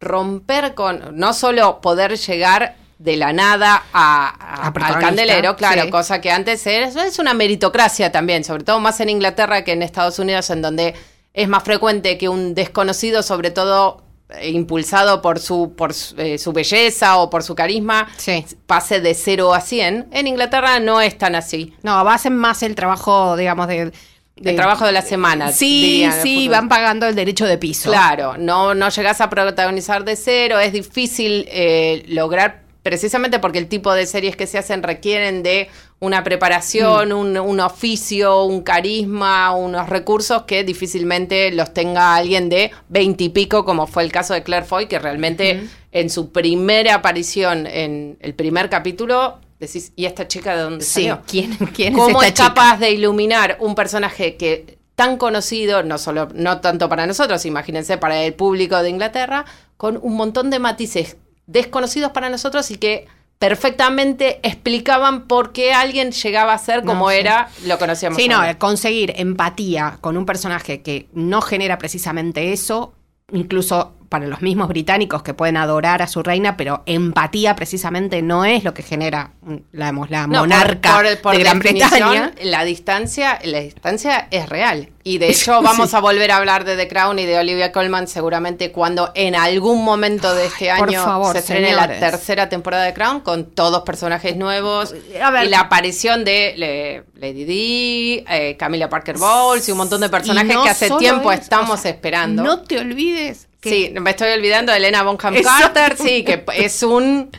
romper 0.03 0.73
con, 0.73 1.17
no 1.17 1.33
solo 1.33 1.81
poder 1.81 2.17
llegar 2.17 2.75
de 2.99 3.17
la 3.17 3.33
nada 3.33 3.83
a, 3.91 4.27
a- 4.29 4.67
A 4.67 4.67
al 4.67 4.99
candelero, 4.99 5.55
claro, 5.55 5.83
sí. 5.83 5.89
cosa 5.89 6.21
que 6.21 6.31
antes 6.31 6.65
era, 6.67 6.87
es 6.87 7.19
una 7.19 7.33
meritocracia 7.33 8.11
también, 8.11 8.43
sobre 8.43 8.63
todo 8.63 8.79
más 8.79 8.99
en 9.01 9.09
Inglaterra 9.09 9.63
que 9.63 9.73
en 9.73 9.81
Estados 9.83 10.19
Unidos, 10.19 10.49
en 10.51 10.61
donde 10.61 10.93
es 11.33 11.47
más 11.49 11.63
frecuente 11.63 12.17
que 12.17 12.29
un 12.29 12.53
desconocido, 12.55 13.21
sobre 13.23 13.51
todo 13.51 14.03
eh, 14.29 14.51
impulsado 14.51 15.21
por 15.21 15.39
su 15.39 15.73
por 15.75 15.93
su, 15.93 16.15
eh, 16.17 16.37
su 16.37 16.53
belleza 16.53 17.17
o 17.17 17.29
por 17.29 17.43
su 17.43 17.55
carisma, 17.55 18.07
Sí. 18.17 18.45
pase 18.67 19.01
de 19.01 19.13
0 19.15 19.53
a 19.53 19.59
100. 19.59 20.07
En 20.11 20.27
Inglaterra 20.27 20.79
no 20.79 21.01
es 21.01 21.17
tan 21.17 21.35
así. 21.35 21.73
No, 21.83 21.99
hacen 22.09 22.37
más 22.37 22.63
el 22.63 22.75
trabajo, 22.75 23.35
digamos, 23.35 23.67
de... 23.67 23.91
El 24.35 24.55
trabajo 24.55 24.85
de 24.85 24.91
la 24.91 25.01
semana. 25.01 25.51
Sí, 25.51 26.07
sí, 26.21 26.47
van 26.47 26.67
pagando 26.67 27.05
el 27.07 27.15
derecho 27.15 27.45
de 27.45 27.57
piso. 27.57 27.89
Claro, 27.91 28.35
no, 28.37 28.73
no 28.73 28.89
llegas 28.89 29.21
a 29.21 29.29
protagonizar 29.29 30.03
de 30.05 30.15
cero, 30.15 30.59
es 30.59 30.73
difícil 30.73 31.45
eh, 31.49 32.03
lograr, 32.07 32.63
precisamente 32.81 33.39
porque 33.39 33.59
el 33.59 33.67
tipo 33.67 33.93
de 33.93 34.05
series 34.05 34.35
que 34.35 34.47
se 34.47 34.57
hacen 34.57 34.83
requieren 34.83 35.43
de 35.43 35.69
una 35.99 36.23
preparación, 36.23 37.09
Mm. 37.09 37.17
un, 37.17 37.37
un 37.37 37.59
oficio, 37.61 38.43
un 38.43 38.61
carisma, 38.63 39.55
unos 39.55 39.87
recursos 39.87 40.41
que 40.43 40.63
difícilmente 40.65 41.51
los 41.51 41.73
tenga 41.73 42.15
alguien 42.15 42.49
de 42.49 42.71
veintipico, 42.89 43.63
como 43.63 43.87
fue 43.87 44.03
el 44.03 44.11
caso 44.11 44.33
de 44.33 44.43
Claire 44.43 44.65
Foy, 44.65 44.87
que 44.87 44.99
realmente 44.99 45.63
en 45.93 46.09
su 46.09 46.31
primera 46.33 46.95
aparición 46.95 47.67
en 47.67 48.17
el 48.19 48.33
primer 48.33 48.69
capítulo 48.69 49.39
decís, 49.67 49.91
¿y 49.95 50.05
esta 50.05 50.27
chica 50.27 50.55
de 50.55 50.61
dónde 50.63 50.85
Sí, 50.85 50.91
salió? 51.03 51.21
¿quién, 51.27 51.55
quién 51.73 51.93
¿Cómo 51.93 52.21
es 52.21 52.27
es 52.27 52.29
esta 52.29 52.33
chica? 52.33 52.53
capaz 52.53 52.77
de 52.79 52.91
iluminar 52.91 53.57
un 53.59 53.75
personaje 53.75 54.37
que 54.37 54.77
tan 54.95 55.17
conocido, 55.17 55.81
no 55.83 55.97
solo, 55.97 56.29
no 56.35 56.61
tanto 56.61 56.87
para 56.89 57.07
nosotros, 57.07 57.45
imagínense 57.45 57.97
para 57.97 58.21
el 58.23 58.33
público 58.35 58.81
de 58.83 58.89
Inglaterra, 58.89 59.45
con 59.77 59.99
un 60.01 60.15
montón 60.15 60.49
de 60.49 60.59
matices 60.59 61.17
desconocidos 61.47 62.11
para 62.11 62.29
nosotros 62.29 62.69
y 62.71 62.77
que 62.77 63.07
perfectamente 63.39 64.39
explicaban 64.43 65.27
por 65.27 65.51
qué 65.51 65.73
alguien 65.73 66.11
llegaba 66.11 66.53
a 66.53 66.57
ser 66.57 66.83
como 66.83 67.05
No, 67.05 67.09
sí. 67.11 67.17
era, 67.17 67.49
lo 67.65 67.77
conocíamos. 67.77 68.17
Sí, 68.17 68.27
no, 68.27 68.37
ahora. 68.37 68.57
conseguir 68.57 69.13
empatía 69.17 69.97
con 70.01 70.15
un 70.17 70.25
personaje 70.25 70.81
que 70.81 71.07
no 71.13 71.41
genera 71.41 71.77
precisamente 71.77 72.53
eso, 72.53 72.93
incluso 73.31 73.93
para 74.13 74.27
los 74.27 74.43
mismos 74.43 74.67
británicos 74.67 75.23
que 75.23 75.33
pueden 75.33 75.57
adorar 75.57 76.03
a 76.03 76.07
su 76.07 76.21
reina, 76.21 76.55
pero 76.55 76.83
empatía 76.85 77.55
precisamente 77.55 78.21
no 78.21 78.45
es 78.45 78.63
lo 78.63 78.71
que 78.75 78.83
genera 78.83 79.31
mm, 79.41 79.55
la, 79.71 79.91
la 80.07 80.27
No, 80.27 80.39
por- 80.41 80.47
monarca 80.47 80.93
por- 80.97 81.17
por 81.19 81.33
de 81.35 81.39
Gran 81.43 81.57
Bretaña. 81.57 82.31
La 82.43 82.63
distancia, 82.63 83.39
la 83.43 83.57
distancia 83.61 84.27
es 84.29 84.47
real. 84.49 84.89
Y 85.03 85.17
de 85.17 85.29
hecho 85.31 85.63
vamos 85.63 85.89
Sí. 85.89 85.95
a 85.95 85.99
volver 85.99 86.29
a 86.31 86.37
hablar 86.37 86.63
de 86.63 86.77
The 86.77 86.87
Crown 86.87 87.17
y 87.17 87.25
de 87.25 87.39
Olivia 87.39 87.71
Colman 87.71 88.07
seguramente 88.07 88.71
cuando 88.71 89.11
en 89.15 89.33
algún 89.35 89.83
momento 89.83 90.35
de 90.35 90.45
este 90.45 90.69
Ay, 90.69 90.83
año 90.83 91.03
favor, 91.03 91.31
se 91.33 91.39
estrene 91.39 91.73
la 91.73 91.87
tercera 91.87 92.49
temporada 92.49 92.83
de 92.83 92.93
Crown 92.93 93.21
con 93.21 93.45
todos 93.45 93.81
personajes 93.81 94.35
nuevos 94.37 94.93
A 95.19 95.31
ver. 95.31 95.45
y 95.45 95.49
la 95.49 95.61
aparición 95.61 96.23
de 96.23 97.03
Lady 97.15 97.45
Di, 97.45 98.23
eh, 98.29 98.55
Camila 98.59 98.89
Parker 98.89 99.17
Bowles 99.17 99.67
y 99.67 99.71
un 99.71 99.79
montón 99.79 100.01
de 100.01 100.09
personajes 100.09 100.53
no 100.53 100.63
que 100.63 100.69
hace 100.69 100.89
tiempo 100.99 101.31
eso, 101.31 101.41
estamos 101.41 101.79
o 101.79 101.81
sea, 101.81 101.89
esperando. 101.89 102.43
No 102.43 102.61
te 102.61 102.77
olvides 102.77 103.47
que 103.63 103.69
Sí, 103.69 103.93
me 103.99 104.11
estoy 104.11 104.31
olvidando 104.33 104.71
de 104.71 104.77
Elena 104.77 105.01
Bonham. 105.03 105.35
Carter, 105.41 105.97
sí, 105.97 106.23
que 106.25 106.43
es 106.55 106.83
un 106.83 107.31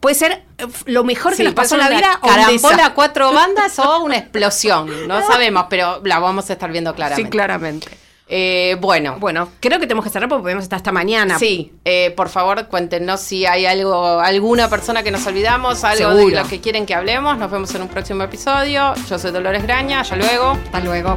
puede 0.00 0.14
ser 0.14 0.32
eh, 0.58 0.66
lo 0.86 1.02
mejor 1.04 1.32
Sí, 1.32 1.38
que 1.38 1.44
nos 1.44 1.54
pasó 1.54 1.74
en 1.76 1.80
la 1.80 1.88
vida 1.88 2.18
carambola 2.20 2.52
desastre. 2.52 2.94
cuatro 2.94 3.32
bandas 3.34 3.78
o 3.78 4.02
una 4.04 4.16
explosión. 4.16 5.06
No 5.08 5.26
sabemos, 5.26 5.66
pero 5.70 6.00
la 6.04 6.18
vamos 6.18 6.50
a 6.50 6.54
estar 6.54 6.70
viendo 6.72 6.94
claramente. 6.94 7.28
Sí, 7.28 7.30
claramente. 7.30 7.88
Eh, 8.30 8.76
bueno, 8.80 9.16
Bueno, 9.18 9.48
creo 9.58 9.78
que 9.80 9.86
tenemos 9.86 10.04
que 10.04 10.10
cerrar 10.10 10.28
porque 10.28 10.42
podemos 10.42 10.62
estar 10.62 10.76
hasta 10.76 10.92
mañana. 10.92 11.38
sí, 11.38 11.72
eh, 11.86 12.10
por 12.14 12.28
favor 12.28 12.68
cuéntenos 12.68 13.20
si 13.22 13.46
hay 13.46 13.64
algo, 13.64 14.20
alguna 14.20 14.68
persona 14.68 15.02
que 15.02 15.10
nos 15.10 15.26
olvidamos, 15.26 15.82
algo 15.82 16.10
Seguro. 16.12 16.36
de 16.36 16.42
lo 16.42 16.46
que 16.46 16.60
quieren 16.60 16.84
que 16.84 16.94
hablemos. 16.94 17.38
Nos 17.38 17.50
vemos 17.50 17.74
en 17.74 17.80
un 17.80 17.88
próximo 17.88 18.22
episodio. 18.24 18.92
Yo 19.08 19.18
soy 19.18 19.30
Dolores 19.30 19.62
Graña, 19.62 20.00
hasta 20.00 20.16
luego. 20.16 20.50
Hasta 20.66 20.80
luego. 20.80 21.16